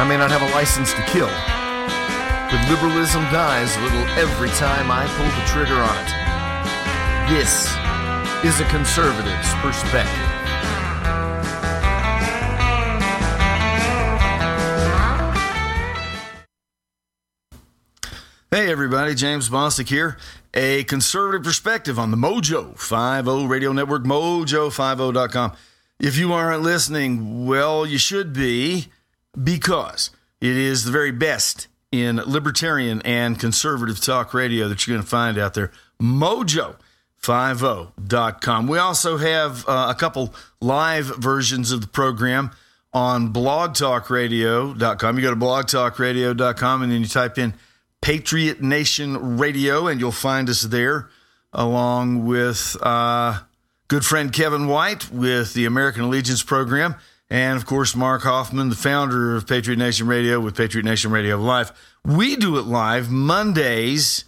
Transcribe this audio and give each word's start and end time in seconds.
I 0.00 0.08
may 0.08 0.16
not 0.16 0.30
have 0.30 0.40
a 0.40 0.48
license 0.54 0.94
to 0.94 1.02
kill, 1.02 1.28
but 1.28 2.70
liberalism 2.70 3.22
dies 3.24 3.76
a 3.76 3.80
little 3.82 4.08
every 4.16 4.48
time 4.56 4.90
I 4.90 5.04
pull 5.06 5.28
the 5.28 5.44
trigger 5.44 5.76
on 5.76 5.94
it. 6.00 6.20
This 7.28 7.68
is 8.42 8.60
a 8.60 8.64
conservative's 8.70 9.52
perspective. 9.60 10.16
Hey 18.50 18.72
everybody, 18.72 19.14
James 19.14 19.50
Bostic 19.50 19.90
here. 19.90 20.16
A 20.54 20.84
conservative 20.84 21.44
perspective 21.44 21.98
on 21.98 22.10
the 22.10 22.16
Mojo 22.16 22.74
50 22.78 23.46
Radio 23.46 23.72
Network, 23.72 24.04
mojo50.com. 24.04 25.52
If 25.98 26.16
you 26.16 26.32
aren't 26.32 26.62
listening, 26.62 27.44
well, 27.46 27.84
you 27.84 27.98
should 27.98 28.32
be 28.32 28.88
because 29.40 30.10
it 30.40 30.56
is 30.56 30.84
the 30.84 30.92
very 30.92 31.12
best 31.12 31.68
in 31.92 32.16
libertarian 32.16 33.02
and 33.02 33.38
conservative 33.38 34.00
talk 34.00 34.32
radio 34.32 34.68
that 34.68 34.86
you're 34.86 34.96
going 34.96 35.04
to 35.04 35.10
find 35.10 35.36
out 35.38 35.54
there. 35.54 35.72
Mojo50.com. 36.00 38.66
We 38.66 38.78
also 38.78 39.16
have 39.16 39.68
uh, 39.68 39.88
a 39.90 39.94
couple 39.94 40.34
live 40.60 41.06
versions 41.18 41.72
of 41.72 41.80
the 41.80 41.88
program 41.88 42.50
on 42.92 43.32
blogtalkradio.com. 43.32 45.16
You 45.16 45.22
go 45.22 45.30
to 45.30 45.36
blogtalkradio.com 45.36 46.82
and 46.82 46.92
then 46.92 47.00
you 47.00 47.08
type 47.08 47.38
in 47.38 47.54
Patriot 48.00 48.62
Nation 48.62 49.38
Radio, 49.38 49.86
and 49.86 50.00
you'll 50.00 50.12
find 50.12 50.48
us 50.48 50.62
there 50.62 51.10
along 51.52 52.24
with 52.24 52.76
uh, 52.80 53.40
good 53.88 54.04
friend 54.04 54.32
Kevin 54.32 54.68
White 54.68 55.10
with 55.10 55.54
the 55.54 55.66
American 55.66 56.02
Allegiance 56.02 56.42
program. 56.42 56.94
And 57.30 57.56
of 57.56 57.64
course, 57.64 57.94
Mark 57.94 58.22
Hoffman, 58.22 58.70
the 58.70 58.76
founder 58.76 59.36
of 59.36 59.46
Patriot 59.46 59.76
Nation 59.76 60.08
Radio 60.08 60.40
with 60.40 60.56
Patriot 60.56 60.84
Nation 60.84 61.12
Radio 61.12 61.36
Live. 61.36 61.72
We 62.04 62.34
do 62.34 62.58
it 62.58 62.62
live 62.62 63.08
Mondays 63.08 64.24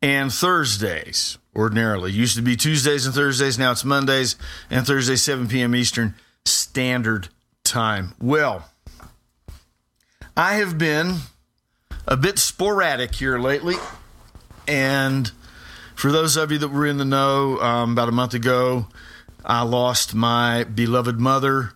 and 0.00 0.32
Thursdays 0.32 1.36
ordinarily. 1.56 2.12
Used 2.12 2.36
to 2.36 2.42
be 2.42 2.54
Tuesdays 2.54 3.06
and 3.06 3.14
Thursdays. 3.14 3.58
Now 3.58 3.72
it's 3.72 3.84
Mondays 3.84 4.36
and 4.70 4.86
Thursdays, 4.86 5.22
7 5.22 5.48
p.m. 5.48 5.74
Eastern 5.74 6.14
Standard 6.44 7.28
Time. 7.64 8.14
Well, 8.20 8.68
I 10.36 10.54
have 10.54 10.78
been 10.78 11.16
a 12.06 12.16
bit 12.16 12.38
sporadic 12.38 13.14
here 13.16 13.38
lately. 13.38 13.76
And 14.68 15.30
for 15.94 16.12
those 16.12 16.36
of 16.36 16.52
you 16.52 16.58
that 16.58 16.68
were 16.68 16.86
in 16.86 16.98
the 16.98 17.04
know, 17.04 17.58
um, 17.60 17.92
about 17.92 18.08
a 18.08 18.12
month 18.12 18.34
ago, 18.34 18.86
I 19.44 19.62
lost 19.62 20.14
my 20.14 20.64
beloved 20.64 21.20
mother 21.20 21.73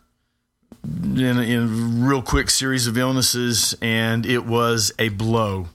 in, 1.03 1.39
in 1.39 1.63
a 1.63 1.67
real 2.07 2.23
quick 2.23 2.51
series 2.51 2.87
of 2.87 2.97
illnesses, 2.97 3.77
and 3.83 4.25
it 4.25 4.45
was 4.45 4.93
a 4.99 5.09
blow. 5.09 5.69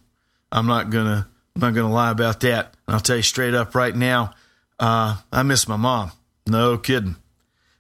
I'm 0.52 0.68
not 0.68 0.90
gonna 0.90 1.28
I'm 1.56 1.60
not 1.60 1.74
gonna 1.74 1.92
lie 1.92 2.12
about 2.12 2.40
that. 2.42 2.74
I'll 2.88 3.00
tell 3.00 3.18
you 3.18 3.22
straight 3.22 3.54
up 3.54 3.76
right 3.76 3.96
now, 3.96 4.34
uh, 4.80 5.18
I 5.32 5.44
miss 5.44 5.68
my 5.68 5.78
mom. 5.78 6.12
No 6.48 6.78
kidding. 6.78 7.16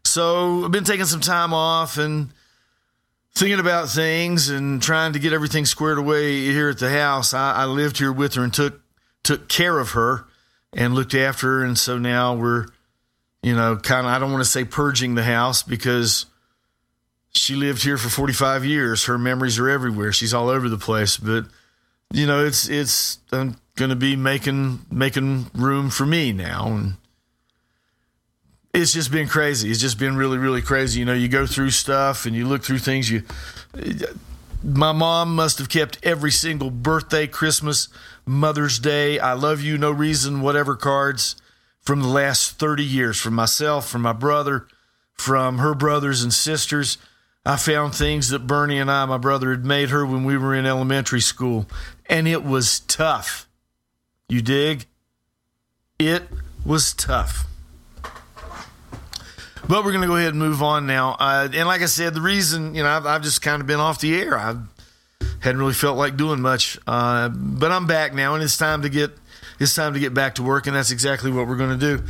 So 0.05 0.65
I've 0.65 0.71
been 0.71 0.83
taking 0.83 1.05
some 1.05 1.21
time 1.21 1.53
off 1.53 1.97
and 1.97 2.29
thinking 3.35 3.59
about 3.59 3.89
things 3.89 4.49
and 4.49 4.81
trying 4.81 5.13
to 5.13 5.19
get 5.19 5.33
everything 5.33 5.65
squared 5.65 5.97
away 5.97 6.41
here 6.41 6.69
at 6.69 6.79
the 6.79 6.89
house. 6.89 7.33
I, 7.33 7.53
I 7.53 7.65
lived 7.65 7.97
here 7.97 8.11
with 8.11 8.35
her 8.35 8.43
and 8.43 8.53
took 8.53 8.81
took 9.23 9.47
care 9.47 9.79
of 9.79 9.91
her 9.91 10.25
and 10.73 10.93
looked 10.93 11.13
after 11.13 11.59
her, 11.59 11.65
and 11.65 11.77
so 11.77 11.97
now 11.97 12.35
we're, 12.35 12.67
you 13.41 13.55
know, 13.55 13.77
kind 13.77 14.05
of 14.05 14.13
I 14.13 14.19
don't 14.19 14.31
want 14.31 14.43
to 14.43 14.49
say 14.49 14.65
purging 14.65 15.15
the 15.15 15.23
house 15.23 15.63
because 15.63 16.25
she 17.33 17.55
lived 17.55 17.83
here 17.83 17.97
for 17.97 18.09
45 18.09 18.65
years. 18.65 19.05
Her 19.05 19.17
memories 19.17 19.59
are 19.59 19.69
everywhere. 19.69 20.11
She's 20.11 20.33
all 20.33 20.49
over 20.49 20.69
the 20.69 20.77
place, 20.77 21.17
but 21.17 21.45
you 22.11 22.27
know, 22.27 22.45
it's 22.45 22.69
it's 22.69 23.19
I'm 23.31 23.57
going 23.75 23.89
to 23.89 23.95
be 23.95 24.15
making 24.15 24.79
making 24.91 25.47
room 25.55 25.89
for 25.89 26.05
me 26.05 26.31
now 26.31 26.67
and 26.67 26.95
it's 28.73 28.91
just 28.91 29.11
been 29.11 29.27
crazy. 29.27 29.69
It's 29.69 29.79
just 29.79 29.99
been 29.99 30.15
really, 30.15 30.39
really 30.39 30.61
crazy. 30.61 30.99
You 30.99 31.05
know, 31.05 31.13
you 31.13 31.27
go 31.27 31.45
through 31.45 31.69
stuff 31.69 32.25
and 32.25 32.35
you 32.35 32.47
look 32.47 32.63
through 32.63 32.79
things. 32.79 33.09
You, 33.09 33.23
my 34.63 34.91
mom 34.91 35.35
must 35.35 35.59
have 35.59 35.69
kept 35.69 35.99
every 36.01 36.31
single 36.31 36.71
birthday, 36.71 37.27
Christmas, 37.27 37.87
Mother's 38.25 38.79
Day, 38.79 39.19
I 39.19 39.33
love 39.33 39.61
you, 39.61 39.77
no 39.77 39.91
reason, 39.91 40.41
whatever 40.41 40.75
cards 40.75 41.35
from 41.81 42.01
the 42.01 42.07
last 42.07 42.57
30 42.57 42.83
years, 42.83 43.19
from 43.19 43.35
myself, 43.35 43.87
from 43.87 44.01
my 44.01 44.13
brother, 44.13 44.67
from 45.13 45.57
her 45.57 45.75
brothers 45.75 46.23
and 46.23 46.33
sisters. 46.33 46.97
I 47.45 47.57
found 47.57 47.93
things 47.93 48.29
that 48.29 48.47
Bernie 48.47 48.79
and 48.79 48.89
I, 48.89 49.05
my 49.05 49.17
brother, 49.17 49.51
had 49.51 49.65
made 49.65 49.89
her 49.89 50.05
when 50.05 50.23
we 50.23 50.37
were 50.37 50.55
in 50.55 50.65
elementary 50.65 51.19
school, 51.19 51.65
and 52.07 52.27
it 52.27 52.43
was 52.43 52.79
tough. 52.79 53.49
You 54.29 54.41
dig? 54.41 54.85
It 55.99 56.23
was 56.65 56.93
tough. 56.93 57.45
But 59.67 59.85
we're 59.85 59.91
going 59.91 60.01
to 60.01 60.07
go 60.07 60.17
ahead 60.17 60.29
and 60.29 60.39
move 60.39 60.61
on 60.61 60.85
now. 60.85 61.15
Uh, 61.19 61.47
and 61.53 61.67
like 61.67 61.81
I 61.81 61.85
said, 61.85 62.13
the 62.13 62.21
reason, 62.21 62.75
you 62.75 62.83
know, 62.83 62.89
I've, 62.89 63.05
I've, 63.05 63.21
just 63.21 63.41
kind 63.41 63.61
of 63.61 63.67
been 63.67 63.79
off 63.79 63.99
the 63.99 64.15
air. 64.15 64.37
I 64.37 64.55
hadn't 65.39 65.59
really 65.59 65.73
felt 65.73 65.97
like 65.97 66.17
doing 66.17 66.41
much. 66.41 66.77
Uh, 66.85 67.29
but 67.29 67.71
I'm 67.71 67.87
back 67.87 68.13
now, 68.13 68.35
and 68.35 68.43
it's 68.43 68.57
time 68.57 68.81
to 68.81 68.89
get 68.89 69.11
it's 69.59 69.75
time 69.75 69.93
to 69.93 69.99
get 69.99 70.13
back 70.13 70.35
to 70.35 70.43
work, 70.43 70.67
and 70.67 70.75
that's 70.75 70.91
exactly 70.91 71.31
what 71.31 71.47
we're 71.47 71.55
going 71.55 71.77
to 71.77 71.97
do. 71.97 72.03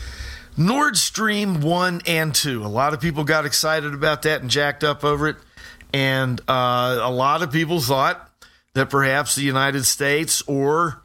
Nord 0.58 0.97
Stream 0.97 1.62
1 1.62 2.02
and 2.06 2.34
2. 2.34 2.64
A 2.64 2.68
lot 2.68 2.94
of 2.94 3.02
people 3.02 3.24
got 3.24 3.46
excited 3.46 3.94
about 3.94 4.22
that 4.24 4.41
and 4.41 4.50
jacked 4.50 4.84
up 4.84 5.03
over 5.03 5.28
it. 5.28 5.38
And 5.94 6.40
uh, 6.47 7.00
a 7.02 7.12
lot 7.12 7.41
of 7.41 7.52
people 7.52 7.80
thought 7.80 8.30
that 8.74 8.90
perhaps 8.90 9.36
the 9.36 9.44
United 9.44 9.86
States 9.86 10.41
or 10.47 11.02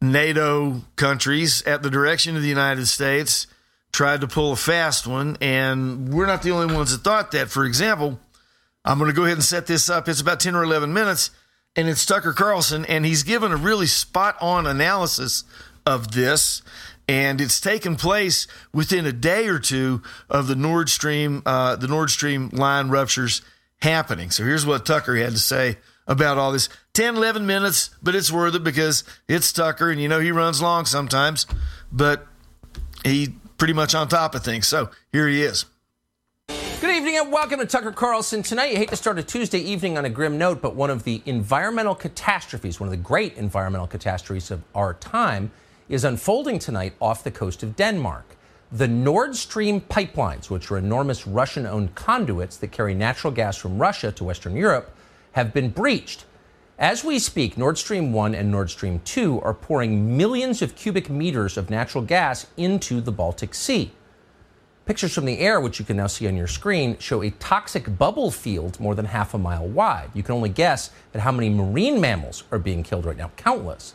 NATO 0.00 0.82
countries 0.96 1.62
at 1.62 1.82
the 1.82 1.90
direction 1.90 2.36
of 2.36 2.42
the 2.42 2.48
United 2.48 2.86
States 2.86 3.46
tried 3.92 4.20
to 4.20 4.28
pull 4.28 4.52
a 4.52 4.56
fast 4.56 5.06
one, 5.06 5.38
and 5.40 6.12
we're 6.12 6.26
not 6.26 6.42
the 6.42 6.50
only 6.50 6.74
ones 6.74 6.92
that 6.92 7.02
thought 7.02 7.30
that. 7.30 7.48
For 7.48 7.64
example, 7.64 8.18
I'm 8.84 8.98
going 8.98 9.10
to 9.10 9.16
go 9.16 9.24
ahead 9.24 9.38
and 9.38 9.44
set 9.44 9.66
this 9.66 9.88
up. 9.88 10.08
It's 10.08 10.20
about 10.20 10.40
10 10.40 10.54
or 10.54 10.62
11 10.62 10.92
minutes, 10.92 11.30
and 11.74 11.88
it's 11.88 12.04
Tucker 12.04 12.32
Carlson, 12.32 12.84
and 12.86 13.06
he's 13.06 13.22
given 13.22 13.52
a 13.52 13.56
really 13.56 13.86
spot 13.86 14.36
on 14.40 14.66
analysis 14.66 15.44
of 15.86 16.12
this. 16.12 16.62
And 17.08 17.40
it's 17.40 17.60
taken 17.60 17.96
place 17.96 18.46
within 18.72 19.06
a 19.06 19.12
day 19.12 19.46
or 19.46 19.58
two 19.58 20.02
of 20.28 20.48
the 20.48 20.56
Nord 20.56 20.88
Stream, 20.88 21.42
uh, 21.46 21.76
the 21.76 21.86
Nord 21.86 22.10
Stream 22.10 22.48
line 22.48 22.88
ruptures 22.88 23.42
happening. 23.80 24.30
So 24.30 24.44
here's 24.44 24.66
what 24.66 24.84
Tucker 24.84 25.16
had 25.16 25.32
to 25.32 25.38
say 25.38 25.78
about 26.06 26.38
all 26.38 26.52
this 26.52 26.68
10, 26.94 27.16
11 27.16 27.46
minutes, 27.46 27.90
but 28.02 28.14
it's 28.14 28.32
worth 28.32 28.54
it 28.54 28.64
because 28.64 29.04
it's 29.28 29.52
Tucker, 29.52 29.90
and 29.90 30.00
you 30.00 30.08
know 30.08 30.20
he 30.20 30.32
runs 30.32 30.62
long 30.62 30.84
sometimes, 30.84 31.46
but 31.92 32.26
he 33.04 33.34
pretty 33.58 33.74
much 33.74 33.94
on 33.94 34.08
top 34.08 34.34
of 34.34 34.42
things. 34.44 34.66
So 34.66 34.90
here 35.12 35.28
he 35.28 35.42
is. 35.42 35.64
Good 36.80 36.94
evening 36.94 37.16
and 37.18 37.32
welcome 37.32 37.58
to 37.60 37.66
Tucker 37.66 37.92
Carlson. 37.92 38.42
Tonight, 38.42 38.70
you 38.70 38.76
hate 38.76 38.90
to 38.90 38.96
start 38.96 39.18
a 39.18 39.22
Tuesday 39.22 39.58
evening 39.58 39.96
on 39.96 40.04
a 40.04 40.10
grim 40.10 40.38
note, 40.38 40.60
but 40.60 40.74
one 40.74 40.90
of 40.90 41.04
the 41.04 41.22
environmental 41.24 41.94
catastrophes, 41.94 42.78
one 42.78 42.86
of 42.86 42.90
the 42.90 42.96
great 42.96 43.36
environmental 43.36 43.86
catastrophes 43.86 44.50
of 44.50 44.62
our 44.74 44.94
time, 44.94 45.50
is 45.88 46.04
unfolding 46.04 46.58
tonight 46.58 46.94
off 47.00 47.22
the 47.22 47.30
coast 47.30 47.62
of 47.62 47.76
Denmark. 47.76 48.36
The 48.72 48.88
Nord 48.88 49.36
Stream 49.36 49.80
pipelines, 49.80 50.50
which 50.50 50.70
are 50.70 50.78
enormous 50.78 51.26
Russian 51.26 51.66
owned 51.66 51.94
conduits 51.94 52.56
that 52.56 52.72
carry 52.72 52.94
natural 52.94 53.32
gas 53.32 53.56
from 53.56 53.78
Russia 53.78 54.10
to 54.12 54.24
Western 54.24 54.56
Europe, 54.56 54.94
have 55.32 55.54
been 55.54 55.70
breached. 55.70 56.24
As 56.78 57.04
we 57.04 57.18
speak, 57.20 57.56
Nord 57.56 57.78
Stream 57.78 58.12
1 58.12 58.34
and 58.34 58.50
Nord 58.50 58.70
Stream 58.70 59.00
2 59.04 59.40
are 59.42 59.54
pouring 59.54 60.16
millions 60.16 60.60
of 60.62 60.74
cubic 60.74 61.08
meters 61.08 61.56
of 61.56 61.70
natural 61.70 62.02
gas 62.02 62.46
into 62.56 63.00
the 63.00 63.12
Baltic 63.12 63.54
Sea. 63.54 63.92
Pictures 64.84 65.14
from 65.14 65.24
the 65.24 65.38
air, 65.38 65.60
which 65.60 65.78
you 65.78 65.84
can 65.84 65.96
now 65.96 66.06
see 66.06 66.26
on 66.26 66.36
your 66.36 66.46
screen, 66.46 66.98
show 66.98 67.22
a 67.22 67.30
toxic 67.30 67.96
bubble 67.96 68.30
field 68.30 68.78
more 68.78 68.94
than 68.94 69.06
half 69.06 69.34
a 69.34 69.38
mile 69.38 69.66
wide. 69.66 70.10
You 70.14 70.22
can 70.22 70.34
only 70.34 70.48
guess 70.48 70.90
at 71.14 71.20
how 71.20 71.32
many 71.32 71.48
marine 71.48 72.00
mammals 72.00 72.44
are 72.50 72.58
being 72.58 72.82
killed 72.82 73.04
right 73.04 73.16
now 73.16 73.30
countless. 73.36 73.94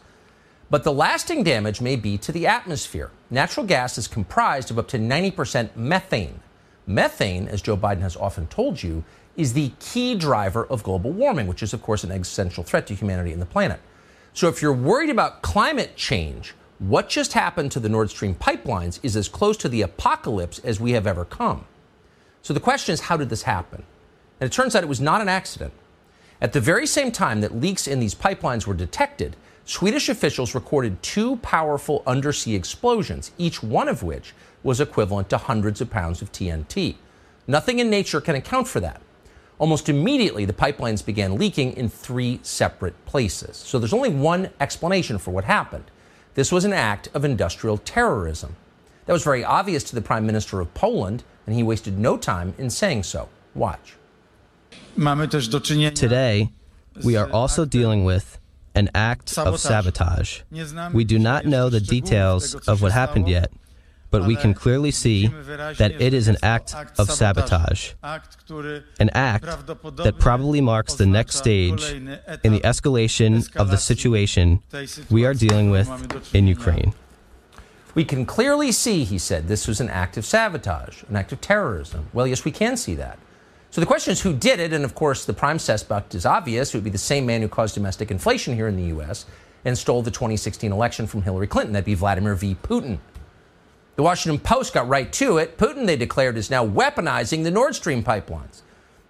But 0.71 0.85
the 0.85 0.93
lasting 0.93 1.43
damage 1.43 1.81
may 1.81 1.97
be 1.97 2.17
to 2.19 2.31
the 2.31 2.47
atmosphere. 2.47 3.11
Natural 3.29 3.65
gas 3.65 3.97
is 3.97 4.07
comprised 4.07 4.71
of 4.71 4.79
up 4.79 4.87
to 4.87 4.97
90% 4.97 5.75
methane. 5.75 6.39
Methane, 6.87 7.49
as 7.49 7.61
Joe 7.61 7.75
Biden 7.75 7.99
has 7.99 8.15
often 8.15 8.47
told 8.47 8.81
you, 8.81 9.03
is 9.35 9.51
the 9.51 9.73
key 9.81 10.15
driver 10.15 10.65
of 10.65 10.81
global 10.81 11.11
warming, 11.11 11.47
which 11.47 11.61
is, 11.61 11.73
of 11.73 11.81
course, 11.81 12.05
an 12.05 12.11
existential 12.11 12.63
threat 12.63 12.87
to 12.87 12.95
humanity 12.95 13.33
and 13.33 13.41
the 13.41 13.45
planet. 13.45 13.81
So 14.33 14.47
if 14.47 14.61
you're 14.61 14.71
worried 14.71 15.09
about 15.09 15.41
climate 15.41 15.97
change, 15.97 16.55
what 16.79 17.09
just 17.09 17.33
happened 17.33 17.73
to 17.73 17.81
the 17.81 17.89
Nord 17.89 18.09
Stream 18.09 18.33
pipelines 18.33 19.01
is 19.03 19.17
as 19.17 19.27
close 19.27 19.57
to 19.57 19.69
the 19.69 19.81
apocalypse 19.81 20.59
as 20.59 20.79
we 20.79 20.93
have 20.93 21.05
ever 21.05 21.25
come. 21.25 21.65
So 22.43 22.53
the 22.53 22.61
question 22.61 22.93
is, 22.93 23.01
how 23.01 23.17
did 23.17 23.29
this 23.29 23.43
happen? 23.43 23.83
And 24.39 24.49
it 24.49 24.53
turns 24.53 24.73
out 24.73 24.83
it 24.83 24.89
was 24.89 25.01
not 25.01 25.19
an 25.19 25.27
accident. 25.27 25.73
At 26.39 26.53
the 26.53 26.61
very 26.61 26.87
same 26.87 27.11
time 27.11 27.41
that 27.41 27.59
leaks 27.59 27.87
in 27.87 27.99
these 27.99 28.15
pipelines 28.15 28.65
were 28.65 28.73
detected, 28.73 29.35
Swedish 29.71 30.09
officials 30.09 30.53
recorded 30.53 31.01
two 31.01 31.37
powerful 31.37 32.03
undersea 32.05 32.55
explosions, 32.55 33.31
each 33.37 33.63
one 33.63 33.87
of 33.87 34.03
which 34.03 34.33
was 34.63 34.81
equivalent 34.81 35.29
to 35.29 35.37
hundreds 35.37 35.79
of 35.79 35.89
pounds 35.89 36.21
of 36.21 36.29
TNT. 36.33 36.95
Nothing 37.47 37.79
in 37.79 37.89
nature 37.89 38.19
can 38.19 38.35
account 38.35 38.67
for 38.67 38.81
that. 38.81 39.01
Almost 39.59 39.87
immediately, 39.87 40.43
the 40.43 40.51
pipelines 40.51 41.05
began 41.05 41.37
leaking 41.37 41.71
in 41.77 41.87
three 41.87 42.41
separate 42.43 43.05
places. 43.05 43.55
So 43.55 43.79
there's 43.79 43.93
only 43.93 44.09
one 44.09 44.49
explanation 44.59 45.17
for 45.17 45.31
what 45.31 45.45
happened. 45.45 45.85
This 46.33 46.51
was 46.51 46.65
an 46.65 46.73
act 46.73 47.07
of 47.13 47.23
industrial 47.23 47.77
terrorism. 47.77 48.57
That 49.05 49.13
was 49.13 49.23
very 49.23 49.45
obvious 49.45 49.85
to 49.85 49.95
the 49.95 50.01
Prime 50.01 50.25
Minister 50.25 50.59
of 50.59 50.73
Poland, 50.73 51.23
and 51.47 51.55
he 51.55 51.63
wasted 51.63 51.97
no 51.97 52.17
time 52.17 52.53
in 52.57 52.69
saying 52.69 53.03
so. 53.03 53.29
Watch. 53.55 53.95
Today, 55.95 56.49
we 57.05 57.15
are 57.15 57.31
also 57.31 57.63
dealing 57.63 58.03
with 58.03 58.37
an 58.75 58.89
act 58.95 59.37
of 59.37 59.59
sabotage. 59.59 60.41
We 60.93 61.03
do 61.03 61.19
not 61.19 61.45
know 61.45 61.69
the 61.69 61.79
details 61.79 62.55
of 62.67 62.81
what 62.81 62.91
happened 62.91 63.27
yet, 63.27 63.51
but 64.09 64.25
we 64.25 64.35
can 64.35 64.53
clearly 64.53 64.91
see 64.91 65.27
that 65.27 65.93
it 65.99 66.13
is 66.13 66.27
an 66.27 66.37
act 66.43 66.75
of 66.97 67.09
sabotage, 67.09 67.93
an 68.99 69.09
act 69.13 69.45
that 69.45 70.15
probably 70.19 70.61
marks 70.61 70.95
the 70.95 71.05
next 71.05 71.35
stage 71.35 71.83
in 71.91 72.51
the 72.51 72.61
escalation 72.61 73.55
of 73.55 73.71
the 73.71 73.77
situation 73.77 74.61
we 75.09 75.25
are 75.25 75.33
dealing 75.33 75.69
with 75.69 76.35
in 76.35 76.47
Ukraine. 76.47 76.93
We 77.93 78.05
can 78.05 78.25
clearly 78.25 78.71
see, 78.71 79.03
he 79.03 79.17
said, 79.17 79.49
this 79.49 79.67
was 79.67 79.81
an 79.81 79.89
act 79.89 80.15
of 80.15 80.25
sabotage, 80.25 81.03
an 81.09 81.17
act 81.17 81.33
of 81.33 81.41
terrorism. 81.41 82.07
Well, 82.13 82.25
yes, 82.25 82.45
we 82.45 82.51
can 82.51 82.77
see 82.77 82.95
that. 82.95 83.19
So 83.71 83.79
the 83.79 83.87
question 83.87 84.11
is 84.11 84.21
who 84.21 84.33
did 84.33 84.59
it? 84.59 84.73
And 84.73 84.83
of 84.83 84.93
course, 84.95 85.23
the 85.23 85.33
prime 85.33 85.57
suspect 85.57 86.13
is 86.13 86.25
obvious. 86.25 86.73
It 86.73 86.77
would 86.77 86.83
be 86.83 86.89
the 86.89 86.97
same 86.97 87.25
man 87.25 87.41
who 87.41 87.47
caused 87.47 87.73
domestic 87.73 88.11
inflation 88.11 88.53
here 88.53 88.67
in 88.67 88.75
the 88.75 88.87
U.S. 88.87 89.25
and 89.63 89.77
stole 89.77 90.01
the 90.01 90.11
2016 90.11 90.73
election 90.73 91.07
from 91.07 91.21
Hillary 91.21 91.47
Clinton. 91.47 91.71
That'd 91.71 91.85
be 91.85 91.93
Vladimir 91.93 92.35
V. 92.35 92.57
Putin. 92.61 92.99
The 93.95 94.03
Washington 94.03 94.41
Post 94.41 94.73
got 94.73 94.89
right 94.89 95.11
to 95.13 95.37
it. 95.37 95.57
Putin, 95.57 95.85
they 95.85 95.95
declared, 95.95 96.37
is 96.37 96.49
now 96.49 96.67
weaponizing 96.67 97.43
the 97.43 97.51
Nord 97.51 97.73
Stream 97.73 98.03
pipelines. 98.03 98.61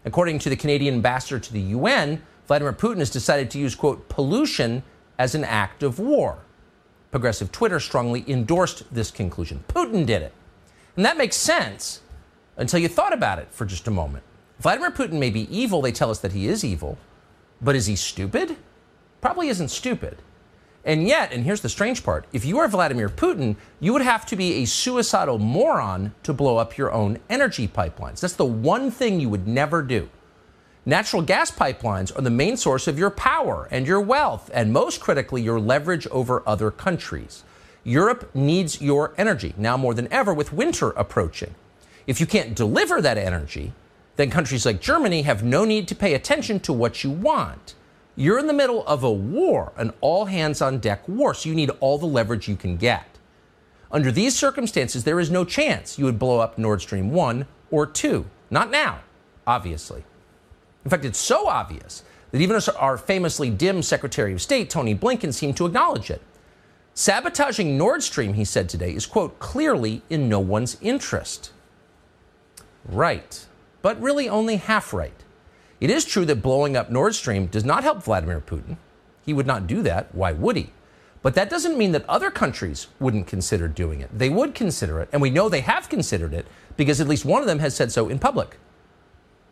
According 0.06 0.38
to 0.40 0.50
the 0.50 0.56
Canadian 0.56 0.96
ambassador 0.96 1.40
to 1.40 1.54
the 1.54 1.62
UN, 1.62 2.22
Vladimir 2.46 2.74
Putin 2.74 3.00
has 3.00 3.10
decided 3.10 3.50
to 3.52 3.60
use, 3.60 3.74
quote, 3.74 4.10
pollution 4.10 4.84
as 5.18 5.34
an 5.34 5.44
act 5.44 5.82
of 5.82 5.98
war. 5.98 6.40
Progressive 7.10 7.52
Twitter 7.52 7.80
strongly 7.80 8.24
endorsed 8.28 8.84
this 8.94 9.10
conclusion. 9.10 9.64
Putin 9.68 10.06
did 10.06 10.22
it. 10.22 10.34
And 10.96 11.06
that 11.06 11.18
makes 11.18 11.36
sense 11.36 12.02
until 12.58 12.80
you 12.80 12.88
thought 12.88 13.14
about 13.14 13.40
it 13.40 13.48
for 13.52 13.66
just 13.66 13.88
a 13.88 13.92
moment. 13.92 14.24
Vladimir 14.62 14.92
Putin 14.92 15.14
may 15.14 15.32
be 15.32 15.50
evil, 15.56 15.82
they 15.82 15.92
tell 15.92 16.12
us 16.12 16.20
that 16.20 16.34
he 16.34 16.48
is 16.48 16.64
evil, 16.64 17.00
but 17.64 17.76
is 17.76 17.88
he 17.88 17.96
stupid? 17.96 18.58
Probably 19.20 19.48
isn't 19.48 19.70
stupid. 19.70 20.20
And 20.86 21.08
yet, 21.08 21.34
and 21.34 21.44
here's 21.44 21.62
the 21.62 21.70
strange 21.70 22.04
part 22.04 22.28
if 22.32 22.46
you 22.46 22.60
are 22.60 22.68
Vladimir 22.68 23.10
Putin, 23.10 23.56
you 23.80 23.92
would 23.92 24.04
have 24.04 24.24
to 24.28 24.36
be 24.36 24.54
a 24.62 24.66
suicidal 24.66 25.40
moron 25.40 26.14
to 26.22 26.32
blow 26.32 26.58
up 26.58 26.78
your 26.78 26.92
own 26.92 27.18
energy 27.28 27.68
pipelines. 27.68 28.20
That's 28.20 28.36
the 28.36 28.46
one 28.46 28.92
thing 28.92 29.20
you 29.20 29.30
would 29.30 29.48
never 29.48 29.82
do. 29.82 30.10
Natural 30.86 31.24
gas 31.24 31.50
pipelines 31.50 32.16
are 32.16 32.22
the 32.22 32.30
main 32.30 32.56
source 32.56 32.88
of 32.88 33.00
your 33.00 33.10
power 33.10 33.68
and 33.72 33.88
your 33.88 34.02
wealth, 34.02 34.52
and 34.54 34.72
most 34.72 35.02
critically, 35.02 35.42
your 35.42 35.60
leverage 35.60 36.06
over 36.08 36.44
other 36.46 36.70
countries. 36.70 37.44
Europe 37.84 38.30
needs 38.36 38.80
your 38.80 39.16
energy 39.18 39.56
now 39.58 39.76
more 39.76 39.96
than 39.96 40.12
ever 40.14 40.36
with 40.36 40.54
winter 40.54 40.92
approaching. 40.92 41.56
If 42.06 42.20
you 42.20 42.28
can't 42.28 42.56
deliver 42.56 43.02
that 43.02 43.18
energy, 43.18 43.74
then 44.22 44.30
countries 44.30 44.66
like 44.66 44.80
Germany 44.80 45.24
have 45.24 45.44
no 45.44 45.66
need 45.66 45.88
to 45.88 45.96
pay 45.96 46.14
attention 46.14 46.60
to 46.62 46.72
what 46.72 47.04
you 47.04 47.10
want. 47.10 47.74
You're 48.16 48.38
in 48.38 48.46
the 48.46 48.54
middle 48.54 48.86
of 48.86 49.04
a 49.04 49.12
war, 49.12 49.74
an 49.78 49.94
all 50.00 50.26
hands 50.26 50.62
on 50.62 50.78
deck 50.78 51.08
war, 51.08 51.34
so 51.34 51.50
you 51.50 51.56
need 51.56 51.72
all 51.80 51.98
the 51.98 52.06
leverage 52.06 52.48
you 52.48 52.56
can 52.56 52.78
get. 52.78 53.18
Under 53.92 54.12
these 54.12 54.38
circumstances, 54.38 55.04
there 55.04 55.20
is 55.20 55.32
no 55.32 55.44
chance 55.44 55.98
you 55.98 56.06
would 56.06 56.20
blow 56.20 56.40
up 56.40 56.58
Nord 56.58 56.82
Stream 56.82 57.10
1 57.10 57.48
or 57.72 57.88
2. 57.88 58.26
Not 58.52 58.70
now, 58.70 59.00
obviously. 59.48 60.04
In 60.86 60.92
fact, 60.92 61.04
it's 61.04 61.18
so 61.18 61.48
obvious 61.48 62.04
that 62.30 62.42
even 62.42 62.62
our 62.78 62.98
famously 62.98 63.50
dim 63.50 63.82
Secretary 63.82 64.34
of 64.34 64.42
State, 64.42 64.70
Tony 64.70 64.94
Blinken, 64.94 65.34
seemed 65.34 65.58
to 65.58 65.66
acknowledge 65.66 66.12
it. 66.12 66.22
Sabotaging 66.94 67.78
Nord 67.78 68.04
Stream, 68.04 68.34
he 68.34 68.46
said 68.46 68.70
today, 68.70 68.94
is, 68.94 69.06
quote, 69.06 69.40
clearly 69.40 70.04
in 70.10 70.30
no 70.30 70.40
one's 70.40 70.78
interest. 70.82 71.52
Right, 72.86 73.48
but 73.82 74.02
really 74.02 74.30
only 74.30 74.58
half 74.58 74.94
right. 74.94 75.24
It 75.80 75.90
is 75.90 76.06
true 76.06 76.26
that 76.26 76.42
blowing 76.42 76.78
up 76.78 76.92
Nord 76.92 77.16
Stream 77.16 77.48
does 77.48 77.66
not 77.66 77.84
help 77.84 78.04
Vladimir 78.04 78.40
Putin. 78.40 78.78
He 79.26 79.34
would 79.34 79.48
not 79.48 79.68
do 79.68 79.82
that. 79.82 80.14
Why 80.14 80.32
would 80.32 80.56
he? 80.56 80.72
But 81.22 81.36
that 81.36 81.50
doesn't 81.50 81.78
mean 81.78 81.92
that 81.92 82.08
other 82.10 82.32
countries 82.32 82.88
wouldn't 83.00 83.28
consider 83.28 83.68
doing 83.68 84.02
it. 84.02 84.10
They 84.18 84.30
would 84.30 84.56
consider 84.56 85.00
it, 85.02 85.10
and 85.12 85.22
we 85.22 85.30
know 85.30 85.50
they 85.50 85.62
have 85.62 85.90
considered 85.90 86.34
it 86.34 86.48
because 86.78 87.00
at 87.00 87.08
least 87.08 87.26
one 87.26 87.42
of 87.42 87.48
them 87.48 87.60
has 87.60 87.76
said 87.76 87.92
so 87.92 88.10
in 88.10 88.18
public. 88.18 88.58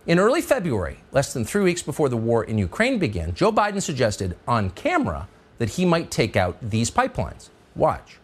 In 0.07 0.17
early 0.17 0.41
February, 0.41 0.99
less 1.11 1.33
than 1.33 1.45
three 1.45 1.61
weeks 1.61 1.83
before 1.83 2.09
the 2.09 2.17
war 2.17 2.43
in 2.43 2.57
Ukraine 2.57 2.97
began, 2.97 3.33
Joe 3.35 3.51
Biden 3.51 3.81
suggested 3.81 4.35
on 4.47 4.71
camera 4.71 5.27
that 5.59 5.69
he 5.71 5.85
might 5.85 6.09
take 6.09 6.35
out 6.35 6.57
these 6.61 6.89
pipelines. 6.89 7.49
Watch. 7.75 8.17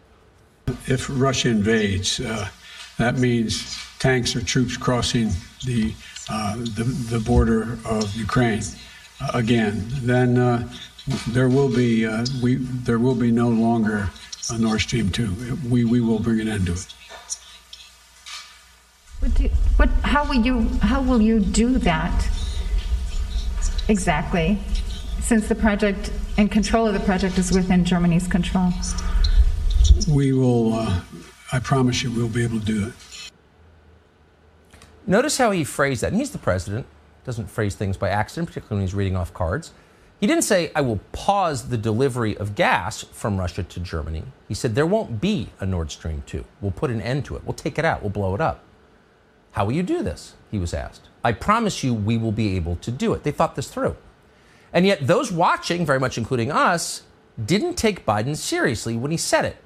If 0.86 1.06
Russia 1.08 1.50
invades, 1.50 2.18
uh, 2.18 2.48
that 2.98 3.18
means 3.18 3.78
tanks 4.00 4.34
or 4.34 4.42
troops 4.42 4.76
crossing 4.76 5.30
the 5.66 5.92
uh, 6.30 6.56
the, 6.56 6.84
the 7.10 7.20
border 7.20 7.78
of 7.84 8.14
Ukraine 8.16 8.62
uh, 9.20 9.30
again, 9.34 9.84
then 10.02 10.38
uh, 10.38 10.68
there 11.28 11.48
will 11.48 11.68
be 11.68 12.06
uh, 12.06 12.24
we 12.42 12.56
there 12.56 12.98
will 12.98 13.14
be 13.14 13.30
no 13.30 13.48
longer 13.48 14.10
a 14.50 14.58
Nord 14.58 14.80
Stream 14.80 15.10
two. 15.10 15.32
We 15.68 15.84
we 15.84 16.00
will 16.00 16.18
bring 16.18 16.40
an 16.40 16.48
end 16.48 16.66
to 16.66 16.72
it. 16.72 16.94
What, 19.20 19.34
do, 19.34 19.48
what 19.76 19.88
how 20.02 20.24
will 20.28 20.44
you 20.44 20.68
how 20.82 21.00
will 21.02 21.20
you 21.20 21.40
do 21.40 21.78
that 21.78 22.28
exactly? 23.88 24.58
Since 25.20 25.48
the 25.48 25.56
project 25.56 26.12
and 26.36 26.52
control 26.52 26.86
of 26.86 26.94
the 26.94 27.00
project 27.00 27.36
is 27.36 27.50
within 27.50 27.84
Germany's 27.84 28.28
control. 28.28 28.70
We 30.08 30.32
will. 30.32 30.74
Uh, 30.74 31.00
I 31.52 31.58
promise 31.60 32.02
you, 32.02 32.10
we'll 32.10 32.28
be 32.28 32.44
able 32.44 32.60
to 32.60 32.66
do 32.66 32.86
it. 32.88 32.92
Notice 35.06 35.38
how 35.38 35.50
he 35.50 35.64
phrased 35.64 36.02
that. 36.02 36.12
And 36.12 36.20
he's 36.20 36.30
the 36.30 36.38
president, 36.38 36.86
doesn't 37.24 37.50
phrase 37.50 37.74
things 37.74 37.96
by 37.96 38.08
accident, 38.08 38.48
particularly 38.48 38.80
when 38.80 38.86
he's 38.86 38.94
reading 38.94 39.16
off 39.16 39.32
cards. 39.32 39.72
He 40.18 40.26
didn't 40.26 40.44
say, 40.44 40.72
I 40.74 40.80
will 40.80 41.00
pause 41.12 41.68
the 41.68 41.76
delivery 41.76 42.36
of 42.38 42.54
gas 42.54 43.02
from 43.02 43.36
Russia 43.36 43.62
to 43.62 43.80
Germany. 43.80 44.24
He 44.48 44.54
said, 44.54 44.74
there 44.74 44.86
won't 44.86 45.20
be 45.20 45.50
a 45.60 45.66
Nord 45.66 45.90
Stream 45.90 46.22
2. 46.26 46.44
We'll 46.60 46.70
put 46.70 46.90
an 46.90 47.02
end 47.02 47.26
to 47.26 47.36
it. 47.36 47.44
We'll 47.44 47.52
take 47.52 47.78
it 47.78 47.84
out. 47.84 48.00
We'll 48.00 48.10
blow 48.10 48.34
it 48.34 48.40
up. 48.40 48.62
How 49.52 49.66
will 49.66 49.72
you 49.72 49.82
do 49.82 50.02
this? 50.02 50.34
He 50.50 50.58
was 50.58 50.74
asked. 50.74 51.08
I 51.22 51.32
promise 51.32 51.84
you 51.84 51.92
we 51.92 52.16
will 52.16 52.32
be 52.32 52.56
able 52.56 52.76
to 52.76 52.90
do 52.90 53.12
it. 53.12 53.24
They 53.24 53.30
thought 53.30 53.56
this 53.56 53.68
through. 53.68 53.96
And 54.72 54.86
yet, 54.86 55.06
those 55.06 55.32
watching, 55.32 55.86
very 55.86 56.00
much 56.00 56.18
including 56.18 56.50
us, 56.50 57.02
didn't 57.42 57.76
take 57.76 58.06
Biden 58.06 58.36
seriously 58.36 58.96
when 58.96 59.10
he 59.10 59.16
said 59.16 59.44
it. 59.44 59.56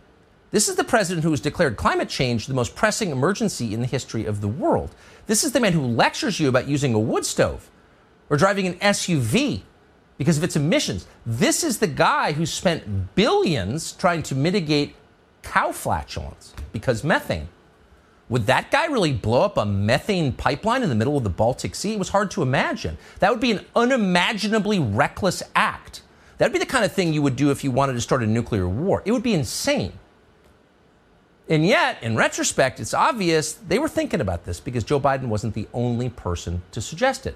This 0.50 0.68
is 0.68 0.76
the 0.76 0.84
president 0.84 1.22
who 1.24 1.30
has 1.30 1.40
declared 1.40 1.76
climate 1.76 2.08
change 2.08 2.46
the 2.46 2.54
most 2.54 2.74
pressing 2.74 3.10
emergency 3.10 3.72
in 3.72 3.80
the 3.80 3.86
history 3.86 4.24
of 4.24 4.40
the 4.40 4.48
world. 4.48 4.94
This 5.30 5.44
is 5.44 5.52
the 5.52 5.60
man 5.60 5.74
who 5.74 5.86
lectures 5.86 6.40
you 6.40 6.48
about 6.48 6.66
using 6.66 6.92
a 6.92 6.98
wood 6.98 7.24
stove 7.24 7.70
or 8.30 8.36
driving 8.36 8.66
an 8.66 8.74
SUV 8.80 9.62
because 10.18 10.36
of 10.36 10.42
its 10.42 10.56
emissions. 10.56 11.06
This 11.24 11.62
is 11.62 11.78
the 11.78 11.86
guy 11.86 12.32
who 12.32 12.44
spent 12.44 13.14
billions 13.14 13.92
trying 13.92 14.24
to 14.24 14.34
mitigate 14.34 14.96
cow 15.42 15.70
flatulence 15.70 16.52
because 16.72 17.04
methane. 17.04 17.46
Would 18.28 18.46
that 18.46 18.72
guy 18.72 18.86
really 18.86 19.12
blow 19.12 19.44
up 19.44 19.56
a 19.56 19.64
methane 19.64 20.32
pipeline 20.32 20.82
in 20.82 20.88
the 20.88 20.96
middle 20.96 21.16
of 21.16 21.22
the 21.22 21.30
Baltic 21.30 21.76
Sea? 21.76 21.92
It 21.92 22.00
was 22.00 22.08
hard 22.08 22.32
to 22.32 22.42
imagine. 22.42 22.98
That 23.20 23.30
would 23.30 23.38
be 23.38 23.52
an 23.52 23.64
unimaginably 23.76 24.80
reckless 24.80 25.44
act. 25.54 26.02
That 26.38 26.46
would 26.46 26.54
be 26.54 26.58
the 26.58 26.66
kind 26.66 26.84
of 26.84 26.90
thing 26.90 27.12
you 27.12 27.22
would 27.22 27.36
do 27.36 27.52
if 27.52 27.62
you 27.62 27.70
wanted 27.70 27.92
to 27.92 28.00
start 28.00 28.24
a 28.24 28.26
nuclear 28.26 28.68
war. 28.68 29.04
It 29.04 29.12
would 29.12 29.22
be 29.22 29.34
insane. 29.34 29.92
And 31.50 31.66
yet, 31.66 32.00
in 32.00 32.16
retrospect, 32.16 32.78
it's 32.78 32.94
obvious 32.94 33.54
they 33.54 33.80
were 33.80 33.88
thinking 33.88 34.20
about 34.20 34.44
this 34.44 34.60
because 34.60 34.84
Joe 34.84 35.00
Biden 35.00 35.24
wasn't 35.24 35.54
the 35.54 35.66
only 35.74 36.08
person 36.08 36.62
to 36.70 36.80
suggest 36.80 37.26
it. 37.26 37.34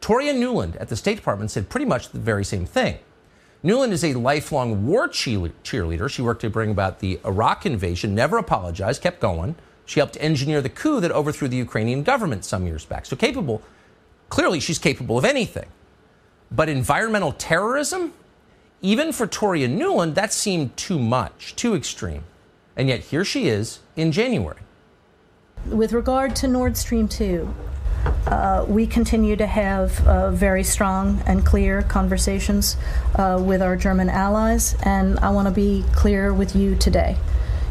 Toria 0.00 0.32
Nuland 0.32 0.80
at 0.80 0.88
the 0.88 0.96
State 0.96 1.16
Department 1.16 1.50
said 1.50 1.68
pretty 1.68 1.84
much 1.84 2.08
the 2.08 2.18
very 2.18 2.44
same 2.44 2.64
thing. 2.64 2.98
Nuland 3.62 3.92
is 3.92 4.02
a 4.02 4.14
lifelong 4.14 4.86
war 4.86 5.08
cheerleader. 5.08 6.10
She 6.10 6.22
worked 6.22 6.40
to 6.40 6.48
bring 6.48 6.70
about 6.70 7.00
the 7.00 7.20
Iraq 7.24 7.66
invasion, 7.66 8.14
never 8.14 8.38
apologized, 8.38 9.02
kept 9.02 9.20
going. 9.20 9.56
She 9.84 10.00
helped 10.00 10.16
engineer 10.20 10.62
the 10.62 10.70
coup 10.70 11.00
that 11.00 11.12
overthrew 11.12 11.48
the 11.48 11.56
Ukrainian 11.58 12.02
government 12.02 12.46
some 12.46 12.66
years 12.66 12.86
back. 12.86 13.04
So 13.04 13.14
capable, 13.14 13.60
clearly 14.30 14.58
she's 14.58 14.78
capable 14.78 15.18
of 15.18 15.24
anything. 15.26 15.68
But 16.50 16.70
environmental 16.70 17.32
terrorism, 17.32 18.14
even 18.80 19.12
for 19.12 19.26
Toria 19.26 19.68
Nuland, 19.68 20.14
that 20.14 20.32
seemed 20.32 20.76
too 20.78 20.98
much, 20.98 21.54
too 21.56 21.74
extreme. 21.74 22.24
And 22.76 22.88
yet 22.88 23.00
here 23.00 23.24
she 23.24 23.48
is 23.48 23.80
in 23.96 24.12
January. 24.12 24.58
With 25.66 25.92
regard 25.92 26.36
to 26.36 26.48
Nord 26.48 26.76
Stream 26.76 27.08
2, 27.08 27.54
uh, 28.26 28.64
we 28.68 28.86
continue 28.86 29.36
to 29.36 29.46
have 29.46 30.06
uh, 30.06 30.30
very 30.30 30.62
strong 30.62 31.22
and 31.26 31.44
clear 31.44 31.82
conversations 31.82 32.76
uh, 33.14 33.42
with 33.42 33.62
our 33.62 33.76
German 33.76 34.08
allies, 34.08 34.76
and 34.82 35.18
I 35.20 35.30
want 35.30 35.48
to 35.48 35.54
be 35.54 35.84
clear 35.92 36.34
with 36.34 36.54
you 36.54 36.74
today. 36.74 37.16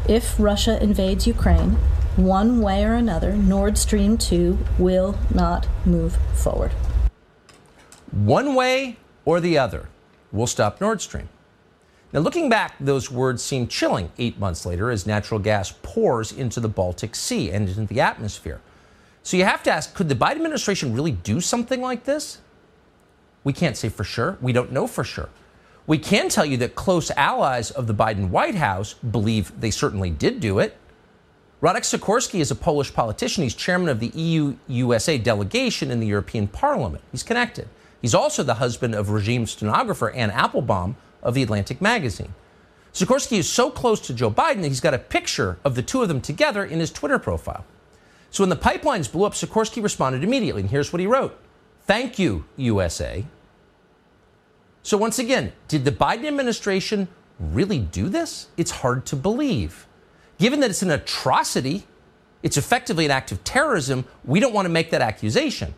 If 0.07 0.36
Russia 0.39 0.81
invades 0.81 1.27
Ukraine, 1.27 1.77
one 2.15 2.62
way 2.62 2.83
or 2.83 2.93
another, 2.93 3.33
Nord 3.33 3.77
Stream 3.77 4.17
2 4.17 4.57
will 4.77 5.17
not 5.33 5.67
move 5.86 6.17
forward. 6.33 6.72
One 8.12 8.53
way 8.53 8.98
or 9.25 9.39
the 9.39 9.57
other, 9.57 9.89
we'll 10.31 10.48
stop 10.48 10.79
Nord 10.79 11.01
Stream. 11.01 11.29
Now, 12.13 12.20
looking 12.20 12.48
back, 12.48 12.75
those 12.79 13.10
words 13.10 13.41
seem 13.41 13.67
chilling 13.67 14.12
eight 14.20 14.38
months 14.38 14.67
later 14.67 14.91
as 14.91 15.08
natural 15.08 15.39
gas 15.39 15.74
pours 15.82 16.32
into 16.32 16.60
the 16.60 16.70
Baltic 16.70 17.15
Sea 17.15 17.50
and 17.50 17.67
into 17.67 17.86
the 17.86 18.00
atmosphere. 18.00 18.62
So 19.24 19.36
you 19.36 19.46
have 19.46 19.63
to 19.63 19.72
ask 19.72 19.96
could 19.96 20.10
the 20.10 20.15
Biden 20.15 20.36
administration 20.36 20.93
really 20.93 21.12
do 21.12 21.41
something 21.41 21.82
like 21.82 22.03
this? 22.03 22.39
We 23.43 23.51
can't 23.51 23.75
say 23.75 23.89
for 23.89 24.03
sure. 24.03 24.38
We 24.41 24.53
don't 24.53 24.72
know 24.72 24.86
for 24.86 25.03
sure. 25.03 25.29
We 25.88 25.98
can 25.98 26.29
tell 26.29 26.46
you 26.46 26.55
that 26.58 26.75
close 26.75 27.10
allies 27.12 27.72
of 27.72 27.88
the 27.88 27.93
Biden 27.93 28.29
White 28.29 28.55
House 28.55 28.93
believe 28.93 29.60
they 29.60 29.72
certainly 29.72 30.12
did 30.12 30.39
do 30.39 30.60
it. 30.60 30.77
Radek 31.62 31.82
Sikorski 31.82 32.41
is 32.41 32.51
a 32.51 32.55
Polish 32.55 32.93
politician. 32.93 33.43
He's 33.43 33.55
chairman 33.55 33.89
of 33.89 34.00
the 34.00 34.08
EU 34.10 34.55
USA 34.67 35.17
delegation 35.17 35.89
in 35.89 36.00
the 36.00 36.08
European 36.08 36.48
Parliament. 36.48 37.03
He's 37.12 37.24
connected. 37.24 37.67
He's 38.01 38.13
also 38.13 38.43
the 38.43 38.55
husband 38.55 38.93
of 38.93 39.10
regime 39.10 39.46
stenographer 39.46 40.12
Anne 40.12 40.29
Applebaum, 40.29 40.96
of 41.24 41.34
The 41.34 41.42
Atlantic 41.42 41.82
magazine. 41.82 42.36
Sikorski 42.94 43.39
is 43.39 43.50
so 43.50 43.72
close 43.72 44.00
to 44.01 44.13
Joe 44.13 44.30
Biden 44.30 44.62
that 44.62 44.68
he's 44.68 44.80
got 44.80 44.94
a 44.94 45.00
picture 45.00 45.58
of 45.65 45.74
the 45.74 45.82
two 45.82 46.03
of 46.03 46.08
them 46.08 46.22
together 46.22 46.63
in 46.63 46.80
his 46.80 46.92
Twitter 46.92 47.18
profile. 47.18 47.65
So 48.30 48.44
when 48.44 48.50
the 48.50 48.56
pipelines 48.56 49.12
blew 49.12 49.25
up, 49.25 49.34
Sikorski 49.34 49.82
responded 49.82 50.24
immediately, 50.24 50.62
and 50.62 50.70
here's 50.70 50.94
what 50.94 51.00
he 51.00 51.08
wrote 51.08 51.39
Thank 51.86 52.20
you, 52.20 52.46
USA. 52.58 53.25
So 54.84 54.98
once 54.98 55.18
again, 55.18 55.53
did 55.68 55.86
the 55.86 55.92
Biden 55.92 56.25
administration 56.25 57.08
really 57.39 57.80
do 57.80 58.10
this? 58.10 58.48
It's 58.58 58.72
hard 58.72 59.06
to 59.08 59.15
believe. 59.15 59.88
Given 60.38 60.60
that 60.60 60.70
it's 60.70 60.82
an 60.82 60.92
atrocity, 60.92 61.88
it's 62.44 62.58
effectively 62.58 63.06
an 63.06 63.12
act 63.12 63.32
of 63.32 63.44
terrorism, 63.44 64.06
we 64.25 64.39
don't 64.39 64.53
want 64.53 64.65
to 64.65 64.70
make 64.70 64.92
that 64.92 65.01
accusation. 65.01 65.74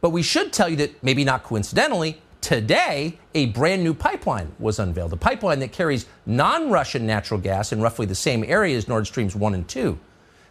But 0.00 0.10
we 0.10 0.22
should 0.22 0.52
tell 0.52 0.68
you 0.68 0.76
that, 0.76 1.02
maybe 1.02 1.24
not 1.24 1.42
coincidentally, 1.42 2.20
Today, 2.44 3.18
a 3.34 3.46
brand 3.46 3.82
new 3.82 3.94
pipeline 3.94 4.52
was 4.58 4.78
unveiled, 4.78 5.14
a 5.14 5.16
pipeline 5.16 5.60
that 5.60 5.72
carries 5.72 6.04
non 6.26 6.70
Russian 6.70 7.06
natural 7.06 7.40
gas 7.40 7.72
in 7.72 7.80
roughly 7.80 8.04
the 8.04 8.14
same 8.14 8.44
area 8.44 8.76
as 8.76 8.86
Nord 8.86 9.06
Streams 9.06 9.34
1 9.34 9.54
and 9.54 9.66
2. 9.66 9.98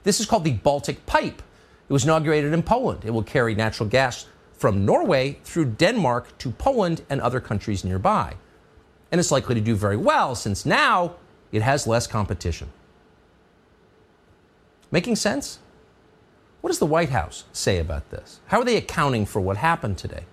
This 0.02 0.20
is 0.20 0.26
called 0.26 0.44
the 0.44 0.54
Baltic 0.54 1.06
Pipe. 1.06 1.44
It 1.88 1.94
was 1.94 2.04
inaugurated 2.04 2.52
in 2.52 2.64
Poland. 2.64 3.06
It 3.06 3.12
will 3.12 3.22
carry 3.22 3.54
natural 3.54 3.88
gas 3.88 4.26
from 4.54 4.88
Norway 4.88 5.38
through 5.44 5.66
Denmark 5.66 6.36
to 6.40 6.50
Poland 6.50 7.04
and 7.12 7.22
other 7.22 7.40
countries 7.40 7.86
nearby. 7.86 8.38
And 9.12 9.20
it's 9.20 9.30
likely 9.30 9.54
to 9.54 9.62
do 9.62 9.76
very 9.76 9.98
well 9.98 10.34
since 10.34 10.66
now 10.66 11.18
it 11.52 11.62
has 11.62 11.86
less 11.86 12.08
competition. 12.08 12.70
Making 14.90 15.16
sense? 15.16 15.60
What 16.62 16.72
does 16.72 16.80
the 16.80 16.88
White 16.88 17.10
House 17.10 17.44
say 17.54 17.78
about 17.78 18.10
this? 18.10 18.40
How 18.48 18.62
are 18.62 18.66
they 18.66 18.78
accounting 18.78 19.28
for 19.28 19.42
what 19.42 19.58
happened 19.58 20.00
today? 20.00 20.24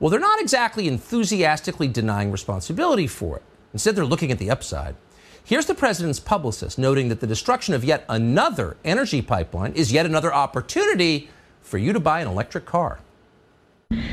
Well, 0.00 0.10
they're 0.10 0.20
not 0.20 0.40
exactly 0.40 0.86
enthusiastically 0.86 1.88
denying 1.88 2.30
responsibility 2.30 3.06
for 3.06 3.36
it. 3.36 3.42
Instead, 3.72 3.96
they're 3.96 4.04
looking 4.04 4.30
at 4.30 4.38
the 4.38 4.50
upside. 4.50 4.94
Here's 5.44 5.66
the 5.66 5.74
president's 5.74 6.20
publicist 6.20 6.78
noting 6.78 7.08
that 7.08 7.20
the 7.20 7.26
destruction 7.26 7.74
of 7.74 7.84
yet 7.84 8.04
another 8.08 8.76
energy 8.84 9.22
pipeline 9.22 9.72
is 9.72 9.92
yet 9.92 10.06
another 10.06 10.32
opportunity 10.32 11.30
for 11.62 11.78
you 11.78 11.92
to 11.92 12.00
buy 12.00 12.20
an 12.20 12.28
electric 12.28 12.64
car. 12.64 13.00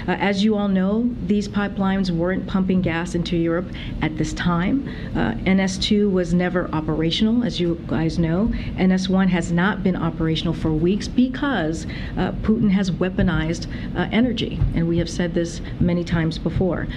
Uh, 0.08 0.12
as 0.12 0.44
you 0.44 0.56
all 0.56 0.68
know, 0.68 1.10
these 1.26 1.48
pipelines 1.48 2.12
weren't 2.12 2.46
pumping 2.46 2.82
gas 2.82 3.16
into 3.16 3.36
Europe 3.36 3.66
at 4.04 4.16
this 4.18 4.34
time. 4.34 4.88
Uh, 5.16 5.34
NS2 5.46 6.12
was 6.12 6.34
never 6.34 6.70
operational, 6.72 7.44
as 7.44 7.60
you 7.60 7.76
guys 7.88 8.20
know. 8.20 8.48
NS1 8.78 9.28
has 9.30 9.52
not 9.52 9.84
been 9.84 9.96
operational 9.96 10.54
for 10.54 10.72
weeks 10.72 11.08
because 11.08 11.88
uh, 12.18 12.32
Putin 12.44 12.70
has 12.70 12.92
weaponized 12.92 13.68
uh, 13.98 14.08
energy, 14.12 14.60
and 14.76 14.88
we 14.88 15.00
have 15.00 15.10
said 15.10 15.34
this 15.34 15.60
many 15.80 16.04
times 16.04 16.38
before. 16.38 16.88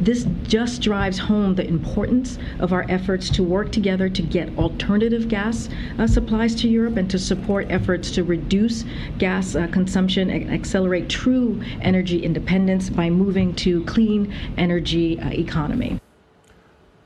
This 0.00 0.26
just 0.44 0.80
drives 0.80 1.18
home 1.18 1.54
the 1.54 1.66
importance 1.68 2.38
of 2.58 2.72
our 2.72 2.86
efforts 2.88 3.28
to 3.30 3.42
work 3.42 3.70
together 3.70 4.08
to 4.08 4.22
get 4.22 4.56
alternative 4.56 5.28
gas 5.28 5.68
uh, 5.98 6.06
supplies 6.06 6.54
to 6.56 6.68
Europe 6.68 6.96
and 6.96 7.10
to 7.10 7.18
support 7.18 7.66
efforts 7.68 8.10
to 8.12 8.24
reduce 8.24 8.84
gas 9.18 9.54
uh, 9.54 9.66
consumption 9.68 10.30
and 10.30 10.50
accelerate 10.50 11.08
true 11.10 11.62
energy 11.82 12.15
energy 12.16 12.24
independence 12.24 12.90
by 12.90 13.10
moving 13.10 13.54
to 13.54 13.84
clean 13.84 14.32
energy 14.56 15.18
uh, 15.20 15.30
economy. 15.30 16.00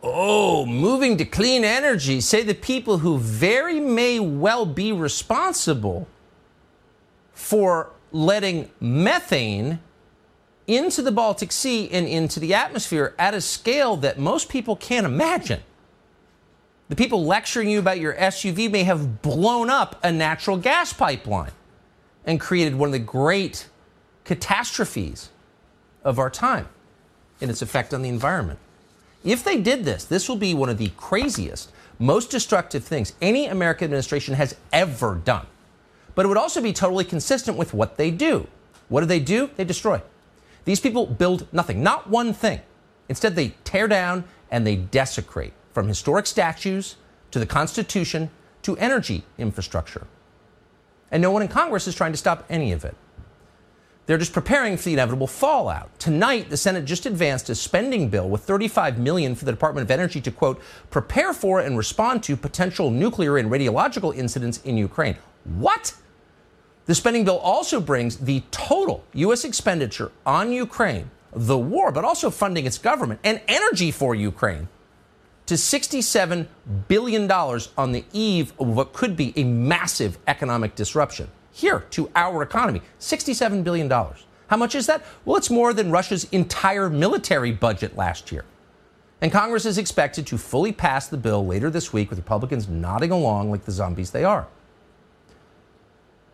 Oh, 0.03 0.65
moving 0.65 1.19
to 1.19 1.25
clean 1.25 1.65
energy, 1.65 2.21
say 2.21 2.43
the 2.43 2.55
people 2.55 2.99
who 2.99 3.19
very 3.19 3.81
may 3.81 4.19
well 4.19 4.65
be 4.65 4.93
responsible 4.93 6.07
for 7.35 7.91
letting 8.13 8.71
methane 8.81 9.81
into 10.67 11.03
the 11.03 11.13
Baltic 11.13 11.53
Sea 11.53 11.91
and 11.91 12.07
into 12.07 12.41
the 12.41 12.55
atmosphere 12.55 13.15
at 13.19 13.35
a 13.35 13.41
scale 13.41 13.97
that 13.97 14.19
most 14.19 14.49
people 14.49 14.77
can't 14.77 15.05
imagine. 15.05 15.61
The 16.89 16.97
people 16.97 17.25
lecturing 17.25 17.69
you 17.69 17.79
about 17.79 18.01
your 18.01 18.15
SUV 18.15 18.71
may 18.71 18.85
have 18.85 19.23
blown 19.23 19.69
up 19.71 20.01
a 20.03 20.11
natural 20.11 20.57
gas 20.57 20.93
pipeline 20.93 21.53
and 22.25 22.41
created 22.41 22.75
one 22.75 22.89
of 22.89 22.93
the 22.93 22.99
great 22.99 23.69
catastrophes 24.31 25.31
of 26.05 26.21
our 26.21 26.31
time 26.31 26.69
and 27.41 27.51
its 27.51 27.63
effect 27.63 27.93
on 27.93 28.03
the 28.03 28.09
environment. 28.09 28.61
If 29.25 29.43
they 29.43 29.61
did 29.61 29.85
this, 29.85 30.05
this 30.05 30.29
will 30.29 30.37
be 30.37 30.55
one 30.55 30.69
of 30.69 30.79
the 30.79 30.93
craziest, 30.97 31.73
most 31.99 32.31
destructive 32.31 32.85
things 32.85 33.13
any 33.21 33.49
American 33.49 33.87
administration 33.87 34.35
has 34.35 34.55
ever 34.73 35.17
done. 35.17 35.49
But 36.15 36.27
it 36.27 36.29
would 36.29 36.37
also 36.37 36.63
be 36.63 36.73
totally 36.73 37.05
consistent 37.05 37.59
with 37.59 37.75
what 37.75 37.97
they 37.97 38.13
do. 38.13 38.47
What 38.89 39.01
do 39.01 39.07
they 39.07 39.19
do? 39.19 39.51
They 39.57 39.65
destroy. 39.65 40.01
These 40.65 40.79
people 40.79 41.07
build 41.07 41.53
nothing, 41.53 41.83
not 41.83 42.09
one 42.09 42.33
thing. 42.33 42.61
Instead, 43.09 43.35
they 43.35 43.55
tear 43.65 43.89
down 43.89 44.23
and 44.49 44.65
they 44.65 44.77
desecrate 44.77 45.55
from 45.75 45.89
historic 45.89 46.27
statues 46.29 46.95
to 47.33 47.41
the 47.41 47.47
Constitution 47.47 48.31
to 48.63 48.77
energy 48.77 49.25
infrastructure. 49.39 50.07
And 51.11 51.21
no 51.21 51.33
one 51.33 51.43
in 51.43 51.49
Congress 51.49 51.89
is 51.89 51.97
trying 51.97 52.13
to 52.13 52.19
stop 52.19 52.45
any 52.49 52.71
of 52.71 52.85
it. 52.85 52.95
They're 54.11 54.19
just 54.19 54.33
preparing 54.33 54.77
for 54.77 54.83
the 54.87 54.95
inevitable 54.95 55.29
fallout. 55.29 55.97
Tonight, 56.01 56.51
the 56.51 56.57
Senate 56.57 56.85
just 56.85 57.07
advanced 57.07 57.49
a 57.49 57.55
spending 57.55 58.09
bill 58.09 58.29
with 58.29 58.43
35 58.43 58.99
million 58.99 59.37
for 59.37 59.45
the 59.45 59.53
Department 59.53 59.85
of 59.85 59.91
Energy 59.93 60.21
to 60.23 60.33
quote 60.33 60.61
prepare 60.91 61.33
for 61.33 61.61
and 61.61 61.79
respond 61.79 62.25
to 62.25 62.37
potential 62.37 62.91
nuclear 62.91 63.37
and 63.39 63.53
radiological 63.53 64.13
incidents 64.17 64.61
in 64.63 64.77
Ukraine. 64.77 65.17
What? 65.45 65.95
The 66.87 66.95
spending 66.97 67.25
bill 67.25 67.39
also 67.39 67.81
brings 67.81 68.17
the 68.17 68.43
total 68.51 69.05
U.S. 69.13 69.45
expenditure 69.45 70.11
on 70.27 70.51
Ukraine, 70.51 71.13
the 71.33 71.57
war, 71.57 71.93
but 71.93 72.05
also 72.05 72.31
funding 72.31 72.67
its 72.67 72.79
government 72.79 73.21
and 73.23 73.41
energy 73.47 73.93
for 73.93 74.17
Ukraine 74.17 74.67
to 75.47 75.55
$67 75.55 76.49
billion 76.89 77.31
on 77.31 77.93
the 77.93 78.05
eve 78.13 78.55
of 78.59 78.67
what 78.67 78.93
could 78.93 79.17
be 79.17 79.33
a 79.37 79.45
massive 79.45 80.19
economic 80.27 80.75
disruption 80.75 81.31
here 81.53 81.81
to 81.91 82.11
our 82.15 82.43
economy 82.43 82.83
$67 82.99 83.65
billion. 83.65 83.91
How 83.91 84.57
much 84.57 84.75
is 84.75 84.87
that? 84.87 85.05
Well, 85.25 85.37
it's 85.37 85.51
more 85.51 85.73
than 85.73 85.91
Russia's 85.91 86.25
entire 86.33 86.91
military 86.91 87.53
budget 87.53 87.97
last 87.97 88.33
year. 88.33 88.45
And 89.21 89.31
Congress 89.31 89.67
is 89.67 89.79
expected 89.79 90.27
to 90.29 90.39
fully 90.39 90.73
pass 90.73 91.07
the 91.07 91.17
bill 91.17 91.47
later 91.47 91.71
this 91.71 91.93
week 91.93 92.11
with 92.11 92.19
Republicans 92.19 92.69
nodding 92.69 93.11
along 93.11 93.51
like 93.51 93.65
the 93.65 93.73
zombies 93.73 94.11
they 94.11 94.25
are. 94.25 94.49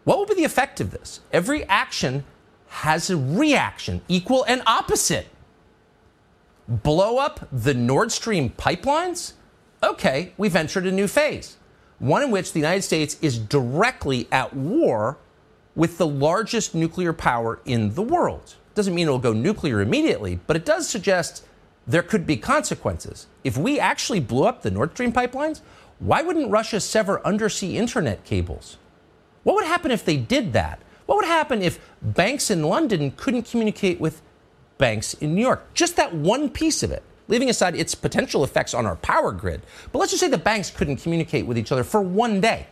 What 0.04 0.18
will 0.18 0.26
be 0.26 0.35
the 0.35 0.44
effect 0.44 0.80
of 0.80 0.92
this? 0.92 1.20
Every 1.32 1.64
action 1.64 2.25
has 2.68 3.11
a 3.11 3.16
reaction, 3.16 4.02
equal 4.06 4.44
and 4.44 4.62
opposite. 4.66 5.26
Blow 6.68 7.18
up 7.18 7.49
the 7.50 7.75
Nord 7.75 8.12
Stream 8.12 8.50
pipelines? 8.50 9.32
Okay, 9.82 10.32
we've 10.37 10.56
entered 10.56 10.87
a 10.87 10.92
new 10.92 11.08
phase, 11.08 11.56
one 11.98 12.22
in 12.22 12.30
which 12.30 12.52
the 12.52 12.60
United 12.60 12.82
States 12.82 13.16
is 13.22 13.38
directly 13.38 14.28
at 14.30 14.54
war 14.54 15.18
with 15.74 15.98
the 15.98 16.06
largest 16.06 16.74
nuclear 16.74 17.12
power 17.12 17.60
in 17.64 17.94
the 17.94 18.02
world. 18.02 18.54
Doesn't 18.74 18.94
mean 18.94 19.06
it'll 19.06 19.18
go 19.18 19.32
nuclear 19.32 19.80
immediately, 19.80 20.40
but 20.46 20.56
it 20.56 20.64
does 20.64 20.88
suggest 20.88 21.44
there 21.86 22.02
could 22.02 22.26
be 22.26 22.36
consequences. 22.36 23.26
If 23.44 23.56
we 23.56 23.78
actually 23.78 24.20
blew 24.20 24.44
up 24.44 24.62
the 24.62 24.70
Nord 24.70 24.92
Stream 24.92 25.12
pipelines, 25.12 25.60
why 25.98 26.22
wouldn't 26.22 26.50
Russia 26.50 26.80
sever 26.80 27.24
undersea 27.26 27.76
internet 27.76 28.24
cables? 28.24 28.76
What 29.44 29.54
would 29.54 29.64
happen 29.64 29.90
if 29.90 30.04
they 30.04 30.16
did 30.16 30.52
that? 30.52 30.80
What 31.06 31.16
would 31.16 31.24
happen 31.24 31.62
if 31.62 31.78
banks 32.02 32.50
in 32.50 32.64
London 32.64 33.12
couldn't 33.16 33.48
communicate 33.48 34.00
with 34.00 34.20
banks 34.76 35.14
in 35.14 35.34
New 35.34 35.40
York? 35.42 35.72
Just 35.72 35.96
that 35.96 36.12
one 36.12 36.50
piece 36.50 36.82
of 36.82 36.90
it, 36.90 37.02
leaving 37.28 37.50
aside 37.50 37.75
its 37.75 37.95
potential 37.95 38.45
effects 38.45 38.75
on 38.75 38.87
our 38.87 38.97
power 38.97 39.33
grid. 39.33 39.62
But 39.92 39.99
let's 39.99 40.12
just 40.12 40.21
say 40.21 40.28
the 40.28 40.38
banks 40.38 40.71
couldn't 40.71 40.99
communicate 40.99 41.47
with 41.47 41.59
each 41.59 41.73
other 41.73 41.85
for 41.85 42.00
one 42.00 42.40
day. 42.40 42.66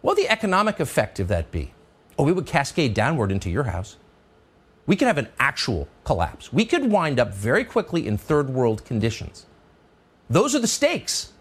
What 0.00 0.16
would 0.16 0.24
the 0.24 0.30
economic 0.30 0.80
effect 0.80 1.20
of 1.20 1.28
that 1.28 1.50
be? 1.50 1.74
Oh, 2.18 2.24
we 2.24 2.32
would 2.32 2.46
cascade 2.46 2.94
downward 2.94 3.32
into 3.32 3.50
your 3.50 3.64
house. 3.64 3.96
We 4.86 4.96
could 4.96 5.08
have 5.08 5.18
an 5.18 5.28
actual 5.38 5.88
collapse. 6.04 6.52
We 6.52 6.64
could 6.64 6.90
wind 6.90 7.20
up 7.20 7.34
very 7.34 7.64
quickly 7.64 8.06
in 8.06 8.18
third 8.18 8.50
world 8.50 8.84
conditions. 8.84 9.46
Those 10.28 10.54
are 10.54 10.58
the 10.58 10.66
stakes. 10.66 11.32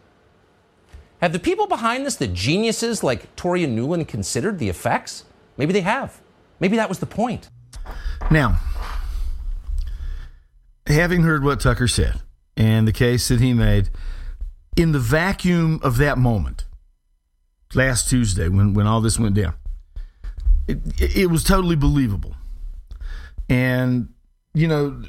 Have 1.22 1.34
the 1.34 1.40
people 1.40 1.68
behind 1.68 2.06
this, 2.06 2.16
the 2.16 2.28
geniuses 2.28 3.04
like 3.04 3.36
Toria 3.36 3.68
Nuland, 3.68 4.08
considered 4.08 4.58
the 4.60 4.70
effects? 4.70 5.26
Maybe 5.58 5.74
they 5.74 5.82
have. 5.82 6.22
Maybe 6.60 6.78
that 6.78 6.90
was 6.90 7.00
the 7.00 7.06
point. 7.06 7.50
Now, 8.32 8.60
having 10.90 11.24
heard 11.24 11.44
what 11.44 11.60
Tucker 11.60 11.88
said 11.88 12.22
and 12.58 12.88
the 12.88 12.92
case 12.92 13.28
that 13.28 13.40
he 13.40 13.54
made, 13.54 13.90
in 14.76 14.92
the 14.92 15.00
vacuum 15.00 15.80
of 15.84 15.98
that 15.98 16.18
moment, 16.18 16.66
last 17.74 18.10
Tuesday 18.10 18.50
when, 18.50 18.74
when 18.74 18.88
all 18.88 19.02
this 19.02 19.20
went 19.20 19.36
down, 19.36 19.54
it, 20.68 20.80
it 21.00 21.30
was 21.30 21.44
totally 21.44 21.76
believable. 21.76 22.36
And, 23.48 24.10
you 24.54 24.68
know, 24.68 25.02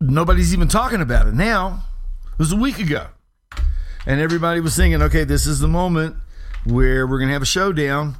nobody's 0.00 0.52
even 0.52 0.68
talking 0.68 1.00
about 1.00 1.26
it 1.26 1.34
now. 1.34 1.84
It 2.32 2.38
was 2.38 2.52
a 2.52 2.56
week 2.56 2.78
ago. 2.78 3.06
And 4.06 4.20
everybody 4.20 4.60
was 4.60 4.74
thinking, 4.74 5.00
okay, 5.02 5.24
this 5.24 5.46
is 5.46 5.60
the 5.60 5.68
moment 5.68 6.16
where 6.64 7.06
we're 7.06 7.18
going 7.18 7.28
to 7.28 7.32
have 7.32 7.42
a 7.42 7.46
showdown 7.46 8.16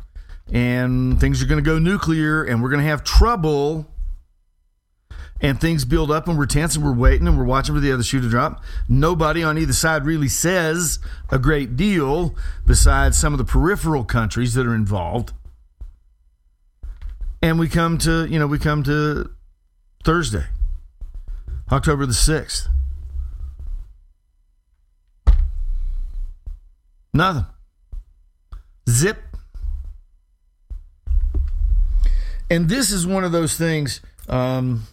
and 0.53 1.21
things 1.21 1.43
are 1.43 1.47
going 1.47 1.63
to 1.63 1.69
go 1.69 1.79
nuclear 1.79 2.45
and 2.45 2.63
we're 2.63 2.69
going 2.69 2.83
to 2.83 2.89
have 2.89 3.03
trouble 3.03 3.89
and 5.43 5.61
things 5.61 5.85
build 5.85 6.11
up 6.11 6.29
and 6.29 6.39
we're 6.39 6.47
tense 6.47 6.77
and 6.77 6.85
we're 6.85 6.95
waiting 6.95 7.27
and 7.27 7.37
we're 7.37 7.45
watching 7.45 7.75
for 7.75 7.81
the 7.81 7.93
other 7.93 8.05
shoe 8.05 8.21
to 8.21 8.29
drop. 8.29 8.63
Nobody 8.89 9.43
on 9.43 9.59
either 9.59 9.73
side 9.73 10.07
really 10.07 10.29
says 10.29 11.01
a 11.31 11.39
great 11.39 11.77
deal 11.77 12.37
besides 12.65 13.19
some 13.19 13.35
of 13.35 13.39
the 13.39 13.45
peripheral 13.45 14.05
countries 14.05 14.55
that 14.55 14.67
are 14.67 14.75
involved. 14.75 15.33
And 17.43 17.59
we 17.59 17.69
come 17.69 17.99
to, 17.99 18.25
you 18.27 18.39
know, 18.39 18.47
we 18.47 18.61
come 18.61 18.85
to 18.85 19.31
Thursday, 20.05 20.45
October 21.73 22.07
the 22.07 22.13
6th. 22.13 22.69
Nothing. 27.13 27.47
Zip. 28.89 29.19
And 32.49 32.69
this 32.69 32.93
is 32.93 33.07
one 33.07 33.25
of 33.25 33.33
those 33.33 33.57
things, 33.57 34.01
um, 34.29 34.87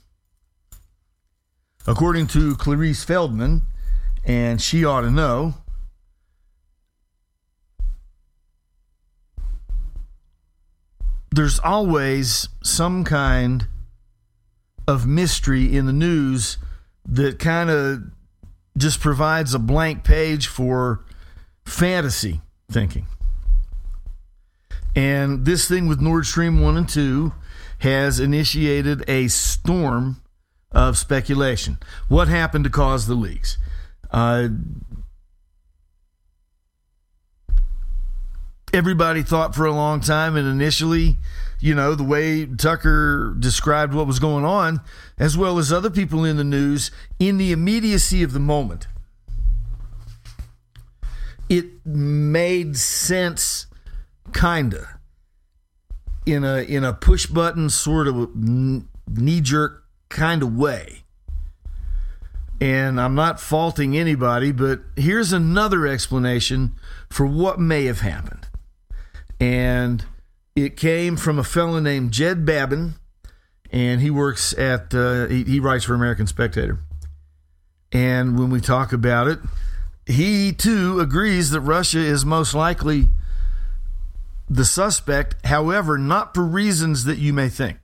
according 1.89 2.28
to 2.28 2.56
Clarice 2.56 3.04
Feldman, 3.04 3.63
and 4.23 4.62
she 4.62 4.86
ought 4.86 5.02
to 5.02 5.10
know. 5.10 5.56
There's 11.32 11.58
always 11.60 12.47
some 12.62 13.04
kind 13.04 13.65
of 14.88 15.08
mystery 15.08 15.75
in 15.75 15.88
the 15.88 15.93
news 15.93 16.60
that 17.08 17.39
kind 17.39 17.71
of 17.71 18.04
just 18.78 18.99
provides 18.99 19.56
a 19.56 19.60
blank 19.60 20.04
page 20.04 20.45
for 20.45 21.04
fantasy 21.65 22.39
thinking. 22.71 23.08
And 24.95 25.43
this 25.43 25.67
thing 25.67 25.88
with 25.88 25.99
Nord 25.99 26.28
Stream 26.28 26.62
1 26.62 26.78
and 26.78 26.89
2 26.89 27.34
has 27.80 28.19
initiated 28.19 29.10
a 29.10 29.28
storm 29.28 30.21
of 30.71 30.97
speculation. 30.97 31.77
What 32.08 32.27
happened 32.27 32.63
to 32.65 32.69
cause 32.69 33.08
the 33.08 33.15
leaks? 33.15 33.58
Uh, 34.12 34.49
everybody 38.73 39.23
thought 39.23 39.55
for 39.55 39.65
a 39.65 39.71
long 39.71 39.99
time, 39.99 40.36
and 40.36 40.47
initially, 40.47 41.17
you 41.60 41.73
know, 41.73 41.95
the 41.95 42.03
way 42.03 42.45
Tucker 42.45 43.36
described 43.38 43.93
what 43.93 44.08
was 44.08 44.19
going 44.19 44.45
on, 44.45 44.82
as 45.17 45.38
well 45.38 45.58
as 45.58 45.71
other 45.71 45.89
people 45.89 46.23
in 46.23 46.38
the 46.38 46.43
news, 46.43 46.91
in 47.19 47.38
the 47.38 47.51
immediacy 47.51 48.23
of 48.23 48.34
the 48.34 48.39
moment, 48.39 48.88
it 51.49 51.86
made 51.86 52.77
sense, 52.77 53.65
kinda, 54.34 54.99
in 56.25 56.43
a 56.43 56.62
in 56.62 56.84
a 56.84 56.93
push 56.93 57.25
button 57.25 57.69
sort 57.69 58.08
of 58.08 58.36
knee 58.36 59.41
jerk 59.41 59.79
kind 60.10 60.43
of 60.43 60.56
way. 60.56 61.04
And 62.62 63.00
I'm 63.00 63.15
not 63.15 63.39
faulting 63.39 63.98
anybody, 63.98 64.52
but 64.52 64.82
here's 64.98 65.32
another 65.32 65.88
explanation 65.88 66.74
for 67.10 67.26
what 67.26 67.60
may 67.60 67.86
have 67.86 68.02
happened. 68.02 68.48
And 69.39 70.04
it 70.56 70.76
came 70.76 71.15
from 71.15 71.39
a 71.39 71.43
fellow 71.43 71.80
named 71.80 72.12
Jed 72.12 72.45
Babbin, 72.45 72.95
and 73.72 74.02
he 74.02 74.10
works 74.10 74.54
at, 74.58 74.93
uh, 74.93 75.28
he, 75.28 75.43
he 75.45 75.60
writes 75.60 75.86
for 75.86 75.93
American 75.93 76.28
Spectator. 76.28 76.80
And 77.93 78.38
when 78.38 78.50
we 78.50 78.60
talk 78.60 78.91
about 78.91 79.28
it, 79.28 79.39
he 80.06 80.52
too 80.52 81.00
agrees 81.00 81.52
that 81.52 81.62
Russia 81.62 82.00
is 82.00 82.26
most 82.26 82.54
likely 82.54 83.10
the 84.50 84.65
suspect, 84.65 85.45
however, 85.45 85.98
not 85.98 86.34
for 86.34 86.43
reasons 86.43 87.06
that 87.06 87.19
you 87.19 87.32
may 87.32 87.48
think. 87.48 87.78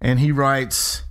And 0.00 0.20
he 0.20 0.32
writes 0.32 1.02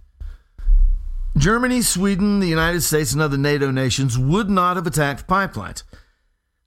Germany, 1.37 1.81
Sweden, 1.81 2.39
the 2.39 2.47
United 2.47 2.81
States, 2.81 3.13
and 3.13 3.21
other 3.21 3.37
NATO 3.37 3.71
nations 3.71 4.17
would 4.17 4.49
not 4.49 4.77
have 4.77 4.87
attacked 4.87 5.27
pipelines. 5.27 5.83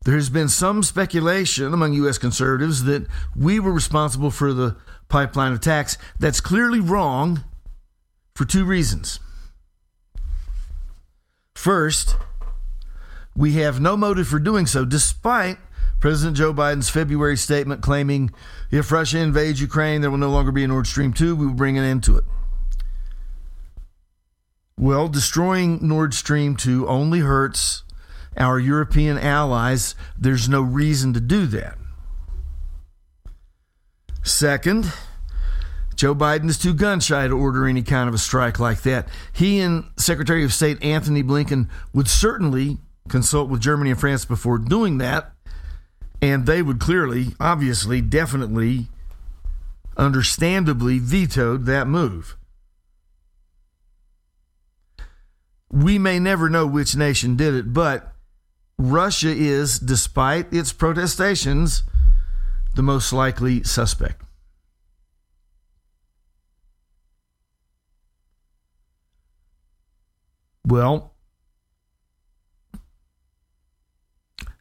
There 0.04 0.16
has 0.16 0.30
been 0.30 0.48
some 0.48 0.82
speculation 0.82 1.72
among 1.72 1.92
U.S. 1.94 2.18
conservatives 2.18 2.84
that 2.84 3.06
we 3.36 3.60
were 3.60 3.72
responsible 3.72 4.30
for 4.30 4.52
the 4.52 4.76
pipeline 5.08 5.52
attacks. 5.52 5.98
That's 6.18 6.40
clearly 6.40 6.80
wrong 6.80 7.44
for 8.34 8.44
two 8.44 8.64
reasons. 8.64 9.20
First, 11.54 12.16
we 13.34 13.54
have 13.54 13.80
no 13.80 13.96
motive 13.96 14.28
for 14.28 14.38
doing 14.38 14.66
so, 14.66 14.84
despite 14.84 15.58
President 16.00 16.36
Joe 16.36 16.54
Biden's 16.54 16.90
February 16.90 17.36
statement 17.36 17.82
claiming 17.82 18.30
if 18.70 18.92
Russia 18.92 19.18
invades 19.18 19.60
Ukraine, 19.60 20.00
there 20.00 20.10
will 20.10 20.18
no 20.18 20.30
longer 20.30 20.52
be 20.52 20.64
a 20.64 20.68
Nord 20.68 20.86
Stream 20.86 21.12
2, 21.12 21.34
we 21.34 21.46
will 21.46 21.54
bring 21.54 21.76
an 21.76 21.84
end 21.84 22.04
to 22.04 22.16
it. 22.16 22.24
Well, 24.78 25.08
destroying 25.08 25.80
Nord 25.86 26.14
Stream 26.14 26.54
2 26.54 26.86
only 26.86 27.18
hurts 27.20 27.82
our 28.36 28.60
European 28.60 29.18
allies. 29.18 29.96
There's 30.16 30.48
no 30.48 30.60
reason 30.60 31.12
to 31.14 31.20
do 31.20 31.46
that. 31.46 31.76
Second, 34.22 34.92
Joe 35.96 36.14
Biden 36.14 36.48
is 36.48 36.58
too 36.58 36.74
gun 36.74 37.00
shy 37.00 37.26
to 37.26 37.36
order 37.36 37.66
any 37.66 37.82
kind 37.82 38.08
of 38.08 38.14
a 38.14 38.18
strike 38.18 38.60
like 38.60 38.82
that. 38.82 39.08
He 39.32 39.58
and 39.58 39.84
Secretary 39.96 40.44
of 40.44 40.52
State 40.52 40.80
Anthony 40.80 41.24
Blinken 41.24 41.68
would 41.92 42.06
certainly 42.06 42.78
consult 43.08 43.50
with 43.50 43.60
Germany 43.60 43.90
and 43.90 43.98
France 43.98 44.24
before 44.24 44.58
doing 44.58 44.98
that, 44.98 45.32
and 46.20 46.46
they 46.46 46.62
would 46.62 46.80
clearly, 46.80 47.28
obviously, 47.38 48.00
definitely, 48.00 48.88
understandably 49.96 50.98
vetoed 50.98 51.66
that 51.66 51.86
move. 51.86 52.36
We 55.70 55.98
may 55.98 56.18
never 56.18 56.48
know 56.48 56.66
which 56.66 56.96
nation 56.96 57.36
did 57.36 57.54
it, 57.54 57.72
but 57.72 58.14
Russia 58.78 59.30
is, 59.30 59.78
despite 59.78 60.52
its 60.52 60.72
protestations, 60.72 61.82
the 62.74 62.82
most 62.82 63.12
likely 63.12 63.62
suspect. 63.64 64.22
Well, 70.64 71.14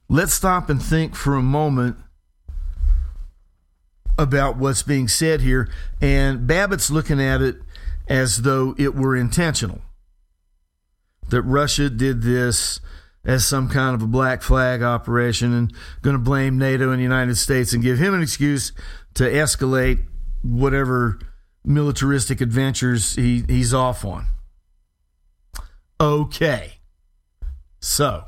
let's 0.09 0.33
stop 0.33 0.69
and 0.69 0.81
think 0.81 1.15
for 1.15 1.35
a 1.35 1.41
moment 1.41 1.97
about 4.17 4.57
what's 4.57 4.83
being 4.83 5.07
said 5.07 5.41
here. 5.41 5.69
And 6.01 6.47
Babbin's 6.47 6.89
looking 6.89 7.21
at 7.21 7.41
it 7.41 7.57
as 8.07 8.41
though 8.43 8.75
it 8.77 8.95
were 8.95 9.15
intentional. 9.15 9.81
That 11.29 11.41
Russia 11.41 11.89
did 11.89 12.21
this 12.21 12.79
as 13.25 13.45
some 13.45 13.67
kind 13.67 13.93
of 13.93 14.01
a 14.01 14.07
black 14.07 14.41
flag 14.41 14.81
operation 14.81 15.53
and 15.53 15.73
going 16.01 16.15
to 16.15 16.21
blame 16.21 16.57
NATO 16.57 16.91
and 16.91 16.99
the 16.99 17.03
United 17.03 17.35
States 17.37 17.73
and 17.73 17.83
give 17.83 17.99
him 17.99 18.13
an 18.13 18.21
excuse 18.21 18.71
to 19.15 19.23
escalate 19.25 20.05
whatever 20.41 21.19
militaristic 21.65 22.39
adventures 22.39 23.15
he, 23.15 23.43
he's 23.47 23.73
off 23.73 24.05
on. 24.05 24.27
Okay. 25.99 26.75
So, 27.81 28.25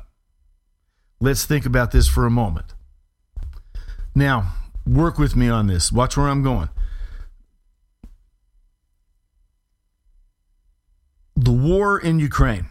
let's 1.20 1.44
think 1.44 1.66
about 1.66 1.90
this 1.90 2.08
for 2.08 2.26
a 2.26 2.30
moment. 2.30 2.74
Now, 4.14 4.54
work 4.86 5.18
with 5.18 5.36
me 5.36 5.48
on 5.48 5.66
this. 5.66 5.92
Watch 5.92 6.16
where 6.16 6.28
I'm 6.28 6.42
going. 6.42 6.68
The 11.36 11.52
war 11.52 11.98
in 11.98 12.18
Ukraine 12.18 12.66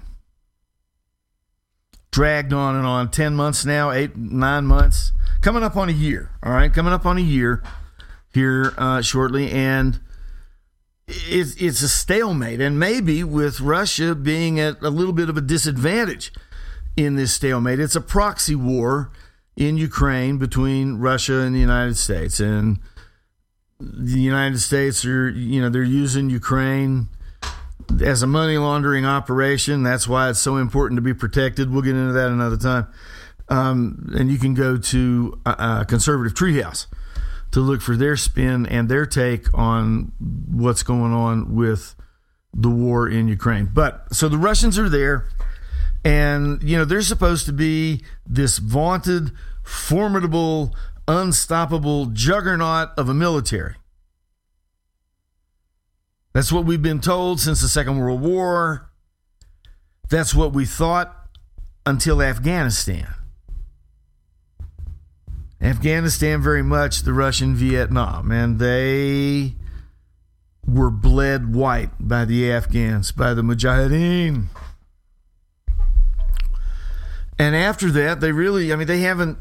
dragged 2.12 2.54
on 2.54 2.76
and 2.76 2.86
on 2.86 3.10
10 3.10 3.36
months 3.36 3.66
now, 3.66 3.92
eight, 3.92 4.16
nine 4.16 4.66
months, 4.66 5.12
coming 5.42 5.64
up 5.64 5.76
on 5.76 5.90
a 5.90 5.94
year. 5.94 6.32
All 6.44 6.52
right, 6.52 6.74
coming 6.74 6.94
up 6.94 7.06
on 7.06 7.18
a 7.18 7.22
year 7.22 7.64
here 8.34 8.74
uh, 8.78 9.02
shortly. 9.02 9.50
And 9.52 10.00
it's, 11.08 11.56
it's 11.56 11.82
a 11.82 11.90
stalemate. 11.90 12.62
And 12.62 12.80
maybe 12.80 13.24
with 13.24 13.60
Russia 13.60 14.16
being 14.16 14.60
at 14.60 14.82
a 14.82 14.90
little 14.90 15.14
bit 15.14 15.30
of 15.30 15.38
a 15.38 15.42
disadvantage 15.42 16.32
in 17.06 17.16
this 17.16 17.34
stalemate, 17.34 17.80
it's 17.80 17.96
a 17.96 18.02
proxy 18.02 18.56
war 18.56 19.12
in 19.56 19.78
Ukraine 19.78 20.38
between 20.38 20.98
Russia 20.98 21.40
and 21.40 21.56
the 21.56 21.60
United 21.60 21.98
States. 21.98 22.40
And 22.40 22.80
the 23.80 24.20
United 24.20 24.60
States 24.60 25.06
are, 25.06 25.30
you 25.30 25.62
know, 25.62 25.70
they're 25.70 25.84
using 25.84 26.30
Ukraine 26.30 27.10
as 28.04 28.22
a 28.22 28.28
money 28.28 28.58
laundering 28.58 29.06
operation. 29.06 29.84
That's 29.84 30.08
why 30.08 30.30
it's 30.30 30.40
so 30.40 30.58
important 30.58 30.98
to 30.98 31.02
be 31.02 31.14
protected. 31.14 31.72
We'll 31.72 31.82
get 31.82 31.96
into 31.96 32.14
that 32.14 32.30
another 32.30 32.58
time. 32.58 32.88
Um, 33.48 34.14
and 34.16 34.32
you 34.32 34.38
can 34.38 34.54
go 34.54 34.78
to 34.78 35.42
conservative 35.88 36.36
treehouse 36.36 36.86
to 37.52 37.62
look 37.62 37.82
for 37.82 37.96
their 37.96 38.16
spin 38.16 38.66
and 38.68 38.90
their 38.90 39.06
take 39.06 39.52
on 39.58 40.12
what's 40.20 40.84
going 40.84 41.14
on 41.14 41.56
with 41.56 41.96
the 42.54 42.70
war 42.70 43.10
in 43.10 43.28
Ukraine. 43.28 43.70
But 43.74 44.14
so 44.14 44.30
the 44.30 44.38
Russians 44.38 44.78
are 44.78 44.90
there, 44.90 45.28
and 46.04 46.62
you 46.64 46.78
know 46.78 46.86
they're 46.86 47.02
supposed 47.02 47.46
to 47.46 47.54
be 47.54 48.04
this 48.26 48.58
vaunted, 48.58 49.32
formidable, 49.64 50.76
unstoppable 51.08 52.08
juggernaut 52.08 52.90
of 52.98 53.10
a 53.10 53.14
military. 53.14 53.76
That's 56.34 56.52
what 56.52 56.66
we've 56.66 56.82
been 56.82 57.02
told 57.02 57.40
since 57.40 57.62
the 57.62 57.68
Second 57.68 57.98
World 57.98 58.22
War. 58.22 58.90
That's 60.10 60.34
what 60.34 60.54
we 60.54 60.66
thought 60.66 61.16
until 61.86 62.22
Afghanistan. 62.22 63.08
Afghanistan, 65.62 66.42
very 66.42 66.64
much 66.64 67.02
the 67.02 67.12
Russian 67.12 67.56
Vietnam, 67.56 68.32
and 68.32 68.60
they 68.60 69.56
were 70.66 70.90
bled 70.90 71.54
white 71.54 71.90
by 72.00 72.24
the 72.26 72.50
Afghans, 72.50 73.12
by 73.12 73.34
the 73.34 73.42
Mujahideen. 73.42 74.46
And 77.40 77.56
after 77.56 77.90
that, 77.92 78.20
they 78.20 78.34
really, 78.34 78.72
I 78.72 78.76
mean, 78.76 78.88
they 78.88 79.00
haven't. 79.00 79.38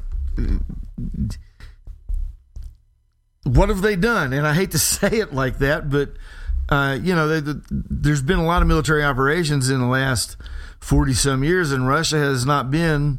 What 3.42 3.68
have 3.68 3.82
they 3.82 3.96
done? 3.96 4.32
And 4.32 4.46
I 4.46 4.54
hate 4.54 4.70
to 4.70 4.78
say 4.78 5.18
it 5.18 5.34
like 5.34 5.58
that, 5.58 5.90
but 5.90 6.12
uh, 6.68 6.98
you 7.02 7.14
know, 7.14 7.28
they, 7.28 7.40
the, 7.40 7.62
there's 7.70 8.22
been 8.22 8.38
a 8.38 8.44
lot 8.44 8.62
of 8.62 8.68
military 8.68 9.02
operations 9.02 9.70
in 9.70 9.80
the 9.80 9.86
last 9.86 10.36
40 10.80 11.14
some 11.14 11.42
years, 11.42 11.72
and 11.72 11.88
Russia 11.88 12.18
has 12.18 12.44
not 12.44 12.70
been, 12.70 13.18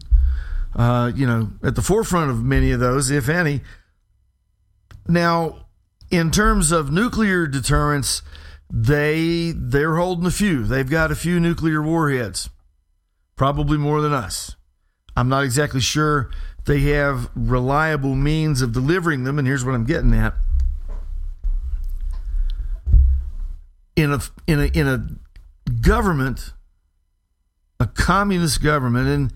uh, 0.76 1.12
you 1.14 1.26
know, 1.26 1.52
at 1.64 1.76
the 1.76 1.82
forefront 1.82 2.30
of 2.30 2.44
many 2.44 2.72
of 2.72 2.80
those, 2.80 3.10
if 3.10 3.28
any. 3.28 3.62
Now, 5.08 5.66
in 6.12 6.30
terms 6.32 6.72
of 6.72 6.92
nuclear 6.92 7.48
deterrence, 7.48 8.22
they 8.72 9.52
they're 9.56 9.96
holding 9.96 10.28
a 10.28 10.32
few. 10.32 10.64
They've 10.64 10.90
got 10.90 11.12
a 11.12 11.16
few 11.16 11.40
nuclear 11.40 11.82
warheads, 11.82 12.52
probably 13.36 13.80
more 13.80 14.00
than 14.00 14.14
us. 14.14 14.56
I'm 15.16 15.30
not 15.30 15.44
exactly 15.44 15.82
sure 15.82 16.30
they 16.66 16.80
have 16.92 17.30
reliable 17.36 18.16
means 18.16 18.62
of 18.62 18.72
delivering 18.72 19.24
them, 19.24 19.40
and 19.40 19.48
here's 19.48 19.66
what 19.66 19.76
I'm 19.76 19.86
getting 19.86 20.14
at. 20.14 20.34
in 24.00 24.14
a 24.14 24.20
in 24.48 24.60
a 24.60 24.66
in 24.68 24.88
a 24.88 25.06
government, 25.82 26.54
a 27.80 27.88
communist 27.88 28.64
government, 28.64 29.08
and 29.08 29.34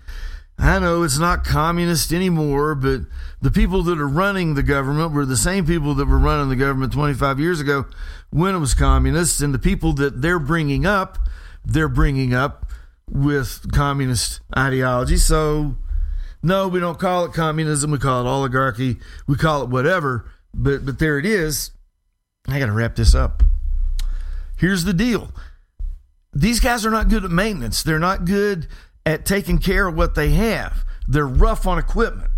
I 0.58 0.78
know 0.78 1.02
it's 1.02 1.18
not 1.18 1.44
communist 1.44 2.12
anymore, 2.12 2.74
but 2.74 3.02
the 3.42 3.50
people 3.50 3.82
that 3.84 3.98
are 3.98 4.08
running 4.08 4.54
the 4.54 4.62
government 4.62 5.12
were 5.12 5.26
the 5.26 5.36
same 5.36 5.66
people 5.66 5.94
that 5.94 6.06
were 6.06 6.18
running 6.18 6.48
the 6.48 6.56
government 6.56 6.92
25 6.92 7.40
years 7.40 7.60
ago 7.60 7.86
when 8.30 8.54
it 8.54 8.58
was 8.58 8.74
communist, 8.74 9.42
and 9.42 9.52
the 9.52 9.58
people 9.58 9.92
that 9.94 10.22
they're 10.22 10.38
bringing 10.38 10.86
up, 10.86 11.18
they're 11.64 11.88
bringing 11.88 12.32
up 12.32 12.63
with 13.10 13.70
communist 13.72 14.40
ideology. 14.56 15.16
So, 15.16 15.76
no, 16.42 16.68
we 16.68 16.80
don't 16.80 16.98
call 16.98 17.24
it 17.24 17.32
communism. 17.32 17.90
We 17.90 17.98
call 17.98 18.26
it 18.26 18.28
oligarchy. 18.28 18.98
We 19.26 19.36
call 19.36 19.62
it 19.62 19.68
whatever. 19.68 20.30
But 20.52 20.84
but 20.86 20.98
there 20.98 21.18
it 21.18 21.26
is. 21.26 21.70
I 22.48 22.58
got 22.58 22.66
to 22.66 22.72
wrap 22.72 22.96
this 22.96 23.14
up. 23.14 23.42
Here's 24.56 24.84
the 24.84 24.92
deal 24.92 25.32
these 26.32 26.60
guys 26.60 26.84
are 26.84 26.90
not 26.90 27.08
good 27.08 27.24
at 27.24 27.30
maintenance, 27.30 27.82
they're 27.82 27.98
not 27.98 28.24
good 28.24 28.66
at 29.06 29.24
taking 29.24 29.58
care 29.58 29.86
of 29.86 29.96
what 29.96 30.14
they 30.14 30.30
have, 30.30 30.84
they're 31.06 31.26
rough 31.26 31.66
on 31.66 31.78
equipment. 31.78 32.30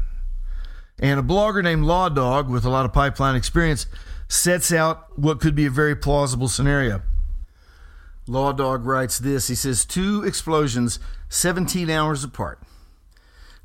And 0.99 1.21
a 1.21 1.23
blogger 1.23 1.63
named 1.63 1.85
Law 1.85 2.09
Dog 2.09 2.49
with 2.49 2.65
a 2.65 2.71
lot 2.71 2.87
of 2.87 2.93
pipeline 2.93 3.37
experience 3.37 3.87
sets 4.29 4.73
out 4.73 5.19
what 5.19 5.41
could 5.41 5.55
be 5.55 5.67
a 5.67 5.71
very 5.71 5.95
plausible 5.95 6.49
scenario. 6.49 7.03
Law 8.29 8.53
Dog 8.53 8.85
writes 8.85 9.19
this 9.19 9.49
He 9.49 9.55
says, 9.55 9.85
Two 9.85 10.25
explosions 10.25 10.99
17 11.29 11.91
hours 11.91 12.25
apart. 12.25 12.61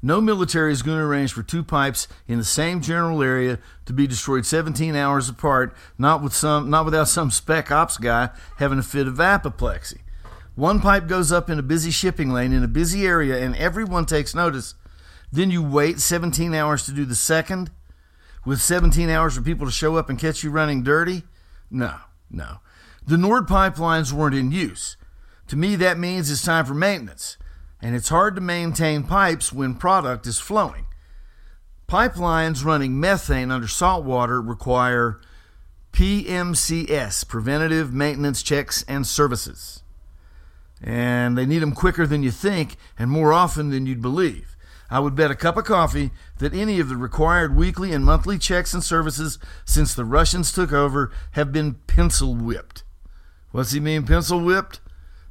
No 0.04 0.20
military 0.20 0.72
is 0.72 0.82
going 0.82 0.98
to 0.98 1.04
arrange 1.04 1.32
for 1.32 1.44
two 1.44 1.64
pipes 1.64 2.08
in 2.28 2.40
the 2.40 2.44
same 2.44 2.82
general 2.82 3.22
area 3.22 3.60
to 3.86 3.94
be 3.94 4.08
destroyed 4.08 4.48
17 4.48 4.96
hours 4.96 5.30
apart, 5.30 5.76
not 5.98 6.24
with 6.24 6.34
some 6.34 6.72
not 6.72 6.86
without 6.86 7.08
some 7.08 7.30
spec 7.30 7.72
ops 7.72 7.98
guy 7.98 8.30
having 8.58 8.80
a 8.80 8.84
fit 8.84 9.08
of 9.08 9.20
apoplexy. 9.20 10.02
One 10.56 10.80
pipe 10.80 11.08
goes 11.08 11.32
up 11.32 11.50
in 11.50 11.60
a 11.60 11.64
busy 11.64 11.92
shipping 11.92 12.32
lane 12.32 12.52
in 12.52 12.64
a 12.64 12.68
busy 12.68 13.06
area 13.06 13.38
and 13.38 13.56
everyone 13.56 14.06
takes 14.06 14.34
notice. 14.34 14.74
Then 15.32 15.52
you 15.52 15.64
wait 15.64 16.00
17 16.00 16.54
hours 16.54 16.84
to 16.86 16.92
do 16.92 17.06
the 17.06 17.16
second 17.16 17.72
with 18.44 18.60
17 18.60 19.10
hours 19.10 19.36
for 19.36 19.42
people 19.42 19.68
to 19.68 19.72
show 19.72 19.98
up 19.98 20.10
and 20.10 20.20
catch 20.20 20.44
you 20.44 20.50
running 20.50 20.84
dirty? 20.84 21.24
No, 21.70 21.96
no. 22.30 22.58
The 23.06 23.18
Nord 23.18 23.48
pipelines 23.48 24.12
weren't 24.12 24.36
in 24.36 24.52
use. 24.52 24.96
To 25.48 25.56
me, 25.56 25.76
that 25.76 25.98
means 25.98 26.30
it's 26.30 26.44
time 26.44 26.66
for 26.66 26.74
maintenance 26.74 27.38
and 27.82 27.96
it's 27.96 28.10
hard 28.10 28.36
to 28.36 28.42
maintain 28.42 29.04
pipes 29.04 29.52
when 29.52 29.76
product 29.76 30.28
is 30.28 30.40
flowing. 30.40 30.86
Pipelines 31.88 32.64
running 32.64 33.00
methane 33.00 33.52
under 33.52 33.68
salt 33.68 34.06
water 34.06 34.42
require 34.42 35.20
PMCS, 35.92 37.28
Preventative 37.28 37.94
Maintenance 37.94 38.44
Checks 38.44 38.86
and 38.88 39.06
Services. 39.06 39.84
And 40.82 41.38
they 41.38 41.46
need 41.46 41.60
them 41.60 41.74
quicker 41.74 42.08
than 42.08 42.24
you 42.24 42.32
think 42.32 42.78
and 42.98 43.10
more 43.10 43.34
often 43.34 43.72
than 43.72 43.86
you'd 43.86 44.02
believe. 44.02 44.56
I 44.90 45.00
would 45.00 45.16
bet 45.16 45.32
a 45.32 45.36
cup 45.36 45.58
of 45.58 45.66
coffee 45.66 46.12
that 46.40 46.54
any 46.54 46.80
of 46.80 46.90
the 46.90 46.98
required 46.98 47.56
weekly 47.56 47.94
and 47.94 48.06
monthly 48.06 48.38
checks 48.38 48.74
and 48.74 48.84
services 48.84 49.40
since 49.66 49.94
the 49.94 50.06
Russians 50.06 50.52
took 50.52 50.72
over 50.72 51.12
have 51.32 51.52
been 51.52 51.76
pencil 51.88 52.36
whipped. 52.36 52.84
What's 53.52 53.72
he 53.72 53.80
mean, 53.80 54.06
pencil 54.06 54.40
whipped? 54.40 54.80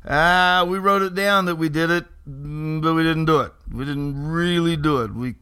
Ah, 0.08 0.64
we 0.66 0.78
wrote 0.78 1.02
it 1.02 1.14
down 1.14 1.44
that 1.46 1.56
we 1.56 1.68
did 1.68 1.90
it, 1.90 2.06
mm, 2.28 2.82
but 2.82 2.94
we 2.94 3.02
didn't 3.02 3.26
do 3.26 3.40
it. 3.40 3.52
We 3.70 3.84
didn't 3.84 4.30
really 4.30 4.76
do 4.76 5.02
it. 5.02 5.14
We 5.14 5.34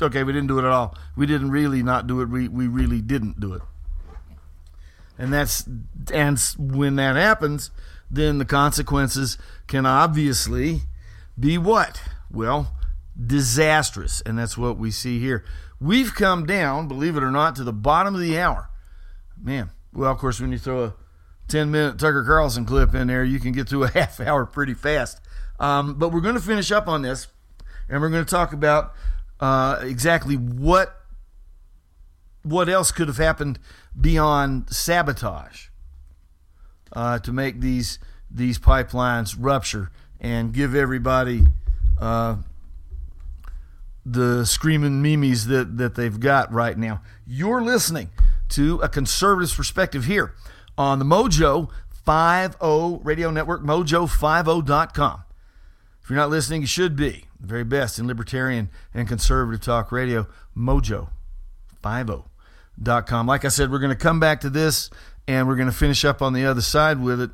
okay, 0.00 0.22
we 0.22 0.32
didn't 0.32 0.48
do 0.48 0.58
it 0.58 0.64
at 0.64 0.70
all. 0.70 0.96
We 1.16 1.26
didn't 1.26 1.50
really 1.50 1.82
not 1.82 2.06
do 2.06 2.20
it. 2.20 2.28
We 2.28 2.48
we 2.48 2.66
really 2.66 3.00
didn't 3.00 3.40
do 3.40 3.54
it. 3.54 3.62
And 5.18 5.32
that's 5.32 5.68
and 6.12 6.38
when 6.56 6.96
that 6.96 7.16
happens, 7.16 7.70
then 8.10 8.38
the 8.38 8.44
consequences 8.44 9.36
can 9.66 9.84
obviously 9.84 10.82
be 11.38 11.58
what? 11.58 12.02
Well, 12.30 12.74
disastrous, 13.26 14.22
and 14.22 14.38
that's 14.38 14.56
what 14.56 14.78
we 14.78 14.90
see 14.90 15.20
here. 15.20 15.44
We've 15.80 16.14
come 16.14 16.46
down, 16.46 16.88
believe 16.88 17.16
it 17.16 17.22
or 17.22 17.30
not, 17.30 17.54
to 17.56 17.64
the 17.64 17.72
bottom 17.72 18.14
of 18.14 18.20
the 18.20 18.38
hour. 18.38 18.70
Man, 19.40 19.70
well, 19.92 20.10
of 20.10 20.18
course, 20.18 20.40
when 20.40 20.52
you 20.52 20.58
throw 20.58 20.84
a 20.84 20.94
10 21.48 21.70
minute 21.70 21.98
Tucker 21.98 22.24
Carlson 22.24 22.64
clip 22.64 22.94
in 22.94 23.08
there, 23.08 23.24
you 23.24 23.40
can 23.40 23.52
get 23.52 23.68
through 23.68 23.84
a 23.84 23.90
half 23.92 24.20
hour 24.20 24.46
pretty 24.46 24.74
fast. 24.74 25.20
Um, 25.58 25.94
but 25.94 26.10
we're 26.10 26.20
going 26.20 26.36
to 26.36 26.40
finish 26.40 26.70
up 26.70 26.86
on 26.86 27.02
this, 27.02 27.26
and 27.88 28.00
we're 28.00 28.10
going 28.10 28.24
to 28.24 28.30
talk 28.30 28.52
about 28.52 28.92
uh, 29.40 29.78
exactly 29.82 30.36
what 30.36 30.94
what 32.42 32.68
else 32.68 32.92
could 32.92 33.08
have 33.08 33.16
happened 33.18 33.58
beyond 34.00 34.70
sabotage 34.70 35.68
uh, 36.92 37.18
to 37.18 37.32
make 37.32 37.60
these 37.60 37.98
these 38.30 38.58
pipelines 38.58 39.36
rupture 39.38 39.90
and 40.20 40.52
give 40.52 40.74
everybody 40.74 41.46
uh, 42.00 42.36
the 44.04 44.44
screaming 44.44 45.02
memes 45.02 45.46
that, 45.46 45.76
that 45.78 45.94
they've 45.94 46.20
got 46.20 46.52
right 46.52 46.76
now. 46.78 47.00
You're 47.26 47.62
listening 47.62 48.10
to 48.50 48.76
a 48.80 48.88
conservative 48.88 49.54
perspective 49.54 50.04
here 50.04 50.34
on 50.78 50.98
the 51.00 51.04
Mojo 51.04 51.68
50 52.06 53.00
Radio 53.02 53.30
Network, 53.30 53.62
mojo50.com. 53.62 55.24
If 56.00 56.08
you're 56.08 56.16
not 56.16 56.30
listening, 56.30 56.62
you 56.62 56.66
should 56.66 56.96
be. 56.96 57.26
The 57.38 57.46
very 57.46 57.64
best 57.64 57.98
in 57.98 58.06
libertarian 58.06 58.70
and 58.94 59.06
conservative 59.06 59.60
talk 59.60 59.92
radio, 59.92 60.26
mojo50.com. 60.56 63.26
Like 63.26 63.44
I 63.44 63.48
said, 63.48 63.70
we're 63.70 63.80
going 63.80 63.90
to 63.90 63.96
come 63.96 64.20
back 64.20 64.40
to 64.40 64.48
this 64.48 64.88
and 65.26 65.46
we're 65.46 65.56
going 65.56 65.68
to 65.68 65.76
finish 65.76 66.02
up 66.04 66.22
on 66.22 66.32
the 66.32 66.46
other 66.46 66.62
side 66.62 67.02
with 67.02 67.20
it. 67.20 67.30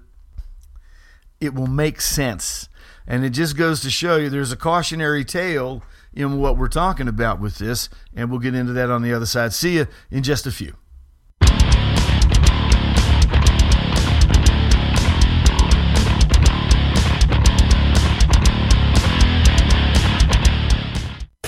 It 1.41 1.55
will 1.55 1.69
make 1.69 2.01
sense. 2.01 2.69
And 3.07 3.25
it 3.25 3.31
just 3.31 3.57
goes 3.57 3.81
to 3.83 3.91
show 3.91 4.17
you 4.17 4.29
there's 4.31 4.51
a 4.51 4.57
cautionary 4.57 5.25
tale 5.25 5.85
in 6.15 6.39
what 6.39 6.57
we're 6.57 6.69
talking 6.69 7.09
about 7.09 7.41
with 7.41 7.59
this, 7.59 7.89
and 8.15 8.31
we'll 8.31 8.39
get 8.39 8.55
into 8.55 8.73
that 8.73 8.89
on 8.89 9.03
the 9.03 9.13
other 9.13 9.27
side. 9.27 9.53
See 9.53 9.75
you 9.77 9.89
in 10.11 10.23
just 10.23 10.47
a 10.47 10.51
few. 10.51 10.77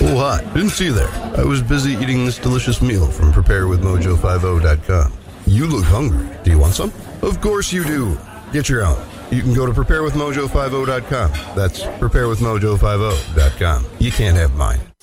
Oh, 0.08 0.18
hi. 0.18 0.44
Didn't 0.54 0.70
see 0.70 0.86
you 0.86 0.92
there. 0.92 1.10
I 1.36 1.42
was 1.42 1.62
busy 1.62 1.92
eating 1.94 2.24
this 2.24 2.38
delicious 2.38 2.80
meal 2.80 3.10
from 3.10 3.32
preparewithmojo50.com. 3.32 5.12
You 5.46 5.66
look 5.66 5.84
hungry. 5.84 6.28
Do 6.44 6.50
you 6.50 6.58
want 6.58 6.74
some? 6.74 6.92
Of 7.22 7.40
course 7.40 7.72
you 7.72 7.84
do. 7.84 8.16
Get 8.52 8.68
your 8.68 8.84
own. 8.84 9.04
You 9.30 9.42
can 9.42 9.52
go 9.52 9.66
to 9.66 9.72
preparewithmojo50.com. 9.72 11.56
That's 11.56 11.82
preparewithmojo50.com. 11.82 13.86
You 13.98 14.12
can't 14.12 14.36
have 14.36 14.54
mine. 14.54 14.80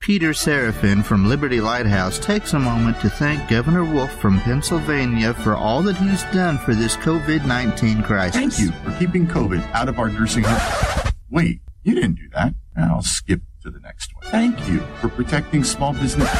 Peter 0.00 0.30
Seraphin 0.30 1.04
from 1.04 1.28
Liberty 1.28 1.60
Lighthouse 1.60 2.18
takes 2.18 2.54
a 2.54 2.58
moment 2.58 2.98
to 3.02 3.10
thank 3.10 3.50
Governor 3.50 3.84
Wolf 3.84 4.10
from 4.18 4.40
Pennsylvania 4.40 5.34
for 5.34 5.54
all 5.54 5.82
that 5.82 5.98
he's 5.98 6.22
done 6.32 6.56
for 6.56 6.74
this 6.74 6.96
COVID 6.96 7.44
19 7.46 8.02
crisis. 8.02 8.34
Thank 8.34 8.58
you 8.58 8.72
for 8.80 8.98
keeping 8.98 9.26
COVID 9.26 9.60
out 9.72 9.90
of 9.90 9.98
our 9.98 10.08
nursing 10.08 10.44
home. 10.44 11.12
Wait, 11.28 11.60
you 11.82 11.94
didn't 11.94 12.14
do 12.14 12.30
that. 12.30 12.54
I'll 12.78 13.02
skip 13.02 13.42
to 13.62 13.70
the 13.70 13.78
next 13.80 14.14
one. 14.14 14.24
Thank 14.30 14.66
you 14.66 14.80
for 15.02 15.10
protecting 15.10 15.64
small 15.64 15.92
business. 15.92 16.30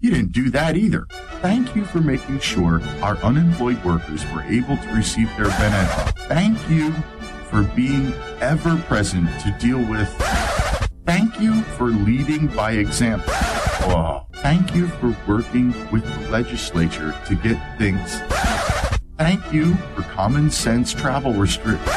You 0.00 0.10
didn't 0.10 0.32
do 0.32 0.50
that 0.50 0.76
either. 0.76 1.06
Thank 1.40 1.74
you 1.74 1.86
for 1.86 2.02
making 2.02 2.40
sure 2.40 2.82
our 3.02 3.16
unemployed 3.22 3.82
workers 3.82 4.30
were 4.30 4.42
able 4.42 4.76
to 4.76 4.88
receive 4.94 5.34
their 5.38 5.48
benefits. 5.48 6.20
Thank 6.26 6.58
you 6.68 6.92
for 7.48 7.62
being 7.62 8.12
ever 8.42 8.76
present 8.82 9.26
to 9.40 9.56
deal 9.58 9.78
with 9.78 10.14
Thank 11.06 11.38
you 11.38 11.62
for 11.62 11.88
leading 11.88 12.46
by 12.48 12.72
example. 12.72 13.32
Oh, 13.86 14.26
thank 14.36 14.74
you 14.74 14.88
for 14.88 15.14
working 15.28 15.74
with 15.90 16.02
the 16.04 16.30
legislature 16.30 17.14
to 17.26 17.34
get 17.34 17.58
things. 17.78 18.20
Thank 19.18 19.52
you 19.52 19.74
for 19.94 20.02
common 20.02 20.50
sense 20.50 20.92
travel 20.92 21.34
restrictions. 21.34 21.88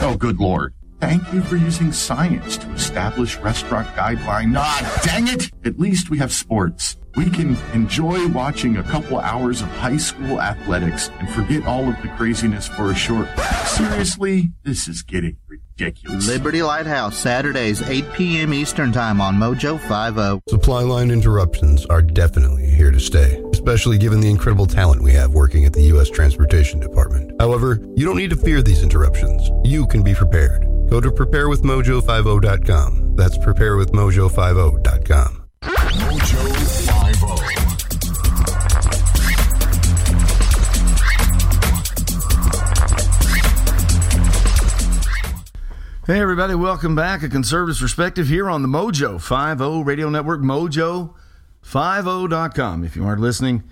Oh, 0.00 0.16
good 0.18 0.40
lord. 0.40 0.74
Thank 1.00 1.30
you 1.32 1.42
for 1.42 1.56
using 1.56 1.92
science 1.92 2.56
to 2.58 2.70
establish 2.72 3.36
restaurant 3.36 3.86
guidelines. 3.88 4.54
Ah, 4.56 5.00
dang 5.04 5.28
it! 5.28 5.50
At 5.64 5.78
least 5.78 6.08
we 6.08 6.18
have 6.18 6.32
sports. 6.32 6.96
We 7.16 7.30
can 7.30 7.56
enjoy 7.72 8.28
watching 8.28 8.76
a 8.76 8.82
couple 8.82 9.18
hours 9.18 9.62
of 9.62 9.68
high 9.68 9.96
school 9.96 10.40
athletics 10.40 11.10
and 11.18 11.28
forget 11.30 11.66
all 11.66 11.88
of 11.88 12.00
the 12.02 12.08
craziness 12.08 12.68
for 12.68 12.90
a 12.90 12.94
short. 12.94 13.28
Seriously, 13.66 14.52
this 14.64 14.86
is 14.86 15.02
getting 15.02 15.38
ridiculous. 15.48 16.28
Liberty 16.28 16.62
Lighthouse, 16.62 17.16
Saturdays, 17.16 17.80
8 17.82 18.12
p.m. 18.12 18.52
Eastern 18.52 18.92
Time 18.92 19.20
on 19.20 19.36
Mojo 19.36 19.78
50. 19.78 20.42
Supply 20.50 20.82
line 20.82 21.10
interruptions 21.10 21.86
are 21.86 22.02
definitely 22.02 22.68
here 22.68 22.90
to 22.90 23.00
stay, 23.00 23.42
especially 23.52 23.96
given 23.96 24.20
the 24.20 24.28
incredible 24.28 24.66
talent 24.66 25.02
we 25.02 25.12
have 25.12 25.32
working 25.32 25.64
at 25.64 25.72
the 25.72 25.82
U.S. 25.84 26.10
Transportation 26.10 26.80
Department. 26.80 27.32
However, 27.40 27.80
you 27.94 28.04
don't 28.04 28.16
need 28.16 28.30
to 28.30 28.36
fear 28.36 28.60
these 28.60 28.82
interruptions. 28.82 29.50
You 29.64 29.86
can 29.86 30.02
be 30.02 30.14
prepared. 30.14 30.75
Go 30.88 31.00
to 31.00 31.10
preparewithmojo50.com. 31.10 33.16
That's 33.16 33.36
preparewithmojo50.com. 33.38 35.42
Mojo 35.62 36.56
50. 36.56 36.66
Hey, 46.06 46.20
everybody, 46.20 46.54
welcome 46.54 46.94
back. 46.94 47.24
A 47.24 47.28
conservative 47.28 47.80
perspective 47.80 48.28
here 48.28 48.48
on 48.48 48.62
the 48.62 48.68
Mojo 48.68 49.20
50 49.20 49.82
Radio 49.82 50.08
Network, 50.08 50.40
mojo50.com. 50.40 52.84
If 52.84 52.94
you 52.94 53.04
aren't 53.04 53.20
listening, 53.20 53.64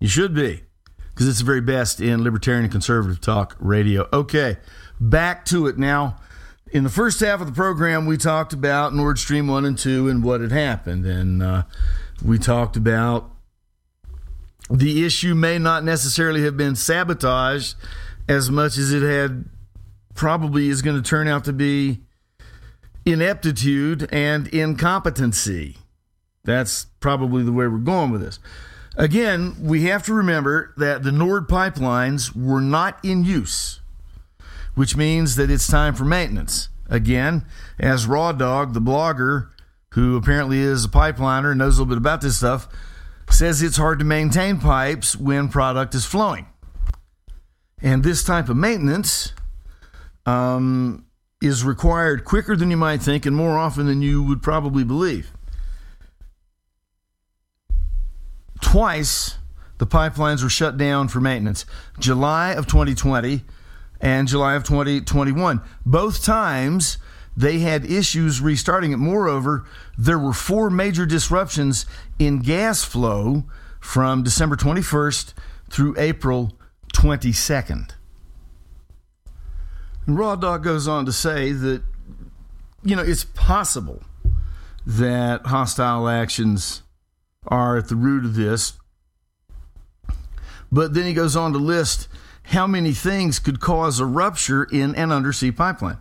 you 0.00 0.08
should 0.08 0.34
be, 0.34 0.62
because 1.10 1.28
it's 1.28 1.40
the 1.40 1.44
very 1.44 1.60
best 1.60 2.00
in 2.00 2.24
libertarian 2.24 2.64
and 2.64 2.72
conservative 2.72 3.20
talk 3.20 3.54
radio. 3.58 4.08
Okay, 4.14 4.56
back 4.98 5.44
to 5.44 5.66
it 5.66 5.76
now. 5.76 6.16
In 6.74 6.82
the 6.82 6.90
first 6.90 7.20
half 7.20 7.40
of 7.40 7.46
the 7.46 7.52
program, 7.52 8.04
we 8.04 8.16
talked 8.16 8.52
about 8.52 8.92
Nord 8.92 9.16
Stream 9.20 9.46
1 9.46 9.64
and 9.64 9.78
2 9.78 10.08
and 10.08 10.24
what 10.24 10.40
had 10.40 10.50
happened. 10.50 11.06
And 11.06 11.40
uh, 11.40 11.62
we 12.20 12.36
talked 12.36 12.76
about 12.76 13.30
the 14.68 15.06
issue 15.06 15.36
may 15.36 15.56
not 15.56 15.84
necessarily 15.84 16.42
have 16.42 16.56
been 16.56 16.74
sabotage 16.74 17.74
as 18.28 18.50
much 18.50 18.76
as 18.76 18.92
it 18.92 19.02
had 19.02 19.44
probably 20.14 20.68
is 20.68 20.82
going 20.82 21.00
to 21.00 21.08
turn 21.08 21.28
out 21.28 21.44
to 21.44 21.52
be 21.52 22.00
ineptitude 23.06 24.08
and 24.10 24.48
incompetency. 24.48 25.76
That's 26.42 26.86
probably 26.98 27.44
the 27.44 27.52
way 27.52 27.68
we're 27.68 27.78
going 27.78 28.10
with 28.10 28.20
this. 28.20 28.40
Again, 28.96 29.54
we 29.60 29.84
have 29.84 30.02
to 30.06 30.12
remember 30.12 30.74
that 30.76 31.04
the 31.04 31.12
Nord 31.12 31.46
pipelines 31.48 32.34
were 32.34 32.60
not 32.60 32.98
in 33.04 33.22
use, 33.22 33.78
which 34.74 34.96
means 34.96 35.36
that 35.36 35.50
it's 35.50 35.66
time 35.66 35.94
for 35.94 36.04
maintenance. 36.04 36.68
Again, 36.88 37.44
as 37.78 38.08
Law 38.08 38.32
Dog, 38.32 38.74
the 38.74 38.80
blogger, 38.80 39.50
who 39.92 40.16
apparently 40.16 40.58
is 40.58 40.84
a 40.84 40.88
pipeliner 40.88 41.50
and 41.50 41.58
knows 41.58 41.78
a 41.78 41.82
little 41.82 41.94
bit 41.94 41.98
about 41.98 42.20
this 42.20 42.38
stuff, 42.38 42.68
says 43.30 43.62
it's 43.62 43.76
hard 43.76 43.98
to 44.00 44.04
maintain 44.04 44.58
pipes 44.58 45.16
when 45.16 45.48
product 45.48 45.94
is 45.94 46.04
flowing. 46.04 46.46
And 47.80 48.02
this 48.02 48.24
type 48.24 48.48
of 48.48 48.56
maintenance 48.56 49.32
um, 50.26 51.06
is 51.40 51.64
required 51.64 52.24
quicker 52.24 52.56
than 52.56 52.70
you 52.70 52.76
might 52.76 53.02
think 53.02 53.26
and 53.26 53.36
more 53.36 53.58
often 53.58 53.86
than 53.86 54.02
you 54.02 54.22
would 54.22 54.42
probably 54.42 54.84
believe. 54.84 55.30
Twice, 58.60 59.36
the 59.78 59.86
pipelines 59.86 60.42
were 60.42 60.48
shut 60.48 60.76
down 60.76 61.08
for 61.08 61.20
maintenance 61.20 61.66
July 61.98 62.52
of 62.52 62.66
2020 62.66 63.42
and 64.04 64.28
July 64.28 64.54
of 64.54 64.64
2021. 64.64 65.62
Both 65.86 66.22
times, 66.22 66.98
they 67.34 67.60
had 67.60 67.90
issues 67.90 68.40
restarting 68.40 68.92
it. 68.92 68.98
Moreover, 68.98 69.64
there 69.96 70.18
were 70.18 70.34
four 70.34 70.68
major 70.68 71.06
disruptions 71.06 71.86
in 72.18 72.40
gas 72.40 72.84
flow 72.84 73.44
from 73.80 74.22
December 74.22 74.56
21st 74.56 75.32
through 75.70 75.94
April 75.98 76.52
22nd. 76.92 77.92
And 80.06 80.16
Law 80.16 80.36
Dog 80.36 80.62
goes 80.62 80.86
on 80.86 81.06
to 81.06 81.12
say 81.12 81.52
that, 81.52 81.82
you 82.84 82.94
know, 82.94 83.02
it's 83.02 83.24
possible 83.24 84.02
that 84.86 85.46
hostile 85.46 86.08
actions 86.10 86.82
are 87.46 87.78
at 87.78 87.88
the 87.88 87.96
root 87.96 88.26
of 88.26 88.34
this. 88.34 88.74
But 90.70 90.92
then 90.92 91.06
he 91.06 91.14
goes 91.14 91.36
on 91.36 91.52
to 91.54 91.58
list 91.58 92.06
how 92.44 92.66
many 92.66 92.92
things 92.92 93.38
could 93.38 93.60
cause 93.60 94.00
a 94.00 94.06
rupture 94.06 94.64
in 94.64 94.94
an 94.94 95.10
undersea 95.10 95.50
pipeline. 95.50 95.98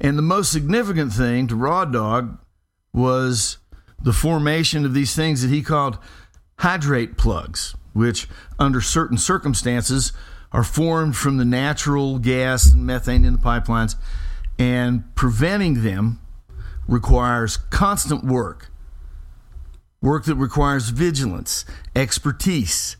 And 0.00 0.16
the 0.16 0.22
most 0.22 0.52
significant 0.52 1.12
thing 1.12 1.46
to 1.48 1.56
Law 1.56 1.84
Dog 1.84 2.38
was 2.92 3.58
the 4.00 4.12
formation 4.12 4.84
of 4.84 4.94
these 4.94 5.14
things 5.14 5.42
that 5.42 5.50
he 5.50 5.62
called 5.62 5.98
hydrate 6.58 7.16
plugs, 7.16 7.74
which, 7.92 8.28
under 8.58 8.80
certain 8.80 9.16
circumstances, 9.16 10.12
are 10.52 10.64
formed 10.64 11.16
from 11.16 11.36
the 11.36 11.44
natural 11.44 12.18
gas 12.18 12.72
and 12.72 12.86
methane 12.86 13.24
in 13.24 13.34
the 13.34 13.38
pipelines, 13.38 13.96
and 14.58 15.14
preventing 15.14 15.82
them 15.82 16.20
requires 16.86 17.56
constant 17.56 18.24
work. 18.24 18.70
Work 20.00 20.24
that 20.26 20.36
requires 20.36 20.90
vigilance, 20.90 21.64
expertise, 21.94 22.96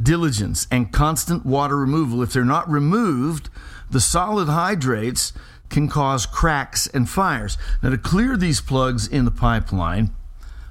diligence, 0.00 0.66
and 0.70 0.92
constant 0.92 1.46
water 1.46 1.76
removal. 1.76 2.22
If 2.22 2.32
they're 2.32 2.44
not 2.44 2.68
removed, 2.68 3.48
the 3.90 4.00
solid 4.00 4.48
hydrates 4.48 5.32
can 5.70 5.88
cause 5.88 6.26
cracks 6.26 6.86
and 6.88 7.08
fires. 7.08 7.56
Now, 7.82 7.90
to 7.90 7.98
clear 7.98 8.36
these 8.36 8.60
plugs 8.60 9.06
in 9.06 9.24
the 9.24 9.30
pipeline, 9.30 10.14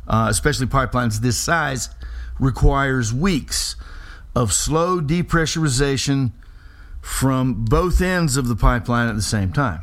uh, 0.07 0.27
especially 0.29 0.67
pipelines 0.67 1.19
this 1.19 1.37
size, 1.37 1.89
requires 2.39 3.13
weeks 3.13 3.75
of 4.35 4.51
slow 4.51 4.99
depressurization 4.99 6.31
from 7.01 7.65
both 7.65 8.01
ends 8.01 8.37
of 8.37 8.47
the 8.47 8.55
pipeline 8.55 9.09
at 9.09 9.15
the 9.15 9.21
same 9.21 9.51
time. 9.51 9.81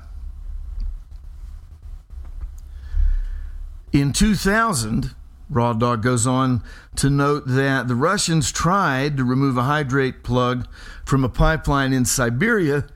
In 3.92 4.12
2000, 4.12 5.14
Law 5.50 5.72
Dog 5.72 6.02
goes 6.02 6.26
on 6.26 6.62
to 6.96 7.10
note 7.10 7.44
that 7.46 7.88
the 7.88 7.94
Russians 7.94 8.52
tried 8.52 9.16
to 9.16 9.24
remove 9.24 9.56
a 9.56 9.64
hydrate 9.64 10.22
plug 10.22 10.68
from 11.04 11.24
a 11.24 11.28
pipeline 11.28 11.92
in 11.92 12.04
Siberia 12.04 12.86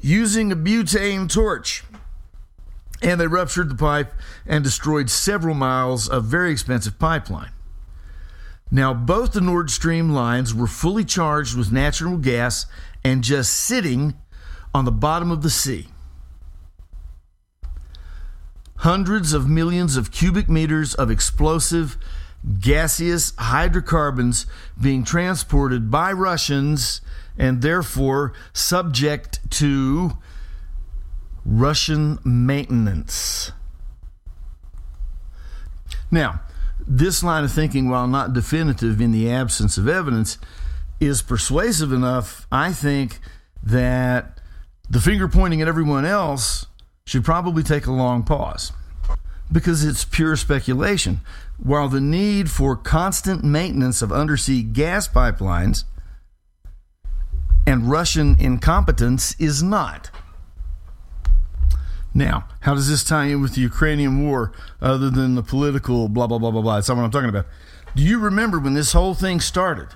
using 0.00 0.50
a 0.50 0.56
butane 0.56 1.30
torch. 1.30 1.84
And 3.02 3.20
they 3.20 3.26
ruptured 3.26 3.68
the 3.68 3.74
pipe 3.74 4.12
and 4.46 4.64
destroyed 4.64 5.10
several 5.10 5.54
miles 5.54 6.08
of 6.08 6.24
very 6.24 6.50
expensive 6.50 6.98
pipeline. 6.98 7.50
Now, 8.70 8.92
both 8.92 9.32
the 9.32 9.40
Nord 9.40 9.70
Stream 9.70 10.10
lines 10.10 10.54
were 10.54 10.66
fully 10.66 11.04
charged 11.04 11.56
with 11.56 11.72
natural 11.72 12.16
gas 12.16 12.66
and 13.04 13.22
just 13.22 13.52
sitting 13.52 14.14
on 14.74 14.84
the 14.84 14.92
bottom 14.92 15.30
of 15.30 15.42
the 15.42 15.50
sea. 15.50 15.88
Hundreds 18.78 19.32
of 19.32 19.48
millions 19.48 19.96
of 19.96 20.12
cubic 20.12 20.48
meters 20.48 20.94
of 20.94 21.10
explosive, 21.10 21.96
gaseous 22.60 23.32
hydrocarbons 23.36 24.46
being 24.80 25.02
transported 25.02 25.90
by 25.90 26.12
Russians 26.12 27.00
and 27.36 27.62
therefore 27.62 28.32
subject 28.52 29.38
to 29.50 30.16
Russian 31.44 32.18
maintenance. 32.24 33.52
Now, 36.10 36.40
this 36.86 37.22
line 37.22 37.44
of 37.44 37.52
thinking, 37.52 37.88
while 37.88 38.06
not 38.06 38.32
definitive 38.32 39.00
in 39.00 39.12
the 39.12 39.30
absence 39.30 39.76
of 39.76 39.88
evidence, 39.88 40.38
is 41.00 41.22
persuasive 41.22 41.92
enough, 41.92 42.46
I 42.50 42.72
think, 42.72 43.20
that 43.62 44.40
the 44.88 45.00
finger 45.00 45.28
pointing 45.28 45.60
at 45.60 45.68
everyone 45.68 46.04
else 46.04 46.66
should 47.08 47.24
probably 47.24 47.62
take 47.62 47.86
a 47.86 47.90
long 47.90 48.22
pause 48.22 48.70
because 49.50 49.82
it's 49.82 50.04
pure 50.04 50.36
speculation. 50.36 51.20
While 51.56 51.88
the 51.88 52.02
need 52.02 52.50
for 52.50 52.76
constant 52.76 53.42
maintenance 53.42 54.02
of 54.02 54.12
undersea 54.12 54.62
gas 54.62 55.08
pipelines 55.08 55.84
and 57.66 57.90
Russian 57.90 58.36
incompetence 58.38 59.34
is 59.40 59.62
not. 59.62 60.10
Now, 62.12 62.46
how 62.60 62.74
does 62.74 62.90
this 62.90 63.02
tie 63.02 63.24
in 63.24 63.40
with 63.40 63.54
the 63.54 63.62
Ukrainian 63.62 64.22
war 64.22 64.52
other 64.82 65.08
than 65.08 65.34
the 65.34 65.42
political 65.42 66.10
blah, 66.10 66.26
blah, 66.26 66.38
blah, 66.38 66.50
blah, 66.50 66.60
blah? 66.60 66.74
That's 66.74 66.90
not 66.90 66.98
what 66.98 67.04
I'm 67.04 67.10
talking 67.10 67.30
about. 67.30 67.46
Do 67.96 68.02
you 68.02 68.18
remember 68.18 68.58
when 68.58 68.74
this 68.74 68.92
whole 68.92 69.14
thing 69.14 69.40
started? 69.40 69.88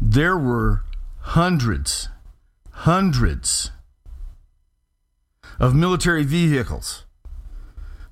There 0.00 0.38
were 0.38 0.82
hundreds, 1.18 2.08
hundreds 2.70 3.72
of 5.58 5.74
military 5.74 6.24
vehicles, 6.24 7.04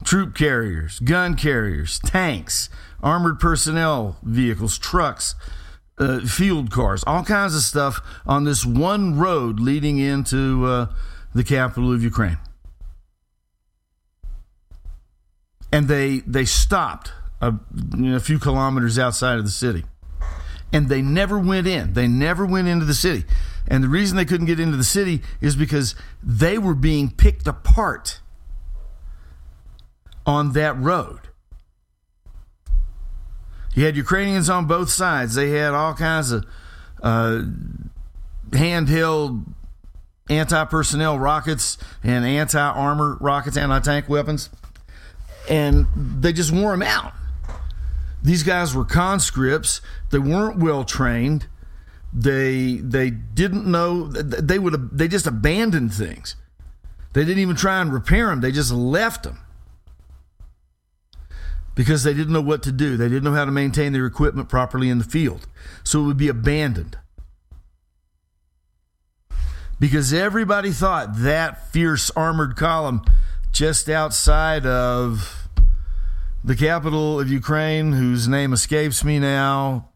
troop 0.05 0.35
carriers, 0.35 0.99
gun 1.01 1.35
carriers, 1.35 1.99
tanks, 2.01 2.69
armored 3.03 3.39
personnel 3.41 4.17
vehicles, 4.23 4.79
trucks, 4.79 5.35
uh, 5.99 6.21
field 6.21 6.71
cars, 6.71 7.05
all 7.07 7.25
kinds 7.25 7.55
of 7.55 7.63
stuff 7.63 8.01
on 8.27 8.45
this 8.45 8.65
one 8.65 9.19
road 9.19 9.61
leading 9.61 9.99
into 9.99 10.65
uh, 10.67 10.87
the 11.35 11.45
capital 11.45 11.93
of 11.93 12.03
Ukraine. 12.03 12.39
and 15.73 15.89
they 15.89 16.19
they 16.21 16.45
stopped 16.45 17.13
a, 17.41 17.55
a 18.05 18.21
few 18.21 18.39
kilometers 18.39 18.99
outside 18.99 19.39
of 19.39 19.45
the 19.45 19.51
city, 19.51 19.85
and 20.73 20.89
they 20.89 21.03
never 21.03 21.39
went 21.39 21.67
in. 21.67 21.93
They 21.93 22.07
never 22.07 22.47
went 22.47 22.69
into 22.69 22.85
the 22.85 22.95
city, 22.95 23.25
and 23.69 23.83
the 23.83 23.89
reason 23.89 24.17
they 24.17 24.25
couldn't 24.25 24.47
get 24.47 24.61
into 24.61 24.77
the 24.77 24.85
city 24.85 25.23
is 25.41 25.57
because 25.57 25.95
they 26.23 26.59
were 26.59 26.75
being 26.75 27.11
picked 27.11 27.47
apart 27.47 28.21
on 30.25 30.53
that 30.53 30.79
road. 30.79 31.21
You 33.75 33.85
had 33.87 33.97
Ukrainians 33.97 34.51
on 34.51 34.67
both 34.67 34.91
sides. 34.91 35.35
They 35.35 35.51
had 35.51 35.73
all 35.73 35.95
kinds 35.95 36.31
of 36.31 36.45
uh, 37.03 37.43
handheld 38.51 39.45
anti 40.29 40.65
personnel 40.67 41.19
rockets 41.19 41.79
and 42.03 42.25
anti 42.25 42.61
armor 42.61 43.17
rockets, 43.21 43.57
anti 43.57 43.81
tank 43.81 44.09
weapons 44.09 44.51
and 45.49 45.87
they 45.95 46.33
just 46.33 46.53
wore 46.53 46.71
them 46.73 46.83
out. 46.83 47.13
These 48.23 48.43
guys 48.43 48.75
were 48.75 48.85
conscripts. 48.85 49.81
They 50.11 50.19
weren't 50.19 50.59
well 50.59 50.85
trained. 50.85 51.47
They 52.13 52.77
they 52.77 53.11
didn't 53.11 53.67
know 53.67 54.07
they 54.07 54.59
would 54.59 54.97
they 54.97 55.09
just 55.09 55.27
abandoned 55.27 55.95
things. 55.95 56.37
They 57.15 57.25
didn't 57.25 57.43
even 57.43 57.57
try 57.57 57.81
and 57.81 57.93
repair 57.93 58.29
them. 58.29 58.41
They 58.41 58.53
just 58.53 58.73
left 58.73 59.25
them 59.25 59.39
because 61.75 62.05
they 62.05 62.15
didn't 62.15 62.33
know 62.33 62.43
what 62.43 62.63
to 62.65 62.73
do. 62.73 62.97
They 62.97 63.09
didn't 63.09 63.25
know 63.25 63.35
how 63.35 63.45
to 63.45 63.51
maintain 63.51 63.93
their 63.93 64.07
equipment 64.07 64.49
properly 64.49 64.89
in 64.89 64.99
the 64.99 65.05
field. 65.05 65.47
So 65.85 66.03
it 66.03 66.07
would 66.07 66.17
be 66.17 66.29
abandoned. 66.29 66.99
Because 69.81 70.13
everybody 70.13 70.71
thought 70.71 71.17
that 71.17 71.73
fierce 71.73 72.11
armored 72.11 72.57
column 72.57 73.03
just 73.51 73.89
outside 73.89 74.65
of 74.65 75.42
the 76.45 76.57
capital 76.57 77.21
of 77.21 77.31
Ukraine, 77.31 77.93
whose 77.93 78.27
name 78.27 78.53
escapes 78.53 79.05
me 79.05 79.19
now. 79.19 79.89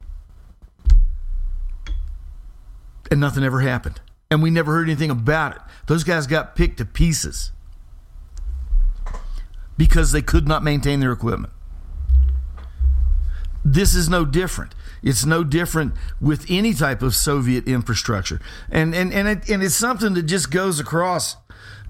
And 3.11 3.21
nothing 3.21 3.45
ever 3.45 3.61
happened. 3.61 4.01
And 4.31 4.43
we 4.43 4.51
never 4.51 4.73
heard 4.73 4.89
anything 4.89 5.11
about 5.11 5.57
it. 5.57 5.63
Those 5.87 6.05
guys 6.05 6.27
got 6.27 6.57
picked 6.57 6.79
to 6.79 6.85
pieces 6.85 7.53
because 9.79 10.13
they 10.13 10.23
could 10.23 10.49
not 10.49 10.65
maintain 10.65 11.01
their 11.01 11.13
equipment. 11.13 11.53
This 13.65 13.95
is 13.95 14.09
no 14.09 14.25
different. 14.25 14.75
It's 15.03 15.25
no 15.25 15.45
different 15.45 15.95
with 16.21 16.47
any 16.49 16.73
type 16.73 17.03
of 17.03 17.15
Soviet 17.15 17.67
infrastructure. 17.69 18.41
And 18.71 18.95
and 18.95 19.13
and, 19.13 19.29
it, 19.29 19.49
and 19.49 19.63
it's 19.63 19.75
something 19.75 20.15
that 20.15 20.23
just 20.23 20.51
goes 20.51 20.81
across 20.81 21.37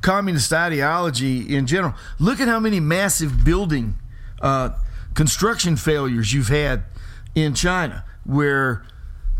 communist 0.03 0.53
ideology 0.53 1.55
in 1.55 1.66
general. 1.66 1.95
Look 2.19 2.40
at 2.40 2.49
how 2.49 2.61
many 2.61 2.81
massive 2.81 3.45
building 3.45 3.99
uh, 4.40 4.70
construction 5.14 5.77
failures 5.77 6.33
you've 6.33 6.49
had 6.49 6.85
in 7.35 7.55
China, 7.55 8.05
where 8.25 8.85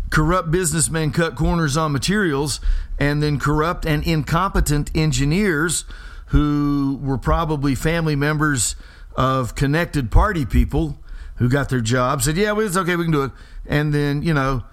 corrupt 0.09 0.51
businessmen 0.51 1.11
cut 1.11 1.35
corners 1.35 1.75
on 1.77 1.91
materials, 1.91 2.59
and 2.99 3.21
then 3.21 3.39
corrupt 3.39 3.85
and 3.85 4.03
incompetent 4.05 4.89
engineers 4.95 5.85
who 6.27 6.99
were 7.01 7.17
probably 7.17 7.75
family 7.75 8.15
members 8.15 8.75
of 9.15 9.55
connected 9.55 10.11
party 10.11 10.45
people 10.45 10.99
who 11.35 11.49
got 11.49 11.69
their 11.69 11.81
jobs 11.81 12.25
said, 12.25 12.37
"Yeah, 12.37 12.51
well, 12.51 12.65
it's 12.65 12.77
okay, 12.77 12.95
we 12.95 13.03
can 13.03 13.11
do 13.11 13.23
it." 13.23 13.31
And 13.65 13.93
then 13.93 14.21
you 14.21 14.33
know, 14.33 14.63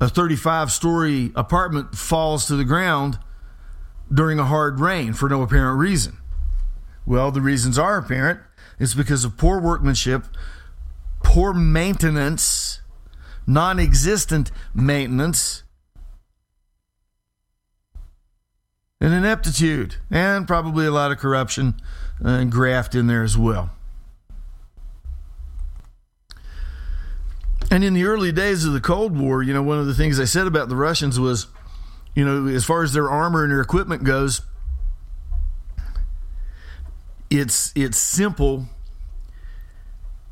a 0.00 0.08
35 0.08 0.70
story 0.70 1.32
apartment 1.34 1.94
falls 1.96 2.46
to 2.46 2.56
the 2.56 2.64
ground 2.64 3.18
during 4.12 4.38
a 4.38 4.44
hard 4.44 4.80
rain 4.80 5.12
for 5.12 5.28
no 5.28 5.42
apparent 5.42 5.78
reason. 5.78 6.18
Well, 7.04 7.30
the 7.30 7.40
reasons 7.40 7.78
are 7.78 7.98
apparent. 7.98 8.40
It's 8.78 8.94
because 8.94 9.24
of 9.24 9.36
poor 9.36 9.60
workmanship, 9.60 10.24
poor 11.22 11.52
maintenance, 11.52 12.80
non 13.46 13.78
existent 13.78 14.50
maintenance, 14.74 15.62
and 19.00 19.12
ineptitude, 19.12 19.96
and 20.10 20.46
probably 20.46 20.86
a 20.86 20.90
lot 20.92 21.12
of 21.12 21.18
corruption 21.18 21.74
and 22.20 22.50
graft 22.50 22.94
in 22.94 23.06
there 23.06 23.22
as 23.22 23.36
well. 23.36 23.70
And 27.70 27.84
in 27.84 27.92
the 27.92 28.04
early 28.04 28.32
days 28.32 28.64
of 28.64 28.72
the 28.72 28.80
Cold 28.80 29.18
War, 29.18 29.42
you 29.42 29.52
know, 29.52 29.62
one 29.62 29.78
of 29.78 29.86
the 29.86 29.94
things 29.94 30.18
I 30.18 30.24
said 30.24 30.46
about 30.46 30.68
the 30.68 30.76
Russians 30.76 31.20
was 31.20 31.48
you 32.18 32.24
know, 32.24 32.52
as 32.52 32.64
far 32.64 32.82
as 32.82 32.92
their 32.92 33.08
armor 33.08 33.44
and 33.44 33.52
their 33.52 33.60
equipment 33.60 34.02
goes, 34.02 34.42
it's 37.30 37.72
it's 37.74 37.98
simple 37.98 38.66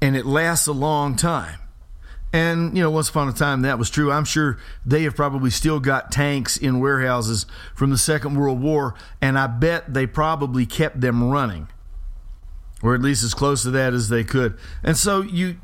and 0.00 0.16
it 0.16 0.26
lasts 0.26 0.66
a 0.66 0.72
long 0.72 1.16
time. 1.16 1.58
And 2.32 2.76
you 2.76 2.82
know, 2.82 2.90
once 2.90 3.08
upon 3.08 3.28
a 3.28 3.32
time 3.32 3.62
that 3.62 3.78
was 3.78 3.88
true. 3.88 4.12
I'm 4.12 4.24
sure 4.24 4.58
they 4.84 5.04
have 5.04 5.16
probably 5.16 5.50
still 5.50 5.80
got 5.80 6.12
tanks 6.12 6.56
in 6.56 6.80
warehouses 6.80 7.46
from 7.74 7.90
the 7.90 7.98
Second 7.98 8.36
World 8.36 8.60
War, 8.60 8.94
and 9.22 9.38
I 9.38 9.46
bet 9.46 9.94
they 9.94 10.06
probably 10.06 10.66
kept 10.66 11.00
them 11.00 11.30
running, 11.30 11.68
or 12.82 12.94
at 12.94 13.00
least 13.00 13.22
as 13.22 13.32
close 13.32 13.62
to 13.62 13.70
that 13.70 13.94
as 13.94 14.08
they 14.08 14.24
could. 14.24 14.58
And 14.82 14.96
so 14.96 15.22
you. 15.22 15.56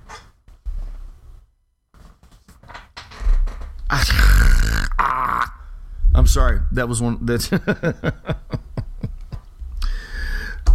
I'm 6.14 6.26
sorry. 6.26 6.60
That 6.72 6.88
was 6.88 7.02
one 7.02 7.24
that 7.26 8.14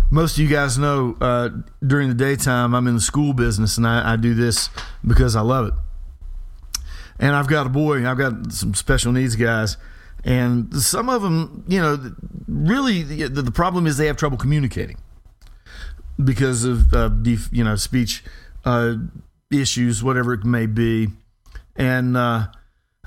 most 0.09 0.33
of 0.33 0.39
you 0.39 0.47
guys 0.47 0.77
know. 0.77 1.17
Uh, 1.19 1.49
during 1.85 2.09
the 2.09 2.15
daytime, 2.15 2.73
I'm 2.73 2.87
in 2.87 2.95
the 2.95 3.01
school 3.01 3.33
business, 3.33 3.77
and 3.77 3.87
I, 3.87 4.13
I 4.13 4.15
do 4.15 4.33
this 4.33 4.69
because 5.05 5.35
I 5.35 5.41
love 5.41 5.67
it. 5.67 5.73
And 7.19 7.35
I've 7.35 7.47
got 7.47 7.65
a 7.65 7.69
boy. 7.69 8.07
I've 8.07 8.17
got 8.17 8.51
some 8.51 8.73
special 8.73 9.11
needs 9.11 9.35
guys, 9.35 9.77
and 10.23 10.73
some 10.75 11.09
of 11.09 11.21
them, 11.21 11.65
you 11.67 11.81
know, 11.81 12.13
really 12.47 13.03
the, 13.03 13.41
the 13.41 13.51
problem 13.51 13.87
is 13.87 13.97
they 13.97 14.07
have 14.07 14.17
trouble 14.17 14.37
communicating 14.37 14.97
because 16.23 16.63
of 16.63 16.93
uh, 16.93 17.09
def, 17.09 17.49
you 17.51 17.63
know 17.63 17.75
speech 17.75 18.23
uh, 18.65 18.95
issues, 19.51 20.03
whatever 20.03 20.33
it 20.33 20.43
may 20.43 20.65
be, 20.65 21.07
and. 21.75 22.17
Uh, 22.17 22.47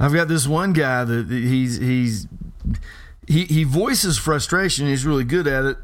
I've 0.01 0.15
got 0.15 0.29
this 0.29 0.47
one 0.47 0.73
guy 0.73 1.05
that 1.05 1.29
he's 1.29 1.77
he's 1.77 2.27
he 3.29 3.45
he 3.45 3.65
voices 3.65 4.17
frustration. 4.17 4.87
He's 4.87 5.05
really 5.05 5.25
good 5.25 5.47
at 5.47 5.67
it, 5.67 5.77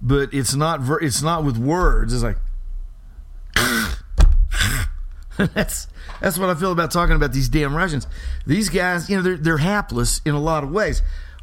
but 0.00 0.32
it's 0.32 0.54
not 0.54 0.80
ver- 0.80 1.00
it's 1.00 1.22
not 1.22 1.44
with 1.44 1.58
words. 1.58 2.12
It's 2.12 2.22
like 2.22 2.36
that's 5.54 5.88
that's 6.20 6.38
what 6.38 6.50
I 6.50 6.54
feel 6.54 6.72
about 6.72 6.90
talking 6.90 7.16
about 7.16 7.32
these 7.32 7.48
damn 7.48 7.74
Russians. 7.74 8.06
These 8.46 8.68
guys, 8.68 9.08
you 9.08 9.16
know, 9.16 9.22
they're 9.22 9.36
they're 9.36 9.58
hapless 9.58 10.20
in 10.24 10.34
a 10.34 10.40
lot 10.40 10.64
of 10.64 10.70
ways. 10.70 11.02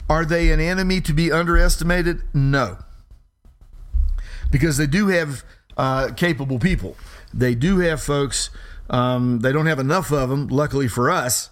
Are 0.10 0.26
they 0.26 0.52
an 0.52 0.60
enemy 0.60 1.02
to 1.02 1.14
be 1.14 1.32
underestimated? 1.32 2.22
No, 2.34 2.78
because 4.52 4.78
they 4.78 4.88
do 4.88 5.08
have 5.08 5.44
uh, 5.78 6.10
capable 6.16 6.60
people. 6.60 6.98
They 7.34 7.56
do 7.56 7.80
have 7.80 8.02
folks. 8.02 8.50
Um, 8.90 9.40
they 9.40 9.54
don't 9.54 9.68
have 9.68 9.80
enough 9.80 10.12
of 10.12 10.30
them, 10.30 10.48
luckily 10.48 10.90
for 10.90 11.10
us 11.10 11.52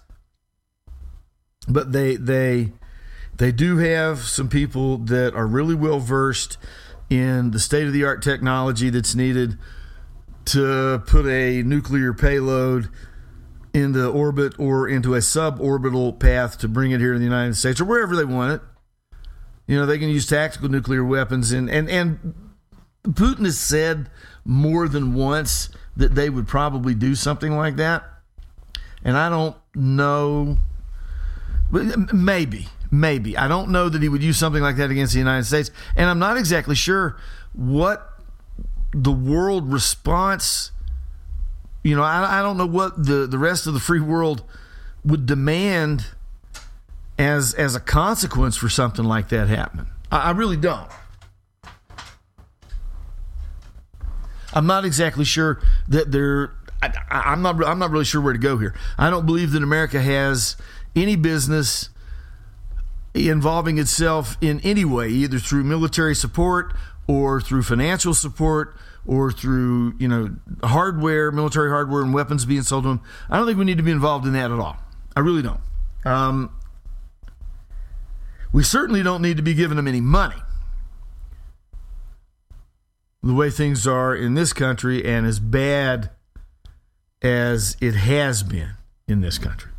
but 1.68 1.92
they 1.92 2.16
they 2.16 2.72
they 3.36 3.52
do 3.52 3.78
have 3.78 4.20
some 4.20 4.48
people 4.48 4.98
that 4.98 5.34
are 5.34 5.46
really 5.46 5.74
well 5.74 5.98
versed 5.98 6.58
in 7.10 7.50
the 7.50 7.58
state 7.58 7.86
of 7.86 7.92
the 7.92 8.04
art 8.04 8.22
technology 8.22 8.88
that's 8.88 9.14
needed 9.14 9.58
to 10.46 11.02
put 11.06 11.26
a 11.26 11.62
nuclear 11.62 12.14
payload 12.14 12.88
into 13.74 14.08
orbit 14.08 14.58
or 14.58 14.88
into 14.88 15.14
a 15.14 15.18
suborbital 15.18 16.18
path 16.18 16.58
to 16.58 16.68
bring 16.68 16.92
it 16.92 17.00
here 17.00 17.12
to 17.12 17.18
the 17.18 17.24
United 17.24 17.54
States 17.54 17.80
or 17.80 17.84
wherever 17.84 18.16
they 18.16 18.24
want 18.24 18.52
it. 18.54 18.60
You 19.66 19.76
know, 19.76 19.86
they 19.86 19.98
can 19.98 20.08
use 20.08 20.26
tactical 20.26 20.68
nuclear 20.68 21.04
weapons 21.04 21.52
and 21.52 21.68
and 21.68 21.88
and 21.90 22.34
Putin 23.04 23.44
has 23.44 23.58
said 23.58 24.10
more 24.44 24.88
than 24.88 25.14
once 25.14 25.68
that 25.96 26.14
they 26.14 26.30
would 26.30 26.48
probably 26.48 26.94
do 26.94 27.14
something 27.14 27.56
like 27.56 27.76
that. 27.76 28.04
And 29.04 29.16
I 29.16 29.28
don't 29.28 29.56
know 29.74 30.58
Maybe, 31.72 32.68
maybe. 32.90 33.36
I 33.36 33.48
don't 33.48 33.70
know 33.70 33.88
that 33.88 34.02
he 34.02 34.08
would 34.08 34.22
use 34.22 34.38
something 34.38 34.62
like 34.62 34.76
that 34.76 34.90
against 34.90 35.12
the 35.12 35.18
United 35.18 35.44
States, 35.44 35.70
and 35.96 36.08
I'm 36.08 36.18
not 36.18 36.36
exactly 36.36 36.74
sure 36.74 37.16
what 37.52 38.08
the 38.92 39.12
world 39.12 39.72
response. 39.72 40.72
You 41.82 41.96
know, 41.96 42.02
I, 42.02 42.40
I 42.40 42.42
don't 42.42 42.56
know 42.56 42.66
what 42.66 43.04
the 43.04 43.26
the 43.26 43.38
rest 43.38 43.66
of 43.66 43.74
the 43.74 43.80
free 43.80 44.00
world 44.00 44.42
would 45.04 45.26
demand 45.26 46.06
as 47.18 47.54
as 47.54 47.74
a 47.74 47.80
consequence 47.80 48.56
for 48.56 48.68
something 48.68 49.04
like 49.04 49.28
that 49.28 49.48
happening. 49.48 49.86
I, 50.10 50.18
I 50.18 50.30
really 50.30 50.56
don't. 50.56 50.88
I'm 54.52 54.66
not 54.66 54.84
exactly 54.84 55.24
sure 55.24 55.60
that 55.88 56.10
they're. 56.10 56.52
I, 56.82 57.32
am 57.32 57.42
not. 57.42 57.62
I'm 57.64 57.78
not 57.78 57.90
really 57.90 58.04
sure 58.04 58.20
where 58.20 58.32
to 58.32 58.38
go 58.38 58.56
here. 58.58 58.74
I 58.98 59.10
don't 59.10 59.26
believe 59.26 59.52
that 59.52 59.62
America 59.62 60.00
has 60.00 60.56
any 60.96 61.14
business 61.14 61.90
involving 63.14 63.78
itself 63.78 64.36
in 64.40 64.60
any 64.60 64.84
way, 64.84 65.08
either 65.08 65.38
through 65.38 65.64
military 65.64 66.14
support 66.14 66.74
or 67.06 67.40
through 67.40 67.62
financial 67.62 68.14
support 68.14 68.76
or 69.06 69.32
through 69.32 69.94
you 69.98 70.08
know 70.08 70.36
hardware, 70.62 71.32
military 71.32 71.70
hardware, 71.70 72.02
and 72.02 72.14
weapons 72.14 72.44
being 72.44 72.62
sold 72.62 72.84
to 72.84 72.88
them. 72.90 73.00
I 73.28 73.36
don't 73.36 73.46
think 73.46 73.58
we 73.58 73.64
need 73.64 73.78
to 73.78 73.82
be 73.82 73.90
involved 73.90 74.26
in 74.26 74.32
that 74.34 74.50
at 74.50 74.58
all. 74.58 74.76
I 75.16 75.20
really 75.20 75.42
don't. 75.42 75.60
Um, 76.04 76.50
we 78.52 78.62
certainly 78.62 79.02
don't 79.02 79.22
need 79.22 79.36
to 79.36 79.42
be 79.42 79.54
giving 79.54 79.76
them 79.76 79.88
any 79.88 80.00
money. 80.00 80.36
The 83.22 83.34
way 83.34 83.50
things 83.50 83.86
are 83.86 84.14
in 84.14 84.34
this 84.34 84.52
country, 84.52 85.04
and 85.04 85.26
as 85.26 85.40
bad 85.40 86.10
as 87.22 87.76
it 87.80 87.94
has 87.94 88.42
been 88.42 88.74
in 89.06 89.20
this 89.20 89.36
country 89.36 89.69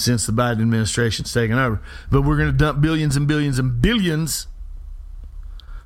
since 0.00 0.26
the 0.26 0.32
Biden 0.32 0.60
administration's 0.60 1.32
taken 1.32 1.58
over. 1.58 1.80
But 2.10 2.22
we're 2.22 2.36
going 2.36 2.50
to 2.50 2.56
dump 2.56 2.80
billions 2.80 3.16
and 3.16 3.26
billions 3.26 3.58
and 3.58 3.80
billions 3.80 4.46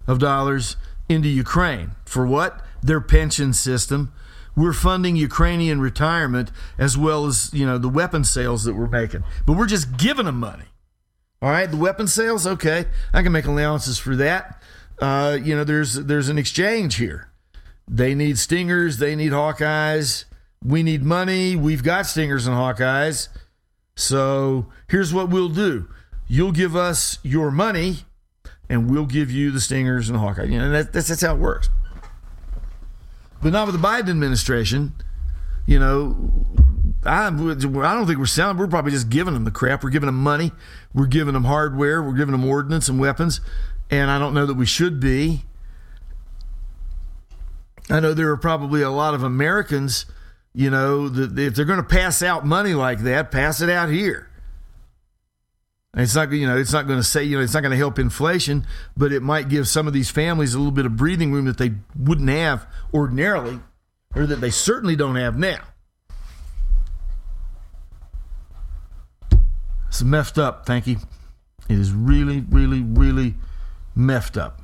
of 0.06 0.18
dollars 0.18 0.76
into 1.08 1.28
Ukraine. 1.28 1.92
For 2.04 2.26
what? 2.26 2.60
Their 2.82 3.00
pension 3.00 3.52
system. 3.52 4.12
We're 4.56 4.72
funding 4.72 5.16
Ukrainian 5.16 5.80
retirement 5.80 6.52
as 6.78 6.96
well 6.96 7.26
as, 7.26 7.52
you 7.52 7.66
know, 7.66 7.76
the 7.76 7.88
weapon 7.88 8.22
sales 8.22 8.64
that 8.64 8.74
we're 8.74 8.86
making. 8.86 9.24
But 9.46 9.56
we're 9.56 9.66
just 9.66 9.96
giving 9.96 10.26
them 10.26 10.38
money. 10.38 10.66
All 11.42 11.50
right, 11.50 11.70
the 11.70 11.76
weapon 11.76 12.06
sales, 12.06 12.46
okay. 12.46 12.86
I 13.12 13.22
can 13.22 13.32
make 13.32 13.44
allowances 13.46 13.98
for 13.98 14.16
that. 14.16 14.62
Uh, 14.98 15.36
you 15.42 15.54
know, 15.56 15.64
there's 15.64 15.94
there's 15.94 16.28
an 16.28 16.38
exchange 16.38 16.96
here. 16.96 17.30
They 17.86 18.14
need 18.14 18.38
stingers, 18.38 18.98
they 18.98 19.14
need 19.16 19.32
Hawkeyes. 19.32 20.24
We 20.64 20.82
need 20.82 21.02
money. 21.02 21.56
We've 21.56 21.82
got 21.82 22.06
stingers 22.06 22.46
and 22.46 22.56
Hawkeyes. 22.56 23.28
So 23.96 24.66
here's 24.88 25.12
what 25.14 25.30
we'll 25.30 25.48
do 25.48 25.88
you'll 26.26 26.52
give 26.52 26.74
us 26.74 27.18
your 27.22 27.50
money, 27.50 27.98
and 28.68 28.90
we'll 28.90 29.06
give 29.06 29.30
you 29.30 29.50
the 29.50 29.60
Stingers 29.60 30.08
and 30.08 30.16
the 30.16 30.20
Hawkeye. 30.20 30.44
You 30.44 30.58
know, 30.58 30.70
that, 30.70 30.92
that's, 30.92 31.08
that's 31.08 31.22
how 31.22 31.34
it 31.34 31.38
works. 31.38 31.68
But 33.42 33.52
not 33.52 33.66
with 33.66 33.80
the 33.80 33.86
Biden 33.86 34.10
administration. 34.10 34.94
You 35.66 35.78
know, 35.78 36.44
I, 37.04 37.26
I 37.26 37.30
don't 37.30 38.06
think 38.06 38.18
we're 38.18 38.26
selling. 38.26 38.56
We're 38.56 38.66
probably 38.66 38.92
just 38.92 39.10
giving 39.10 39.34
them 39.34 39.44
the 39.44 39.50
crap. 39.50 39.84
We're 39.84 39.90
giving 39.90 40.06
them 40.06 40.22
money. 40.22 40.52
We're 40.94 41.06
giving 41.06 41.34
them 41.34 41.44
hardware. 41.44 42.02
We're 42.02 42.16
giving 42.16 42.32
them 42.32 42.44
ordnance 42.44 42.88
and 42.88 42.98
weapons. 42.98 43.40
And 43.90 44.10
I 44.10 44.18
don't 44.18 44.34
know 44.34 44.46
that 44.46 44.54
we 44.54 44.66
should 44.66 45.00
be. 45.00 45.42
I 47.90 48.00
know 48.00 48.14
there 48.14 48.30
are 48.30 48.36
probably 48.36 48.80
a 48.80 48.90
lot 48.90 49.12
of 49.12 49.22
Americans 49.22 50.06
you 50.54 50.70
know, 50.70 51.08
the, 51.08 51.46
if 51.46 51.54
they're 51.54 51.64
going 51.64 51.78
to 51.78 51.82
pass 51.82 52.22
out 52.22 52.46
money 52.46 52.74
like 52.74 53.00
that, 53.00 53.30
pass 53.30 53.60
it 53.60 53.68
out 53.68 53.90
here. 53.90 54.30
it's 55.96 56.14
not, 56.14 56.30
you 56.30 56.46
know, 56.46 56.56
it's 56.56 56.72
not 56.72 56.86
going 56.86 56.98
to 56.98 57.04
say, 57.04 57.24
you 57.24 57.36
know, 57.36 57.42
it's 57.42 57.54
not 57.54 57.60
going 57.60 57.72
to 57.72 57.76
help 57.76 57.98
inflation, 57.98 58.64
but 58.96 59.12
it 59.12 59.20
might 59.20 59.48
give 59.48 59.66
some 59.66 59.88
of 59.88 59.92
these 59.92 60.10
families 60.10 60.54
a 60.54 60.58
little 60.58 60.72
bit 60.72 60.86
of 60.86 60.96
breathing 60.96 61.32
room 61.32 61.46
that 61.46 61.58
they 61.58 61.72
wouldn't 61.98 62.28
have 62.28 62.66
ordinarily, 62.92 63.58
or 64.14 64.26
that 64.26 64.36
they 64.36 64.50
certainly 64.50 64.94
don't 64.94 65.16
have 65.16 65.36
now. 65.36 65.58
It's 69.88 70.02
messed 70.02 70.38
up, 70.38 70.66
thank 70.66 70.86
you. 70.86 70.98
It 71.68 71.78
is 71.78 71.92
really, 71.92 72.40
really, 72.48 72.80
really 72.80 73.34
messed 73.96 74.36
up. 74.36 74.60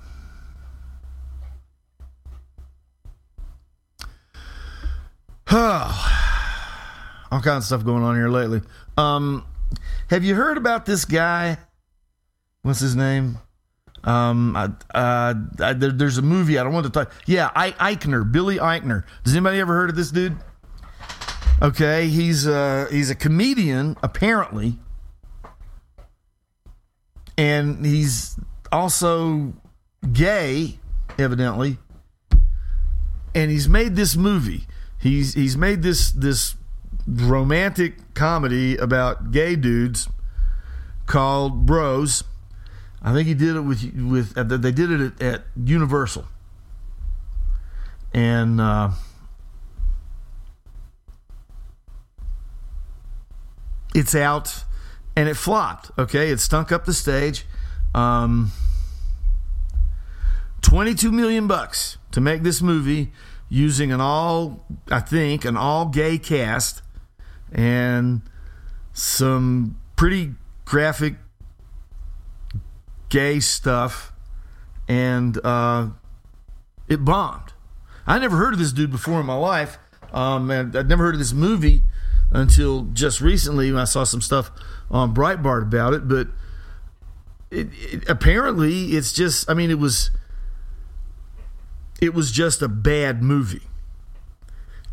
All 5.52 7.40
kinds 7.40 7.46
of 7.46 7.64
stuff 7.64 7.84
going 7.84 8.04
on 8.04 8.14
here 8.14 8.28
lately. 8.28 8.62
Um, 8.96 9.44
have 10.08 10.22
you 10.22 10.36
heard 10.36 10.56
about 10.56 10.86
this 10.86 11.04
guy? 11.04 11.58
What's 12.62 12.78
his 12.78 12.94
name? 12.94 13.36
Um, 14.04 14.54
uh, 14.54 14.68
uh, 14.94 15.34
there, 15.56 15.90
there's 15.90 16.18
a 16.18 16.22
movie 16.22 16.56
I 16.56 16.62
don't 16.62 16.72
want 16.72 16.86
to 16.86 16.92
talk. 16.92 17.12
Yeah, 17.26 17.50
I, 17.56 17.72
Eichner, 17.72 18.30
Billy 18.30 18.58
Eichner. 18.58 19.02
Does 19.24 19.34
anybody 19.34 19.58
ever 19.58 19.74
heard 19.74 19.90
of 19.90 19.96
this 19.96 20.12
dude? 20.12 20.36
Okay, 21.60 22.06
he's 22.06 22.46
uh, 22.46 22.86
he's 22.88 23.10
a 23.10 23.16
comedian 23.16 23.96
apparently, 24.04 24.78
and 27.36 27.84
he's 27.84 28.38
also 28.70 29.52
gay, 30.12 30.78
evidently, 31.18 31.78
and 33.34 33.50
he's 33.50 33.68
made 33.68 33.96
this 33.96 34.16
movie 34.16 34.68
he's 35.00 35.34
he's 35.34 35.56
made 35.56 35.82
this 35.82 36.12
this 36.12 36.54
romantic 37.06 38.14
comedy 38.14 38.76
about 38.76 39.30
gay 39.32 39.56
dudes 39.56 40.08
called 41.06 41.66
Bros. 41.66 42.24
I 43.02 43.12
think 43.12 43.26
he 43.26 43.34
did 43.34 43.56
it 43.56 43.62
with 43.62 43.82
with 43.94 44.36
uh, 44.36 44.44
they 44.44 44.72
did 44.72 44.90
it 44.92 45.00
at, 45.00 45.22
at 45.22 45.42
Universal. 45.62 46.26
and 48.12 48.60
uh, 48.60 48.90
it's 53.94 54.14
out 54.14 54.64
and 55.16 55.28
it 55.28 55.34
flopped. 55.36 55.90
Okay, 55.98 56.30
it 56.30 56.40
stunk 56.40 56.72
up 56.72 56.84
the 56.84 56.94
stage. 56.94 57.44
Um, 57.94 58.52
22 60.62 61.10
million 61.10 61.46
bucks 61.46 61.98
to 62.12 62.20
make 62.20 62.42
this 62.42 62.62
movie 62.62 63.10
using 63.50 63.90
an 63.92 64.00
all, 64.00 64.64
I 64.90 65.00
think, 65.00 65.44
an 65.44 65.56
all 65.56 65.86
gay 65.86 66.16
cast 66.16 66.82
and 67.52 68.22
some 68.92 69.78
pretty 69.96 70.34
graphic 70.64 71.16
gay 73.08 73.40
stuff. 73.40 74.12
And 74.88 75.38
uh, 75.44 75.88
it 76.88 77.04
bombed. 77.04 77.52
I 78.06 78.18
never 78.18 78.36
heard 78.36 78.54
of 78.54 78.58
this 78.58 78.72
dude 78.72 78.90
before 78.90 79.20
in 79.20 79.26
my 79.26 79.36
life. 79.36 79.78
Um, 80.12 80.50
and 80.50 80.74
I'd 80.74 80.88
never 80.88 81.04
heard 81.04 81.14
of 81.14 81.20
this 81.20 81.32
movie 81.32 81.82
until 82.32 82.82
just 82.92 83.20
recently 83.20 83.70
when 83.70 83.80
I 83.80 83.84
saw 83.84 84.04
some 84.04 84.20
stuff 84.20 84.50
on 84.90 85.14
Breitbart 85.14 85.62
about 85.62 85.92
it. 85.92 86.08
But 86.08 86.28
it, 87.50 87.68
it, 87.72 88.08
apparently, 88.08 88.92
it's 88.92 89.12
just, 89.12 89.50
I 89.50 89.54
mean, 89.54 89.70
it 89.70 89.78
was 89.78 90.10
it 92.00 92.14
was 92.14 92.30
just 92.30 92.62
a 92.62 92.68
bad 92.68 93.22
movie. 93.22 93.62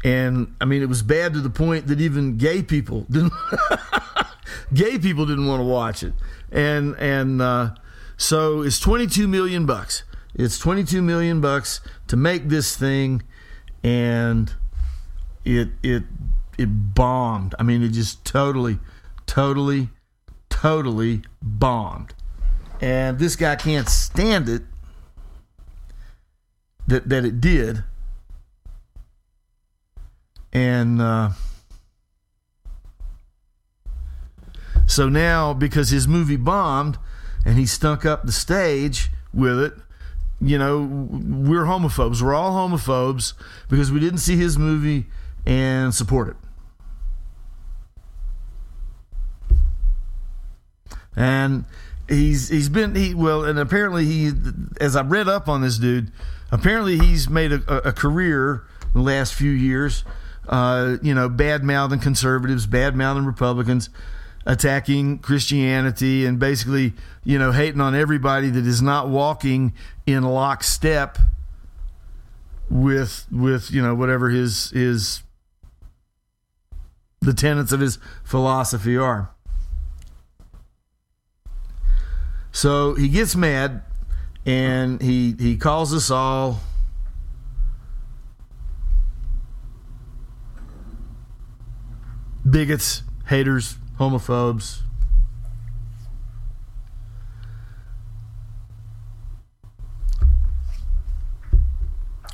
And 0.04 0.56
I 0.62 0.66
mean, 0.66 0.82
it 0.82 0.90
was 0.90 1.02
bad 1.02 1.34
to 1.34 1.42
the 1.42 1.50
point 1.50 1.88
that 1.88 2.00
even 2.00 2.38
gay 2.38 2.62
people 2.62 3.06
didn't. 3.10 3.34
gay 4.74 5.00
people 5.00 5.26
didn't 5.26 5.48
want 5.48 5.60
to 5.60 5.66
watch 5.66 6.04
it, 6.04 6.14
and 6.52 6.96
and 6.98 7.42
uh, 7.42 7.72
so 8.16 8.62
it's 8.62 8.80
twenty 8.80 9.08
two 9.08 9.28
million 9.28 9.66
bucks. 9.66 10.04
It's 10.36 10.60
twenty 10.60 10.84
two 10.84 11.02
million 11.02 11.42
bucks 11.42 11.82
to 12.08 12.16
make 12.16 12.48
this 12.48 12.78
thing, 12.78 13.24
and 13.84 14.54
it 15.44 15.70
it 15.82 16.04
it 16.60 16.94
bombed. 16.94 17.56
I 17.58 17.64
mean, 17.64 17.82
it 17.82 17.90
just 17.90 18.24
totally, 18.24 18.78
totally, 19.26 19.90
totally 20.50 21.24
bombed. 21.42 22.14
And 22.80 23.18
this 23.18 23.36
guy 23.36 23.56
can't 23.56 23.90
stand 23.90 24.48
it 24.48 24.62
that 26.88 27.10
that 27.10 27.26
it 27.26 27.40
did, 27.42 27.84
and 30.54 31.02
uh, 31.02 31.30
so 34.86 35.10
now 35.10 35.54
because 35.54 35.90
his 35.90 36.08
movie 36.08 36.38
bombed 36.38 36.98
and 37.46 37.58
he 37.58 37.66
stunk 37.66 38.06
up 38.06 38.26
the 38.26 38.32
stage 38.32 39.10
with 39.34 39.60
it, 39.60 39.74
you 40.42 40.58
know, 40.58 40.82
we're 40.82 41.66
homophobes. 41.66 42.22
We're 42.22 42.34
all 42.34 42.68
homophobes 42.68 43.34
because 43.70 43.92
we 43.92 44.00
didn't 44.00 44.20
see 44.20 44.38
his 44.38 44.58
movie 44.58 45.06
and 45.46 45.94
support 45.94 46.30
it. 46.30 46.36
And 51.16 51.66
he's 52.08 52.50
he's 52.50 52.70
been 52.70 52.96
he 52.96 53.14
well 53.14 53.44
and 53.44 53.60
apparently 53.60 54.06
he 54.06 54.32
as 54.80 54.96
I 54.96 55.02
read 55.02 55.28
up 55.28 55.48
on 55.48 55.62
this 55.62 55.78
dude 55.78 56.12
apparently 56.52 56.98
he's 56.98 57.30
made 57.30 57.52
a, 57.52 57.88
a 57.88 57.92
career 57.92 58.64
the 58.94 59.02
last 59.02 59.34
few 59.34 59.52
years, 59.52 60.04
uh, 60.48 60.98
you 61.02 61.14
know, 61.14 61.30
bad 61.30 61.64
mouthing 61.64 62.00
conservatives, 62.00 62.66
bad 62.66 62.96
mouthing 62.96 63.26
Republicans, 63.26 63.90
attacking 64.46 65.20
Christianity, 65.20 66.26
and 66.26 66.40
basically, 66.40 66.94
you 67.24 67.38
know, 67.38 67.52
hating 67.52 67.82
on 67.82 67.96
everybody 67.96 68.50
that 68.50 68.66
is 68.66 68.82
not 68.82 69.10
walking 69.10 69.74
in 70.06 70.24
lockstep 70.24 71.18
with 72.70 73.26
with 73.32 73.72
you 73.72 73.82
know 73.82 73.96
whatever 73.96 74.30
his 74.30 74.72
his 74.72 75.24
the 77.22 77.34
tenets 77.34 77.72
of 77.72 77.80
his 77.80 77.98
philosophy 78.24 78.98
are. 78.98 79.32
So 82.58 82.96
he 82.96 83.08
gets 83.08 83.36
mad 83.36 83.84
and 84.44 85.00
he 85.00 85.36
he 85.38 85.58
calls 85.58 85.94
us 85.94 86.10
all 86.10 86.60
bigots, 92.50 93.04
haters, 93.28 93.76
homophobes. 94.00 94.80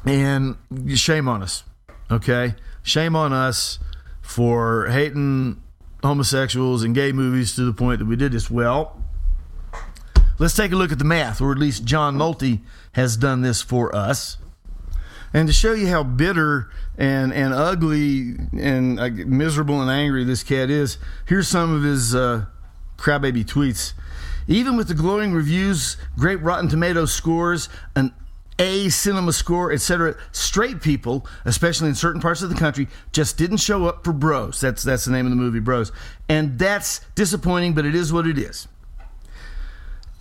And 0.05 0.55
shame 0.95 1.27
on 1.27 1.43
us, 1.43 1.65
okay? 2.09 2.55
Shame 2.81 3.17
on 3.17 3.33
us 3.33 3.77
for 4.21 4.87
hating 4.87 5.61
homosexuals 6.01 6.81
and 6.81 6.95
gay 6.95 7.11
movies 7.11 7.57
to 7.57 7.65
the 7.65 7.73
point 7.73 7.99
that 7.99 8.05
we 8.05 8.15
did 8.15 8.31
this. 8.31 8.49
Well, 8.49 9.02
Let's 10.39 10.55
take 10.55 10.71
a 10.71 10.75
look 10.75 10.91
at 10.91 10.99
the 10.99 11.05
math, 11.05 11.41
or 11.41 11.51
at 11.51 11.57
least 11.57 11.85
John 11.85 12.17
Nolte 12.17 12.59
has 12.93 13.17
done 13.17 13.41
this 13.41 13.61
for 13.61 13.95
us. 13.95 14.37
And 15.33 15.47
to 15.47 15.53
show 15.53 15.73
you 15.73 15.87
how 15.87 16.03
bitter 16.03 16.69
and, 16.97 17.33
and 17.33 17.53
ugly 17.53 18.35
and 18.59 18.99
uh, 18.99 19.09
miserable 19.09 19.81
and 19.81 19.89
angry 19.89 20.23
this 20.23 20.43
cat 20.43 20.69
is, 20.69 20.97
here's 21.25 21.47
some 21.47 21.73
of 21.73 21.83
his 21.83 22.13
uh, 22.13 22.45
crybaby 22.97 23.43
tweets. 23.43 23.93
Even 24.47 24.77
with 24.77 24.87
the 24.87 24.93
glowing 24.93 25.33
reviews, 25.33 25.97
great 26.17 26.41
Rotten 26.41 26.69
Tomatoes 26.69 27.11
scores, 27.13 27.69
an 27.95 28.13
A 28.59 28.89
cinema 28.89 29.33
score, 29.33 29.71
etc., 29.71 30.15
straight 30.31 30.81
people, 30.81 31.25
especially 31.45 31.89
in 31.89 31.95
certain 31.95 32.21
parts 32.21 32.41
of 32.41 32.49
the 32.49 32.55
country, 32.55 32.87
just 33.11 33.37
didn't 33.37 33.57
show 33.57 33.85
up 33.85 34.03
for 34.03 34.13
Bros. 34.13 34.61
That's 34.61 34.83
that's 34.83 35.05
the 35.05 35.11
name 35.11 35.25
of 35.25 35.31
the 35.31 35.35
movie, 35.35 35.59
Bros. 35.59 35.91
And 36.29 36.59
that's 36.59 36.99
disappointing, 37.15 37.73
but 37.73 37.85
it 37.85 37.95
is 37.95 38.13
what 38.13 38.27
it 38.27 38.37
is. 38.37 38.67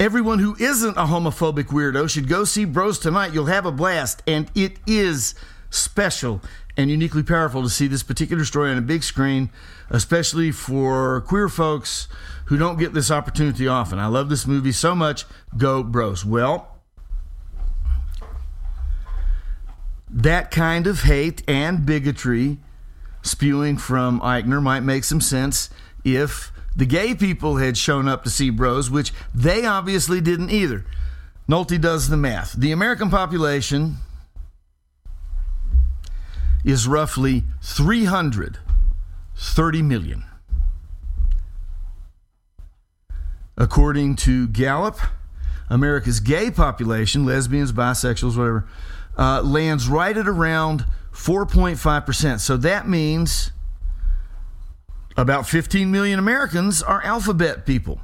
Everyone 0.03 0.40
who 0.40 0.57
isn't 0.59 0.96
a 0.96 1.05
homophobic 1.05 1.66
weirdo 1.66 2.11
should 2.11 2.26
go 2.26 2.42
see 2.42 2.64
Bros 2.64 2.98
tonight. 2.98 3.32
You'll 3.32 3.46
have 3.46 3.64
a 3.64 3.70
blast, 3.70 4.20
and 4.26 4.50
it 4.53 4.78
is 4.84 5.36
special 5.70 6.42
and 6.76 6.90
uniquely 6.90 7.22
powerful 7.22 7.62
to 7.62 7.70
see 7.70 7.86
this 7.86 8.03
particular 8.03 8.44
story 8.44 8.72
on 8.72 8.78
a 8.78 8.80
big 8.80 9.05
screen, 9.05 9.48
especially 9.90 10.50
for 10.50 11.20
queer 11.20 11.48
folks 11.48 12.09
who 12.46 12.57
don't 12.57 12.80
get 12.80 12.94
this 12.94 13.12
opportunity 13.12 13.68
often. 13.68 14.00
I 14.00 14.09
love 14.09 14.28
this 14.28 14.44
movie 14.44 14.72
so 14.72 14.96
much. 14.96 15.24
Go 15.57 15.84
Bros. 15.84 16.24
Well, 16.24 16.80
that 20.11 20.50
kind 20.50 20.88
of 20.88 21.03
hate 21.03 21.44
and 21.46 21.86
bigotry 21.86 22.59
spewing 23.22 23.76
from 23.76 24.20
Eichner 24.22 24.61
might 24.61 24.80
make 24.80 25.05
some 25.05 25.20
sense 25.20 25.70
if 26.03 26.50
the 26.75 26.87
gay 26.87 27.14
people 27.14 27.57
had 27.57 27.77
shown 27.77 28.09
up 28.09 28.25
to 28.25 28.31
see 28.31 28.49
Bros, 28.51 28.91
which 28.91 29.12
they 29.35 29.66
obviously 29.66 30.20
didn't 30.20 30.51
either. 30.51 30.85
Nolte 31.49 31.81
does 31.81 32.09
the 32.09 32.16
math. 32.16 32.53
The 32.53 32.73
American 32.73 33.11
population 33.11 33.97
is 36.64 36.87
roughly 36.87 37.43
330 37.62 39.83
million. 39.83 40.25
According 43.57 44.16
to 44.16 44.49
Gallup, 44.49 44.99
America's 45.68 46.20
gay 46.20 46.51
population, 46.51 47.27
lesbians, 47.27 47.73
bisexuals, 47.73 48.37
whatever, 48.37 48.66
uh, 49.18 49.43
lands 49.43 49.89
right 49.89 50.16
at 50.16 50.27
around 50.27 50.87
4.5%. 51.12 52.41
So 52.41 52.57
that 52.57 52.89
means 52.89 53.53
about 55.16 55.46
15 55.46 55.90
million 55.90 56.18
Americans 56.18 56.82
are 56.82 57.02
alphabet 57.02 57.66
people. 57.66 58.00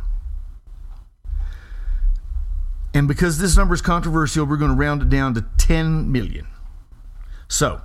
And 2.94 3.06
because 3.06 3.38
this 3.38 3.56
number 3.56 3.74
is 3.74 3.82
controversial, 3.82 4.44
we're 4.46 4.56
going 4.56 4.70
to 4.70 4.76
round 4.76 5.02
it 5.02 5.08
down 5.08 5.34
to 5.34 5.44
10 5.58 6.10
million. 6.10 6.46
So, 7.48 7.80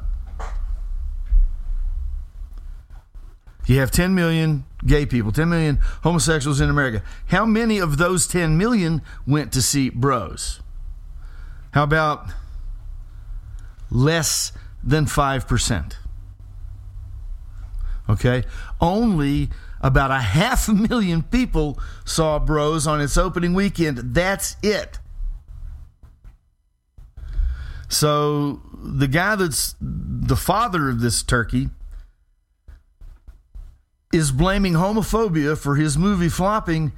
you 3.66 3.80
have 3.80 3.92
10 3.92 4.14
million 4.16 4.66
gay 4.86 5.06
people, 5.06 5.32
10 5.32 5.50
million 5.50 5.80
homosexuals 6.04 6.60
in 6.60 6.70
America. 6.70 7.04
How 7.28 7.46
many 7.46 7.80
of 7.80 7.98
those 7.98 8.28
10 8.28 8.58
million 8.58 9.02
went 9.26 9.54
to 9.54 9.62
see 9.62 9.90
bros? 9.90 10.62
How 11.72 11.84
about 11.84 12.30
less 13.90 14.52
than 14.84 15.06
5%? 15.06 15.94
Okay. 18.10 18.44
Only 18.84 19.50
about 19.80 20.12
a 20.12 20.20
half 20.20 20.68
a 20.68 20.74
million 20.74 21.24
people 21.24 21.80
saw 22.04 22.38
Bros 22.38 22.86
on 22.86 23.00
its 23.00 23.18
opening 23.18 23.54
weekend. 23.54 23.98
That's 24.14 24.58
it. 24.62 25.00
So 27.88 28.62
the 28.74 29.08
guy 29.08 29.36
that's 29.36 29.76
the 29.80 30.36
father 30.36 30.90
of 30.90 31.00
this 31.00 31.24
turkey 31.24 31.70
is 34.12 34.32
blaming 34.32 34.74
homophobia 34.74 35.58
for 35.58 35.76
his 35.76 35.98
movie 35.98 36.28
flopping 36.28 36.92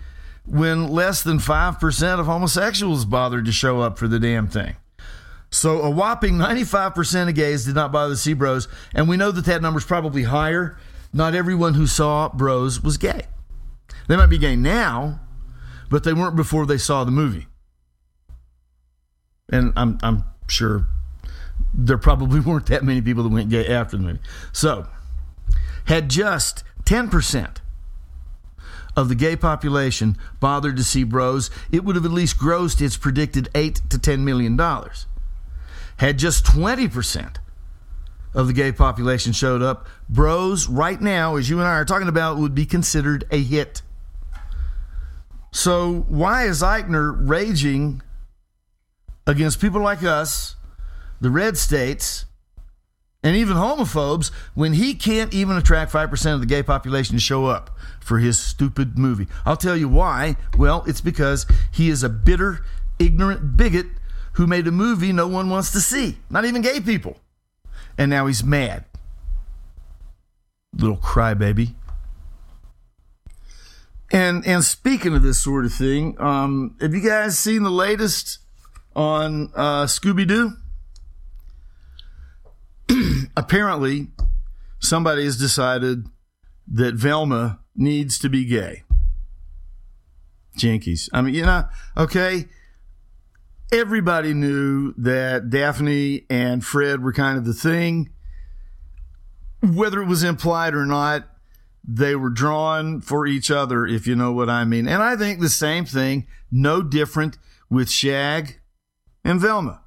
when 0.47 0.89
less 0.89 1.21
than 1.21 1.37
5% 1.37 2.19
of 2.19 2.25
homosexuals 2.25 3.05
bothered 3.05 3.45
to 3.45 3.51
show 3.51 3.81
up 3.81 3.99
for 3.99 4.07
the 4.07 4.19
damn 4.19 4.47
thing. 4.47 4.75
So 5.51 5.81
a 5.81 5.89
whopping 5.89 6.33
95% 6.35 7.29
of 7.29 7.35
gays 7.35 7.65
did 7.65 7.75
not 7.75 7.91
bother 7.91 8.15
to 8.15 8.17
see 8.17 8.33
Bros, 8.33 8.67
and 8.93 9.07
we 9.07 9.17
know 9.17 9.31
that 9.31 9.45
that 9.45 9.61
number 9.61 9.77
is 9.77 9.85
probably 9.85 10.23
higher. 10.23 10.77
Not 11.15 11.33
everyone 11.33 11.75
who 11.75 11.87
saw 11.87 12.27
Bros 12.27 12.83
was 12.83 12.97
gay. 12.97 13.27
They 14.09 14.17
might 14.17 14.25
be 14.25 14.37
gay 14.37 14.57
now, 14.57 15.21
but 15.89 16.03
they 16.03 16.11
weren't 16.11 16.35
before 16.35 16.65
they 16.65 16.77
saw 16.77 17.05
the 17.05 17.11
movie. 17.11 17.47
And 19.49 19.71
I'm 19.77 19.97
I'm 20.03 20.25
sure 20.49 20.87
there 21.73 21.97
probably 21.97 22.39
weren't 22.41 22.65
that 22.65 22.83
many 22.83 23.01
people 23.01 23.23
that 23.23 23.31
went 23.31 23.49
gay 23.49 23.65
after 23.65 23.95
the 23.95 24.03
movie. 24.03 24.19
So, 24.51 24.89
had 25.85 26.09
just 26.09 26.65
10% 26.83 27.57
of 28.97 29.07
the 29.07 29.15
gay 29.15 29.37
population 29.37 30.17
bothered 30.41 30.75
to 30.75 30.83
see 30.83 31.05
Bros, 31.05 31.49
it 31.71 31.85
would 31.85 31.95
have 31.95 32.03
at 32.03 32.11
least 32.11 32.37
grossed 32.37 32.81
its 32.81 32.97
predicted 32.97 33.47
8 33.55 33.83
to 33.89 33.97
10 33.97 34.25
million 34.25 34.57
dollars. 34.57 35.05
Had 35.99 36.19
just 36.19 36.43
20% 36.43 37.37
of 38.35 38.47
the 38.47 38.53
gay 38.53 38.71
population 38.71 39.31
showed 39.33 39.63
up, 39.63 39.87
Bros 40.09 40.67
right 40.67 41.01
now 41.01 41.37
as 41.37 41.49
you 41.49 41.57
and 41.59 41.67
I 41.67 41.71
are 41.71 41.85
talking 41.85 42.09
about 42.09 42.37
would 42.37 42.53
be 42.53 42.65
considered 42.65 43.25
a 43.31 43.41
hit. 43.41 43.81
So, 45.51 46.05
why 46.09 46.45
is 46.45 46.61
Eichner 46.61 47.15
raging 47.17 48.01
against 49.25 49.61
people 49.61 49.81
like 49.81 50.03
us, 50.03 50.57
the 51.21 51.29
red 51.29 51.57
states, 51.57 52.25
and 53.23 53.37
even 53.37 53.55
homophobes 53.55 54.31
when 54.53 54.73
he 54.73 54.93
can't 54.93 55.33
even 55.33 55.55
attract 55.55 55.93
5% 55.93 56.33
of 56.33 56.41
the 56.41 56.45
gay 56.45 56.61
population 56.61 57.15
to 57.15 57.21
show 57.21 57.45
up 57.45 57.75
for 58.01 58.19
his 58.19 58.37
stupid 58.37 58.99
movie? 58.99 59.27
I'll 59.45 59.55
tell 59.55 59.77
you 59.77 59.87
why. 59.87 60.35
Well, 60.57 60.83
it's 60.85 61.01
because 61.01 61.45
he 61.71 61.89
is 61.89 62.03
a 62.03 62.09
bitter, 62.09 62.65
ignorant 62.99 63.55
bigot 63.55 63.87
who 64.33 64.45
made 64.45 64.67
a 64.67 64.71
movie 64.71 65.13
no 65.13 65.27
one 65.27 65.49
wants 65.49 65.71
to 65.71 65.79
see, 65.79 66.17
not 66.29 66.43
even 66.43 66.61
gay 66.61 66.81
people. 66.81 67.17
And 67.97 68.09
now 68.09 68.27
he's 68.27 68.43
mad. 68.43 68.85
Little 70.73 70.97
crybaby. 70.97 71.75
And 74.11 74.45
and 74.45 74.63
speaking 74.63 75.15
of 75.15 75.23
this 75.23 75.41
sort 75.41 75.65
of 75.65 75.73
thing, 75.73 76.15
um, 76.19 76.75
have 76.79 76.93
you 76.93 77.01
guys 77.01 77.39
seen 77.39 77.63
the 77.63 77.71
latest 77.71 78.39
on 78.95 79.51
uh, 79.55 79.85
Scooby 79.85 80.27
Doo? 80.27 80.53
Apparently, 83.37 84.07
somebody 84.79 85.25
has 85.25 85.37
decided 85.37 86.05
that 86.67 86.95
Velma 86.95 87.59
needs 87.75 88.19
to 88.19 88.29
be 88.29 88.45
gay. 88.45 88.83
Jinkies. 90.57 91.09
I 91.11 91.21
mean, 91.21 91.33
you 91.33 91.45
know, 91.45 91.65
okay. 91.97 92.45
Everybody 93.71 94.33
knew 94.33 94.93
that 94.97 95.49
Daphne 95.49 96.25
and 96.29 96.63
Fred 96.63 97.01
were 97.01 97.13
kind 97.13 97.37
of 97.37 97.45
the 97.45 97.53
thing. 97.53 98.09
Whether 99.61 100.01
it 100.01 100.07
was 100.07 100.23
implied 100.23 100.75
or 100.75 100.85
not, 100.85 101.27
they 101.87 102.15
were 102.15 102.29
drawn 102.29 103.01
for 103.01 103.25
each 103.25 103.49
other, 103.49 103.85
if 103.85 104.07
you 104.07 104.15
know 104.15 104.31
what 104.31 104.49
I 104.49 104.65
mean. 104.65 104.87
And 104.87 105.01
I 105.01 105.15
think 105.15 105.39
the 105.39 105.49
same 105.49 105.85
thing, 105.85 106.27
no 106.51 106.81
different 106.81 107.37
with 107.69 107.89
Shag 107.89 108.59
and 109.23 109.39
Velma. 109.39 109.81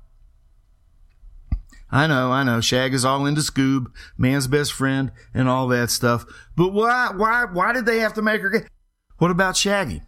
I 1.91 2.07
know, 2.07 2.31
I 2.33 2.43
know. 2.43 2.61
Shag 2.61 2.93
is 2.93 3.05
all 3.05 3.25
into 3.25 3.41
Scoob, 3.41 3.87
man's 4.17 4.47
best 4.47 4.73
friend, 4.73 5.11
and 5.33 5.49
all 5.49 5.69
that 5.69 5.91
stuff. 5.91 6.27
But 6.55 6.73
why, 6.73 7.11
why, 7.17 7.47
why 7.51 7.73
did 7.73 7.87
they 7.87 8.01
have 8.01 8.15
to 8.15 8.23
make 8.23 8.43
her? 8.43 8.67
What 9.19 9.31
about 9.31 9.57
Shaggy? 9.57 10.03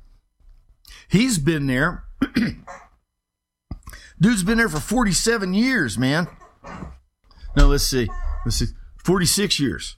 He's 1.08 1.38
been 1.38 1.66
there. 1.66 2.04
Dude's 4.20 4.42
been 4.42 4.58
there 4.58 4.68
for 4.68 4.80
47 4.80 5.54
years, 5.54 5.96
man. 5.96 6.28
No, 7.56 7.68
let's 7.68 7.84
see. 7.84 8.08
Let's 8.44 8.58
see. 8.58 8.66
46 9.02 9.58
years. 9.58 9.96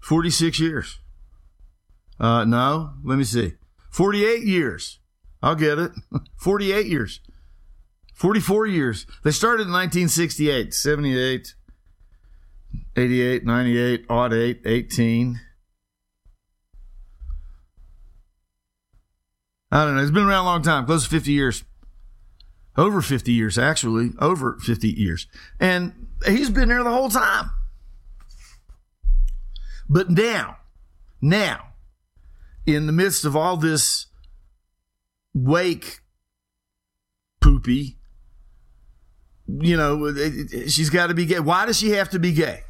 46 0.00 0.58
years. 0.58 0.98
Uh, 2.18 2.44
no, 2.44 2.94
let 3.04 3.18
me 3.18 3.24
see. 3.24 3.54
48 3.90 4.42
years. 4.42 4.98
I'll 5.42 5.54
get 5.54 5.78
it. 5.78 5.92
48 6.40 6.86
years. 6.86 7.20
44 8.14 8.66
years. 8.66 9.06
They 9.24 9.30
started 9.30 9.66
in 9.66 9.72
1968, 9.72 10.74
78, 10.74 11.54
88, 12.96 13.44
98, 13.44 14.04
odd 14.08 14.32
8, 14.32 14.60
18. 14.64 15.40
I 19.70 19.84
don't 19.84 19.96
know. 19.96 20.02
It's 20.02 20.10
been 20.10 20.24
around 20.24 20.42
a 20.42 20.44
long 20.44 20.62
time, 20.62 20.84
close 20.84 21.04
to 21.04 21.10
50 21.10 21.32
years. 21.32 21.64
Over 22.76 23.02
50 23.02 23.32
years, 23.32 23.58
actually. 23.58 24.12
Over 24.18 24.58
50 24.60 24.88
years. 24.88 25.26
And 25.60 26.08
he's 26.26 26.50
been 26.50 26.68
there 26.68 26.82
the 26.82 26.90
whole 26.90 27.10
time. 27.10 27.50
But 29.88 30.10
now, 30.10 30.56
now, 31.20 31.74
in 32.66 32.86
the 32.86 32.92
midst 32.92 33.24
of 33.24 33.36
all 33.36 33.56
this 33.56 34.06
wake 35.34 36.00
poopy, 37.40 37.98
you 39.46 39.76
know, 39.76 40.14
she's 40.66 40.88
got 40.88 41.08
to 41.08 41.14
be 41.14 41.26
gay. 41.26 41.40
Why 41.40 41.66
does 41.66 41.78
she 41.78 41.90
have 41.90 42.08
to 42.10 42.18
be 42.18 42.32
gay? 42.32 42.62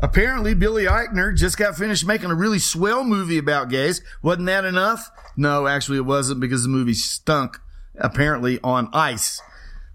Apparently, 0.00 0.54
Billy 0.54 0.84
Eichner 0.84 1.36
just 1.36 1.58
got 1.58 1.76
finished 1.76 2.06
making 2.06 2.30
a 2.30 2.34
really 2.34 2.60
swell 2.60 3.02
movie 3.02 3.38
about 3.38 3.68
gays. 3.68 4.00
Wasn't 4.22 4.46
that 4.46 4.64
enough? 4.64 5.10
No, 5.36 5.66
actually, 5.66 5.98
it 5.98 6.06
wasn't 6.06 6.40
because 6.40 6.62
the 6.62 6.68
movie 6.68 6.94
stunk, 6.94 7.58
apparently, 7.98 8.58
on 8.62 8.88
ice, 8.92 9.40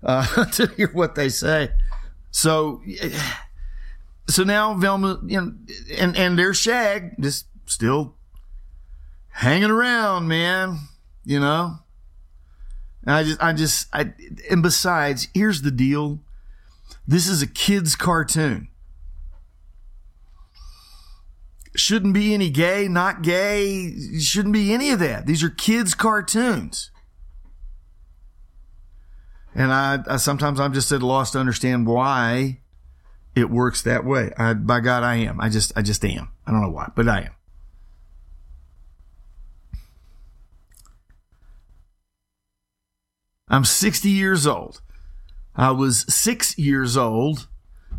uh, 0.04 0.46
to 0.52 0.68
hear 0.68 0.90
what 0.94 1.16
they 1.16 1.30
say. 1.30 1.72
So, 2.32 2.82
so 4.28 4.44
now 4.44 4.74
Velma, 4.74 5.20
you 5.26 5.40
know, 5.40 5.54
and, 5.98 6.18
and 6.18 6.38
there's 6.38 6.58
Shag 6.58 7.16
just 7.22 7.46
still 7.66 8.16
hanging 9.30 9.70
around, 9.70 10.28
man, 10.28 10.80
you 11.26 11.40
know? 11.40 11.80
And 13.06 13.16
I 13.16 13.24
just, 13.24 13.44
I 13.44 13.54
just, 13.54 13.88
I, 13.94 14.14
and 14.50 14.64
besides, 14.64 15.28
here's 15.34 15.62
the 15.62 15.72
deal. 15.72 16.20
This 17.08 17.28
is 17.28 17.42
a 17.42 17.48
kid's 17.48 17.96
cartoon. 17.96 18.70
Shouldn't 21.76 22.14
be 22.14 22.34
any 22.34 22.50
gay, 22.50 22.88
not 22.88 23.24
gay. 23.24 23.94
Shouldn't 24.20 24.54
be 24.54 24.72
any 24.74 24.92
of 24.92 25.00
that. 25.00 25.26
These 25.26 25.44
are 25.44 25.50
kids' 25.50 25.96
cartoons. 25.96 26.92
And 29.56 29.72
I, 29.72 30.00
I 30.08 30.18
sometimes 30.18 30.60
I'm 30.60 30.74
just 30.74 30.92
at 30.92 31.02
a 31.02 31.06
loss 31.06 31.32
to 31.32 31.40
understand 31.40 31.86
why 31.88 32.60
it 33.36 33.50
works 33.50 33.82
that 33.84 34.06
way. 34.06 34.32
I, 34.38 34.54
by 34.54 34.80
God, 34.80 35.04
I 35.04 35.16
am. 35.16 35.40
I 35.40 35.50
just, 35.50 35.72
I 35.76 35.82
just 35.82 36.04
am. 36.06 36.30
I 36.46 36.52
don't 36.52 36.62
know 36.62 36.70
why, 36.70 36.92
but 36.96 37.08
I 37.08 37.22
am. 37.22 37.32
I'm 43.48 43.66
60 43.66 44.10
years 44.10 44.48
old. 44.48 44.82
I 45.56 45.72
was 45.72 46.12
six 46.12 46.58
years 46.58 46.98
old 46.98 47.48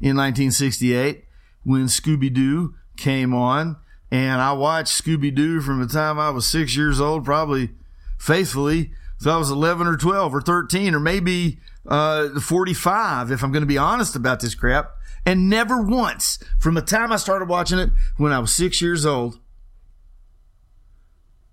in 0.00 0.16
1968 0.16 1.24
when 1.62 1.84
Scooby 1.84 2.32
Doo 2.32 2.74
came 2.96 3.32
on, 3.32 3.76
and 4.10 4.40
I 4.40 4.52
watched 4.52 5.04
Scooby 5.04 5.32
Doo 5.32 5.60
from 5.60 5.80
the 5.80 5.86
time 5.86 6.18
I 6.18 6.30
was 6.30 6.46
six 6.46 6.76
years 6.76 7.00
old, 7.00 7.24
probably 7.24 7.70
faithfully, 8.18 8.92
so 9.24 9.30
I 9.30 9.38
was 9.38 9.50
11 9.50 9.86
or 9.86 9.96
12 9.96 10.34
or 10.34 10.42
13 10.42 10.94
or 10.94 11.00
maybe 11.00 11.58
uh, 11.88 12.38
45, 12.38 13.30
if 13.30 13.42
I'm 13.42 13.52
going 13.52 13.62
to 13.62 13.66
be 13.66 13.78
honest 13.78 14.14
about 14.14 14.40
this 14.40 14.54
crap. 14.54 14.90
And 15.24 15.48
never 15.48 15.80
once, 15.80 16.38
from 16.58 16.74
the 16.74 16.82
time 16.82 17.10
I 17.10 17.16
started 17.16 17.48
watching 17.48 17.78
it 17.78 17.88
when 18.18 18.32
I 18.32 18.38
was 18.38 18.52
six 18.52 18.82
years 18.82 19.06
old 19.06 19.40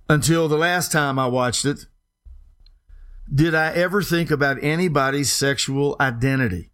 until 0.10 0.50
the 0.50 0.58
last 0.58 0.92
time 0.92 1.18
I 1.18 1.28
watched 1.28 1.64
it, 1.64 1.86
did 3.34 3.56
I 3.56 3.72
ever 3.72 4.04
think 4.04 4.32
about 4.32 4.62
anybody's 4.62 5.32
sexual 5.32 5.96
identity. 5.98 6.72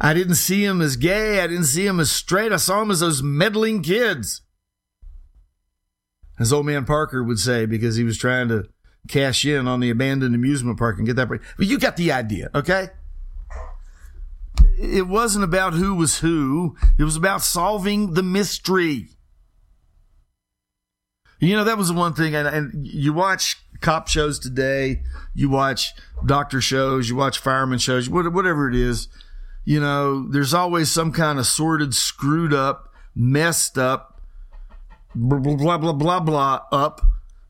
I 0.00 0.14
didn't 0.14 0.36
see 0.36 0.64
him 0.64 0.80
as 0.80 0.94
gay. 0.94 1.40
I 1.40 1.48
didn't 1.48 1.64
see 1.64 1.84
him 1.84 1.98
as 1.98 2.12
straight. 2.12 2.52
I 2.52 2.58
saw 2.58 2.80
him 2.80 2.92
as 2.92 3.00
those 3.00 3.24
meddling 3.24 3.82
kids. 3.82 4.42
As 6.38 6.52
old 6.52 6.66
man 6.66 6.84
Parker 6.84 7.24
would 7.24 7.40
say, 7.40 7.66
because 7.66 7.96
he 7.96 8.04
was 8.04 8.16
trying 8.16 8.46
to 8.50 8.68
cash 9.08 9.44
in 9.44 9.66
on 9.66 9.80
the 9.80 9.90
abandoned 9.90 10.34
amusement 10.34 10.78
park 10.78 10.98
and 10.98 11.06
get 11.06 11.16
that 11.16 11.28
break. 11.28 11.42
But 11.56 11.66
you 11.66 11.78
got 11.78 11.96
the 11.96 12.12
idea, 12.12 12.50
okay? 12.54 12.88
It 14.78 15.06
wasn't 15.06 15.44
about 15.44 15.74
who 15.74 15.94
was 15.94 16.18
who. 16.18 16.76
It 16.98 17.04
was 17.04 17.16
about 17.16 17.42
solving 17.42 18.14
the 18.14 18.22
mystery. 18.22 19.08
You 21.38 21.56
know, 21.56 21.64
that 21.64 21.78
was 21.78 21.88
the 21.88 21.94
one 21.94 22.12
thing, 22.12 22.34
and, 22.34 22.46
and 22.46 22.86
you 22.86 23.14
watch 23.14 23.56
cop 23.80 24.08
shows 24.08 24.38
today, 24.38 25.02
you 25.34 25.48
watch 25.48 25.94
doctor 26.26 26.60
shows, 26.60 27.08
you 27.08 27.16
watch 27.16 27.38
fireman 27.38 27.78
shows, 27.78 28.10
whatever 28.10 28.68
it 28.68 28.74
is, 28.74 29.08
you 29.64 29.80
know, 29.80 30.28
there's 30.28 30.52
always 30.52 30.90
some 30.90 31.12
kind 31.12 31.38
of 31.38 31.46
sordid, 31.46 31.94
screwed 31.94 32.52
up, 32.52 32.92
messed 33.14 33.78
up, 33.78 34.20
blah, 35.14 35.38
blah, 35.38 35.78
blah, 35.78 35.92
blah, 35.92 36.20
blah, 36.20 36.60
up 36.72 37.00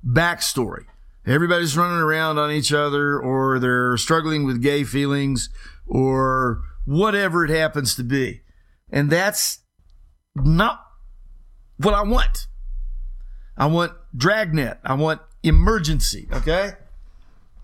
backstory. 0.07 0.85
Everybody's 1.27 1.77
running 1.77 1.99
around 2.01 2.39
on 2.39 2.51
each 2.51 2.73
other, 2.73 3.19
or 3.19 3.59
they're 3.59 3.97
struggling 3.97 4.45
with 4.45 4.63
gay 4.63 4.85
feelings, 4.85 5.51
or 5.87 6.63
whatever 6.85 7.45
it 7.45 7.51
happens 7.51 7.95
to 7.97 8.03
be. 8.03 8.41
And 8.91 9.11
that's 9.11 9.61
not 10.35 10.85
what 11.77 11.95
I 11.95 12.03
want. 12.03 12.47
I 13.57 13.67
want 13.67 13.93
dragnet. 14.17 14.79
I 14.85 14.95
want 14.95 15.21
emergency. 15.43 16.29
Okay. 16.33 16.73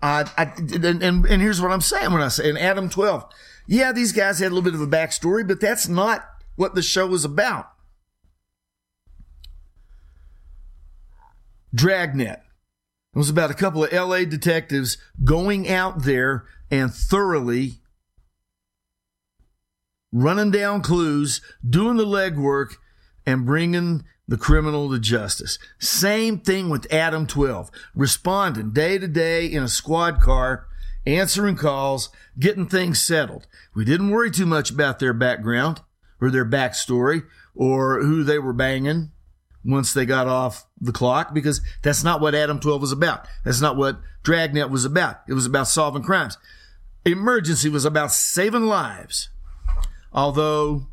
I, 0.01 0.25
I 0.37 0.43
and, 0.43 1.03
and, 1.03 1.25
and 1.25 1.41
here's 1.41 1.61
what 1.61 1.71
I'm 1.71 1.81
saying 1.81 2.13
when 2.13 2.21
I 2.21 2.27
say 2.27 2.49
in 2.49 2.57
Adam 2.57 2.89
12. 2.89 3.25
Yeah, 3.67 3.91
these 3.91 4.11
guys 4.11 4.39
had 4.39 4.47
a 4.51 4.55
little 4.55 4.61
bit 4.61 4.75
of 4.75 4.81
a 4.81 4.87
backstory, 4.87 5.45
but 5.47 5.59
that's 5.59 5.87
not 5.87 6.25
what 6.55 6.75
the 6.75 6.81
show 6.81 7.07
was 7.07 7.25
about. 7.25 7.71
Dragnet. 11.73 12.41
It 13.17 13.25
was 13.25 13.31
about 13.31 13.49
a 13.49 13.55
couple 13.55 13.83
of 13.83 13.91
LA 13.91 14.25
detectives 14.25 14.99
going 15.23 15.67
out 15.67 16.03
there 16.03 16.45
and 16.69 16.93
thoroughly 16.93 17.81
running 20.11 20.51
down 20.51 20.83
clues, 20.83 21.41
doing 21.67 21.97
the 21.97 22.05
legwork, 22.05 22.75
and 23.25 23.43
bringing 23.43 24.05
the 24.27 24.37
criminal 24.37 24.91
to 24.91 24.99
justice. 24.99 25.57
Same 25.79 26.37
thing 26.37 26.69
with 26.69 26.93
Adam 26.93 27.25
12, 27.25 27.71
responding 27.95 28.69
day 28.69 28.99
to 28.99 29.07
day 29.07 29.47
in 29.47 29.63
a 29.63 29.67
squad 29.67 30.21
car, 30.21 30.67
answering 31.07 31.55
calls, 31.55 32.09
getting 32.37 32.67
things 32.67 33.01
settled. 33.01 33.47
We 33.73 33.83
didn't 33.83 34.11
worry 34.11 34.29
too 34.29 34.45
much 34.45 34.69
about 34.69 34.99
their 34.99 35.13
background 35.13 35.81
or 36.21 36.29
their 36.29 36.45
backstory 36.45 37.23
or 37.55 37.99
who 38.03 38.23
they 38.23 38.37
were 38.37 38.53
banging 38.53 39.11
once 39.67 39.93
they 39.93 40.05
got 40.05 40.27
off 40.27 40.65
the 40.79 40.93
clock 40.93 41.33
because 41.33 41.61
that's 41.83 42.03
not 42.03 42.21
what 42.21 42.33
Adam 42.33 42.59
12 42.59 42.81
was 42.81 42.91
about. 42.93 43.27
That's 43.43 43.61
not 43.61 43.75
what 43.75 43.99
Dragnet 44.23 44.69
was 44.69 44.85
about. 44.85 45.17
It 45.27 45.33
was 45.33 45.45
about 45.45 45.67
solving 45.67 46.03
crimes. 46.03 46.37
Emergency 47.05 47.69
was 47.69 47.83
about 47.83 48.11
saving 48.11 48.65
lives. 48.65 49.29
Although, 50.13 50.87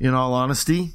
in 0.00 0.12
all 0.12 0.34
honesty, 0.34 0.94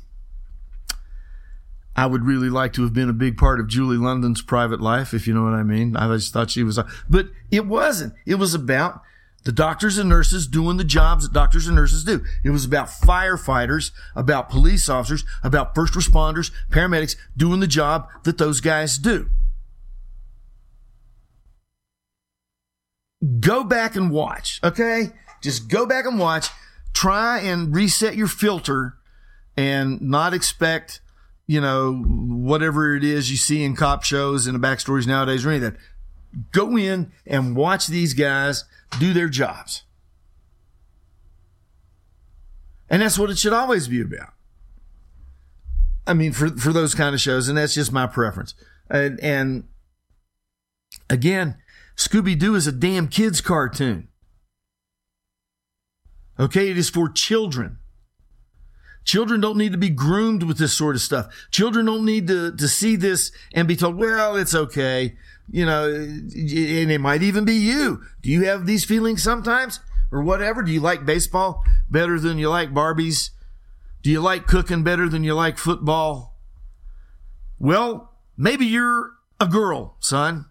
I 1.96 2.06
would 2.06 2.26
really 2.26 2.50
like 2.50 2.74
to 2.74 2.84
have 2.84 2.94
been 2.94 3.10
a 3.10 3.14
big 3.14 3.38
part 3.38 3.62
of 3.62 3.68
Julie 3.68 3.98
London's 3.98 4.42
private 4.42 4.82
life, 4.82 5.14
if 5.14 5.28
you 5.28 5.34
know 5.34 5.44
what 5.44 5.54
I 5.54 5.64
mean. 5.64 5.96
I 5.96 6.14
just 6.16 6.34
thought 6.34 6.52
she 6.52 6.64
was, 6.64 6.78
but 7.10 7.30
it 7.50 7.66
wasn't. 7.66 8.14
It 8.26 8.36
was 8.36 8.54
about 8.54 9.02
the 9.46 9.52
doctors 9.52 9.98
and 9.98 10.10
nurses 10.10 10.48
doing 10.48 10.78
the 10.78 10.84
jobs 10.84 11.24
that 11.24 11.34
doctors 11.34 11.68
and 11.68 11.76
nurses 11.76 12.04
do. 12.04 12.24
It 12.44 12.50
was 12.50 12.66
about 12.66 12.88
firefighters, 12.88 13.92
about 14.16 14.50
police 14.50 14.90
officers, 14.90 15.24
about 15.44 15.74
first 15.74 15.94
responders, 15.94 16.52
paramedics 16.70 17.16
doing 17.38 17.62
the 17.62 17.68
job 17.68 18.10
that 18.24 18.38
those 18.38 18.60
guys 18.60 18.98
do. 18.98 19.30
Go 23.40 23.64
back 23.64 23.96
and 23.96 24.12
watch, 24.12 24.60
okay? 24.64 25.12
Just 25.42 25.70
go 25.70 25.86
back 25.86 26.06
and 26.06 26.20
watch. 26.20 26.50
Try 26.94 27.40
and 27.40 27.74
reset 27.74 28.16
your 28.16 28.28
filter 28.28 28.96
and 29.56 30.02
not 30.02 30.34
expect 30.34 31.02
you 31.48 31.62
know, 31.62 31.94
whatever 31.94 32.96
it 32.96 33.04
is 33.04 33.30
you 33.30 33.38
see 33.38 33.64
in 33.64 33.76
cop 33.76 34.04
shows 34.04 34.48
and 34.48 34.56
the 34.56 34.68
backstories 34.68 35.06
nowadays 35.06 35.46
or 35.46 35.52
anything. 35.52 35.78
Go 36.52 36.78
in 36.78 37.12
and 37.26 37.56
watch 37.56 37.88
these 37.88 38.14
guys 38.14 38.66
do 39.00 39.14
their 39.14 39.30
jobs. 39.30 39.84
And 42.90 43.02
that's 43.02 43.18
what 43.18 43.30
it 43.30 43.38
should 43.38 43.54
always 43.54 43.88
be 43.88 44.02
about. 44.02 44.34
I 46.08 46.14
mean, 46.14 46.34
for, 46.34 46.50
for 46.50 46.72
those 46.72 46.94
kind 46.94 47.16
of 47.16 47.22
shows, 47.22 47.48
and 47.48 47.58
that's 47.58 47.74
just 47.74 47.92
my 47.92 48.06
preference. 48.06 48.54
And, 48.90 49.20
and 49.22 49.64
again, 51.10 51.58
Scooby 51.96 52.38
Doo 52.38 52.56
is 52.56 52.68
a 52.68 52.72
damn 52.72 53.08
kids' 53.08 53.42
cartoon. 53.42 54.10
Okay, 56.40 56.70
it 56.70 56.78
is 56.78 56.90
for 56.90 57.10
children. 57.10 57.80
Children 59.06 59.40
don't 59.40 59.58
need 59.58 59.72
to 59.72 59.78
be 59.78 59.90
groomed 59.90 60.44
with 60.44 60.58
this 60.58 60.74
sort 60.74 60.96
of 60.96 61.02
stuff. 61.02 61.48
Children 61.52 61.86
don't 61.86 62.04
need 62.04 62.28
to, 62.28 62.52
to 62.56 62.68
see 62.68 62.96
this 62.96 63.32
and 63.54 63.68
be 63.68 63.76
told, 63.76 63.98
well, 63.98 64.36
it's 64.36 64.56
okay. 64.56 65.16
You 65.50 65.66
know, 65.68 65.94
and 65.94 66.92
it 66.92 67.00
might 67.00 67.22
even 67.22 67.46
be 67.46 67.54
you. 67.54 68.02
Do 68.24 68.32
you 68.32 68.46
have 68.46 68.66
these 68.66 68.84
feelings 68.84 69.22
sometimes 69.22 69.80
or 70.12 70.24
whatever? 70.24 70.64
Do 70.64 70.72
you 70.72 70.80
like 70.80 71.06
baseball 71.06 71.64
better 71.90 72.20
than 72.20 72.40
you 72.40 72.50
like 72.50 72.74
Barbies? 72.74 73.30
Do 74.02 74.10
you 74.10 74.22
like 74.22 74.48
cooking 74.48 74.84
better 74.84 75.08
than 75.08 75.24
you 75.24 75.36
like 75.36 75.60
football? 75.60 76.36
Well, 77.60 78.12
maybe 78.36 78.66
you're 78.66 79.12
a 79.40 79.46
girl, 79.46 79.98
son. 80.00 80.46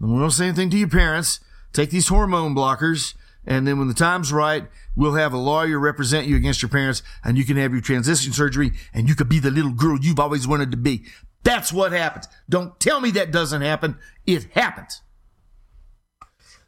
And 0.00 0.14
we 0.14 0.20
don't 0.20 0.30
say 0.30 0.46
anything 0.46 0.70
to 0.70 0.78
your 0.78 0.88
parents. 0.88 1.40
Take 1.72 1.90
these 1.90 2.08
hormone 2.08 2.54
blockers 2.54 3.14
and 3.48 3.66
then 3.66 3.78
when 3.78 3.88
the 3.88 3.94
time's 3.94 4.30
right, 4.30 4.68
we'll 4.94 5.14
have 5.14 5.32
a 5.32 5.38
lawyer 5.38 5.78
represent 5.78 6.26
you 6.26 6.36
against 6.36 6.60
your 6.60 6.68
parents 6.68 7.02
and 7.24 7.38
you 7.38 7.46
can 7.46 7.56
have 7.56 7.72
your 7.72 7.80
transition 7.80 8.30
surgery 8.34 8.72
and 8.92 9.08
you 9.08 9.14
could 9.14 9.30
be 9.30 9.38
the 9.38 9.50
little 9.50 9.72
girl 9.72 9.98
you've 9.98 10.20
always 10.20 10.46
wanted 10.46 10.70
to 10.70 10.76
be. 10.76 11.04
That's 11.44 11.72
what 11.72 11.92
happens. 11.92 12.28
Don't 12.46 12.78
tell 12.78 13.00
me 13.00 13.10
that 13.12 13.32
doesn't 13.32 13.62
happen. 13.62 13.96
It 14.26 14.52
happens. 14.52 15.00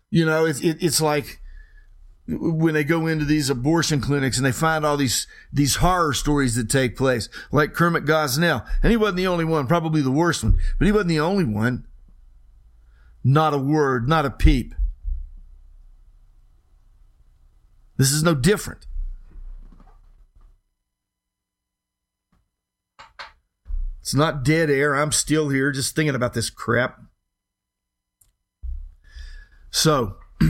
You 0.09 0.25
know, 0.25 0.47
it's, 0.47 0.63
it, 0.63 0.79
it's 0.81 1.03
like 1.03 1.41
when 2.27 2.73
they 2.73 2.85
go 2.85 3.07
into 3.07 3.27
these 3.27 3.51
abortion 3.51 4.01
clinics 4.01 4.39
and 4.39 4.47
they 4.47 4.53
find 4.53 4.87
all 4.87 4.97
these, 4.97 5.27
these 5.53 5.77
horror 5.77 6.15
stories 6.15 6.55
that 6.55 6.71
take 6.71 6.97
place, 6.97 7.29
like 7.53 7.75
Kermit 7.75 8.07
Gosnell. 8.07 8.67
And 8.83 8.91
he 8.91 8.97
wasn't 8.97 9.19
the 9.19 9.27
only 9.27 9.45
one, 9.45 9.67
probably 9.67 10.01
the 10.01 10.11
worst 10.11 10.43
one, 10.43 10.59
but 10.79 10.87
he 10.87 10.93
wasn't 10.93 11.11
the 11.11 11.21
only 11.21 11.45
one. 11.45 11.87
Not 13.23 13.53
a 13.53 13.59
word, 13.59 14.09
not 14.09 14.25
a 14.25 14.31
peep. 14.31 14.75
This 18.01 18.13
is 18.13 18.23
no 18.23 18.35
different. 18.35 18.87
It's 24.01 24.15
not 24.15 24.43
dead 24.43 24.71
air. 24.71 24.95
I'm 24.95 25.13
still 25.13 25.51
here 25.51 25.71
just 25.71 25.95
thinking 25.95 26.15
about 26.15 26.33
this 26.33 26.49
crap. 26.49 26.99
So, 29.71 30.17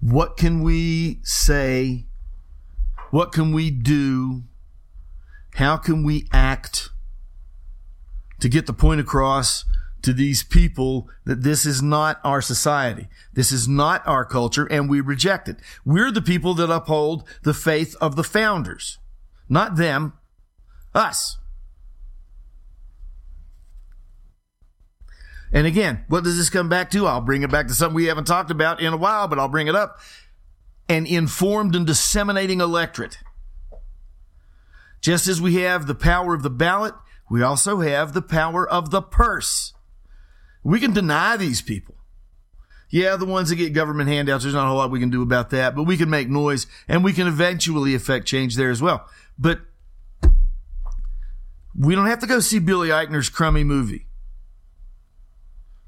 what 0.00 0.36
can 0.36 0.62
we 0.62 1.18
say? 1.24 2.06
What 3.10 3.32
can 3.32 3.50
we 3.50 3.72
do? 3.72 4.44
How 5.54 5.76
can 5.76 6.04
we 6.04 6.28
act 6.32 6.90
to 8.38 8.48
get 8.48 8.66
the 8.66 8.72
point 8.72 9.00
across 9.00 9.64
to 10.04 10.12
these 10.12 10.42
people 10.42 11.08
that 11.24 11.42
this 11.42 11.66
is 11.66 11.82
not 11.82 12.20
our 12.24 12.40
society. 12.40 13.08
This 13.32 13.50
is 13.50 13.66
not 13.66 14.06
our 14.06 14.24
culture 14.24 14.66
and 14.66 14.88
we 14.88 15.00
reject 15.00 15.48
it. 15.48 15.56
We're 15.84 16.10
the 16.10 16.22
people 16.22 16.54
that 16.54 16.70
uphold 16.70 17.24
the 17.42 17.54
faith 17.54 17.96
of 18.00 18.16
the 18.16 18.24
founders. 18.24 18.98
Not 19.48 19.76
them, 19.76 20.14
us. 20.94 21.38
And 25.52 25.66
again, 25.66 26.04
what 26.08 26.24
does 26.24 26.36
this 26.36 26.50
come 26.50 26.68
back 26.68 26.90
to? 26.90 27.06
I'll 27.06 27.20
bring 27.20 27.42
it 27.42 27.50
back 27.50 27.68
to 27.68 27.74
something 27.74 27.94
we 27.94 28.06
haven't 28.06 28.26
talked 28.26 28.50
about 28.50 28.80
in 28.80 28.92
a 28.92 28.96
while, 28.96 29.28
but 29.28 29.38
I'll 29.38 29.48
bring 29.48 29.68
it 29.68 29.76
up. 29.76 30.00
An 30.88 31.06
informed 31.06 31.76
and 31.76 31.86
disseminating 31.86 32.60
electorate. 32.60 33.18
Just 35.00 35.28
as 35.28 35.40
we 35.40 35.56
have 35.56 35.86
the 35.86 35.94
power 35.94 36.34
of 36.34 36.42
the 36.42 36.50
ballot, 36.50 36.94
we 37.30 37.42
also 37.42 37.80
have 37.80 38.12
the 38.12 38.22
power 38.22 38.68
of 38.68 38.90
the 38.90 39.02
purse. 39.02 39.72
We 40.64 40.80
can 40.80 40.92
deny 40.92 41.36
these 41.36 41.62
people. 41.62 41.94
Yeah, 42.90 43.16
the 43.16 43.26
ones 43.26 43.50
that 43.50 43.56
get 43.56 43.72
government 43.72 44.08
handouts, 44.08 44.44
there's 44.44 44.54
not 44.54 44.66
a 44.66 44.68
whole 44.68 44.78
lot 44.78 44.90
we 44.90 45.00
can 45.00 45.10
do 45.10 45.22
about 45.22 45.50
that, 45.50 45.74
but 45.74 45.82
we 45.82 45.96
can 45.96 46.08
make 46.10 46.28
noise 46.28 46.66
and 46.88 47.02
we 47.04 47.12
can 47.12 47.26
eventually 47.26 47.94
affect 47.94 48.26
change 48.26 48.56
there 48.56 48.70
as 48.70 48.80
well. 48.80 49.08
But 49.38 49.60
we 51.76 51.94
don't 51.94 52.06
have 52.06 52.20
to 52.20 52.26
go 52.26 52.40
see 52.40 52.60
Billy 52.60 52.88
Eichner's 52.88 53.28
crummy 53.28 53.64
movie. 53.64 54.06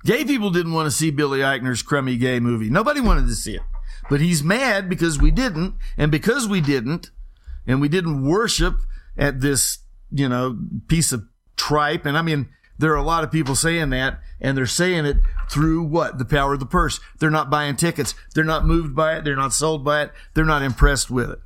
Gay 0.05 0.25
people 0.25 0.51
didn't 0.51 0.73
want 0.73 0.87
to 0.87 0.91
see 0.91 1.11
Billy 1.11 1.41
Eichner's 1.41 1.83
crummy 1.83 2.17
gay 2.17 2.41
movie. 2.41 2.71
Nobody 2.71 3.01
wanted 3.01 3.27
to 3.27 3.35
see 3.35 3.55
it. 3.55 3.63
But 4.09 4.21
he's 4.21 4.43
mad 4.43 4.89
because 4.89 5.19
we 5.19 5.31
didn't, 5.31 5.75
and 5.97 6.13
because 6.13 6.47
we 6.47 6.61
didn't, 6.61 7.11
and 7.67 7.81
we 7.81 7.89
didn't 7.89 8.25
worship 8.25 8.77
at 9.17 9.41
this, 9.41 9.79
you 10.13 10.29
know, 10.29 10.59
piece 10.87 11.13
of 11.13 11.25
tripe. 11.57 12.07
And 12.07 12.17
I 12.17 12.23
mean, 12.23 12.49
there 12.79 12.93
are 12.93 12.97
a 12.97 13.03
lot 13.03 13.25
of 13.25 13.33
people 13.33 13.55
saying 13.55 13.91
that, 13.91 14.21
and 14.41 14.57
they're 14.57 14.67
saying 14.67 15.07
it 15.07 15.19
through 15.51 15.83
what? 15.83 16.19
The 16.19 16.25
power 16.25 16.55
of 16.55 16.61
the 16.61 16.67
purse. 16.67 17.01
They're 17.19 17.31
not 17.31 17.51
buying 17.51 17.77
tickets. 17.77 18.15
They're 18.35 18.45
not 18.45 18.67
moved 18.67 18.95
by 18.95 19.17
it. 19.17 19.25
They're 19.25 19.37
not 19.37 19.53
sold 19.53 19.85
by 19.85 20.03
it. 20.03 20.13
They're 20.35 20.45
not 20.45 20.63
impressed 20.63 21.11
with 21.11 21.31
it. 21.31 21.39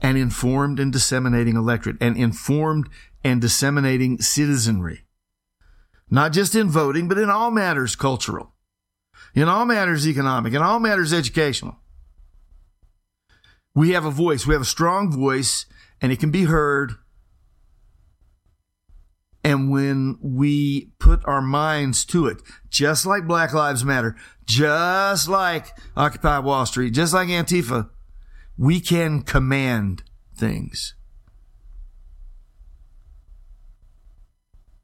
An 0.00 0.16
informed 0.16 0.78
and 0.78 0.92
disseminating 0.92 1.56
electorate, 1.56 2.00
an 2.00 2.16
informed 2.16 2.88
and 3.22 3.40
disseminating 3.40 4.20
citizenry. 4.20 5.04
Not 6.08 6.32
just 6.32 6.54
in 6.54 6.70
voting, 6.70 7.06
but 7.06 7.18
in 7.18 7.30
all 7.30 7.50
matters 7.50 7.94
cultural, 7.96 8.52
in 9.34 9.46
all 9.46 9.64
matters 9.64 10.08
economic, 10.08 10.54
in 10.54 10.62
all 10.62 10.80
matters 10.80 11.12
educational. 11.12 11.76
We 13.74 13.90
have 13.90 14.04
a 14.04 14.10
voice. 14.10 14.46
We 14.46 14.54
have 14.54 14.62
a 14.62 14.66
strong 14.66 15.12
voice, 15.12 15.66
and 16.00 16.10
it 16.10 16.18
can 16.18 16.30
be 16.30 16.44
heard 16.44 16.94
And 19.42 19.70
when 19.70 20.18
we 20.20 20.92
put 20.98 21.24
our 21.24 21.40
minds 21.40 22.04
to 22.06 22.26
it, 22.26 22.42
just 22.68 23.06
like 23.06 23.26
Black 23.26 23.54
Lives 23.54 23.84
Matter, 23.84 24.14
just 24.44 25.28
like 25.28 25.68
Occupy 25.96 26.40
Wall 26.40 26.66
Street, 26.66 26.92
just 26.92 27.14
like 27.14 27.28
Antifa, 27.28 27.88
we 28.58 28.80
can 28.80 29.22
command 29.22 30.02
things. 30.36 30.94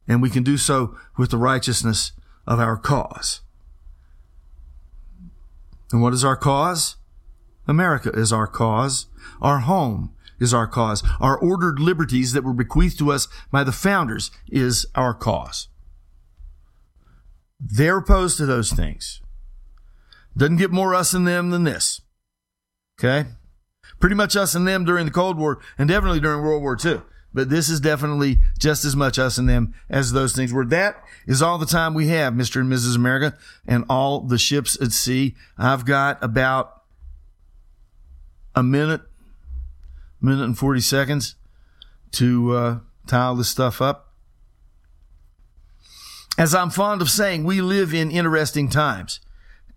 And 0.09 0.23
we 0.23 0.31
can 0.31 0.43
do 0.43 0.57
so 0.57 0.97
with 1.19 1.31
the 1.31 1.37
righteousness 1.37 2.13
of 2.47 2.59
our 2.59 2.77
cause. 2.77 3.43
And 5.93 6.01
what 6.01 6.15
is 6.15 6.25
our 6.25 6.37
cause? 6.37 6.97
America 7.69 8.11
is 8.11 8.33
our 8.33 8.47
cause. 8.47 9.07
Our 9.43 9.61
home 9.61 10.16
is 10.41 10.55
our 10.55 10.67
cause. 10.67 11.03
Our 11.21 11.39
ordered 11.39 11.79
liberties 11.79 12.33
that 12.33 12.45
were 12.45 12.53
bequeathed 12.53 12.99
to 12.99 13.13
us 13.13 13.29
by 13.51 13.65
the 13.65 13.73
founders 13.73 14.31
is 14.49 14.87
our 14.95 15.15
cause. 15.15 15.69
They're 17.59 17.99
opposed 17.99 18.37
to 18.39 18.47
those 18.47 18.73
things. 18.73 19.23
Doesn't 20.37 20.57
get 20.57 20.71
more 20.71 20.95
us 20.95 21.15
and 21.15 21.27
them 21.27 21.51
than 21.51 21.65
this. 21.65 22.03
Okay? 22.99 23.29
Pretty 23.99 24.15
much 24.15 24.37
us 24.37 24.55
and 24.55 24.69
them 24.69 24.85
during 24.85 25.07
the 25.07 25.13
Cold 25.13 25.39
War 25.39 25.61
and 25.79 25.89
definitely 25.89 26.21
during 26.21 26.43
World 26.43 26.63
War 26.63 26.77
II. 26.83 27.01
But 27.33 27.51
this 27.51 27.69
is 27.69 27.81
definitely 27.81 28.39
just 28.59 28.85
as 28.85 28.97
much 28.97 29.19
us 29.19 29.37
and 29.37 29.49
them 29.49 29.75
as 29.91 30.13
those 30.13 30.35
things 30.35 30.53
were. 30.53 30.65
That 30.65 31.03
is 31.27 31.43
all 31.43 31.59
the 31.59 31.67
time 31.67 31.93
we 31.93 32.09
have, 32.09 32.33
Mr. 32.33 32.63
and 32.63 32.73
Mrs. 32.73 32.97
America, 32.97 33.37
and 33.67 33.85
all 33.91 34.21
the 34.21 34.39
ships 34.39 34.81
at 34.81 34.93
sea. 34.93 35.37
I've 35.59 35.85
got 35.85 36.23
about 36.23 36.83
a 38.55 38.63
minute, 38.63 39.03
minute 40.27 40.45
and 40.45 40.59
40 40.59 40.81
seconds 40.81 41.37
to 42.13 42.53
uh, 42.53 42.79
tie 43.07 43.23
all 43.23 43.37
this 43.37 43.49
stuff 43.49 43.81
up. 43.81 44.13
As 46.39 46.55
I'm 46.55 46.71
fond 46.71 47.01
of 47.01 47.09
saying, 47.09 47.45
we 47.45 47.63
live 47.63 47.95
in 47.95 48.11
interesting 48.11 48.69
times, 48.69 49.21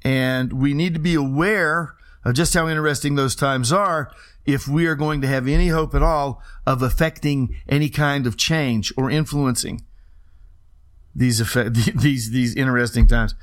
and 0.03 0.51
we 0.51 0.73
need 0.73 0.93
to 0.93 0.99
be 0.99 1.15
aware 1.15 1.95
of 2.25 2.33
just 2.33 2.53
how 2.53 2.67
interesting 2.67 3.15
those 3.15 3.35
times 3.35 3.71
are 3.71 4.11
if 4.45 4.67
we 4.67 4.85
are 4.87 4.95
going 4.95 5.21
to 5.21 5.27
have 5.27 5.47
any 5.47 5.69
hope 5.69 5.95
at 5.95 6.03
all 6.03 6.41
of 6.65 6.81
affecting 6.81 7.55
any 7.67 7.89
kind 7.89 8.27
of 8.27 8.35
change 8.35 8.91
or 8.97 9.09
influencing 9.09 9.85
these 11.15 11.39
effect, 11.39 11.73
these 11.95 12.31
these 12.31 12.55
interesting 12.55 13.07
times. 13.07 13.35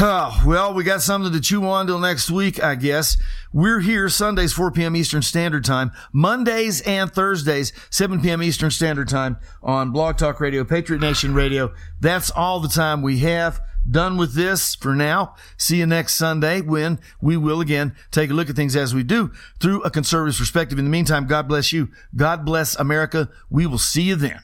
Oh, 0.00 0.42
well, 0.44 0.74
we 0.74 0.82
got 0.82 1.02
something 1.02 1.32
to 1.32 1.40
chew 1.40 1.64
on 1.68 1.86
till 1.86 2.00
next 2.00 2.28
week, 2.28 2.60
I 2.62 2.74
guess. 2.74 3.16
We're 3.52 3.78
here 3.78 4.08
Sundays, 4.08 4.52
4 4.52 4.72
p.m. 4.72 4.96
Eastern 4.96 5.22
Standard 5.22 5.64
Time, 5.64 5.92
Mondays 6.12 6.80
and 6.80 7.12
Thursdays, 7.12 7.72
7 7.90 8.20
p.m. 8.20 8.42
Eastern 8.42 8.72
Standard 8.72 9.08
Time 9.08 9.36
on 9.62 9.92
Blog 9.92 10.18
Talk 10.18 10.40
Radio, 10.40 10.64
Patriot 10.64 10.98
Nation 10.98 11.32
Radio. 11.32 11.72
That's 12.00 12.32
all 12.32 12.58
the 12.58 12.68
time 12.68 13.02
we 13.02 13.18
have. 13.18 13.60
Done 13.88 14.16
with 14.16 14.34
this 14.34 14.74
for 14.74 14.96
now. 14.96 15.36
See 15.58 15.76
you 15.76 15.86
next 15.86 16.14
Sunday 16.14 16.60
when 16.60 16.98
we 17.20 17.36
will 17.36 17.60
again 17.60 17.94
take 18.10 18.30
a 18.30 18.34
look 18.34 18.50
at 18.50 18.56
things 18.56 18.74
as 18.74 18.94
we 18.94 19.04
do 19.04 19.30
through 19.60 19.82
a 19.82 19.90
conservative 19.90 20.38
perspective. 20.38 20.78
In 20.78 20.86
the 20.86 20.90
meantime, 20.90 21.26
God 21.26 21.46
bless 21.46 21.72
you. 21.72 21.90
God 22.16 22.44
bless 22.44 22.74
America. 22.76 23.28
We 23.48 23.66
will 23.66 23.78
see 23.78 24.02
you 24.02 24.16
then. 24.16 24.40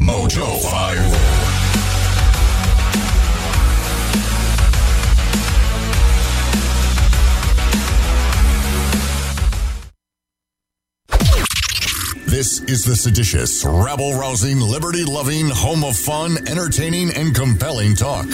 Mojo 0.00 0.60
5. 0.70 1.31
This 12.42 12.58
is 12.62 12.84
the 12.84 12.96
seditious, 12.96 13.64
rabble 13.64 14.14
rousing, 14.14 14.58
liberty 14.58 15.04
loving, 15.04 15.48
home 15.48 15.84
of 15.84 15.96
fun, 15.96 16.36
entertaining, 16.48 17.14
and 17.14 17.32
compelling 17.32 17.94
talk. 17.94 18.26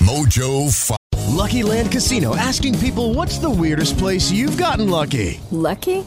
Mojo 0.00 0.72
5. 0.72 0.96
Lucky 1.28 1.62
Land 1.62 1.92
Casino 1.92 2.34
asking 2.34 2.78
people 2.78 3.12
what's 3.12 3.36
the 3.36 3.50
weirdest 3.50 3.98
place 3.98 4.30
you've 4.30 4.56
gotten 4.56 4.88
lucky? 4.88 5.42
Lucky? 5.50 6.06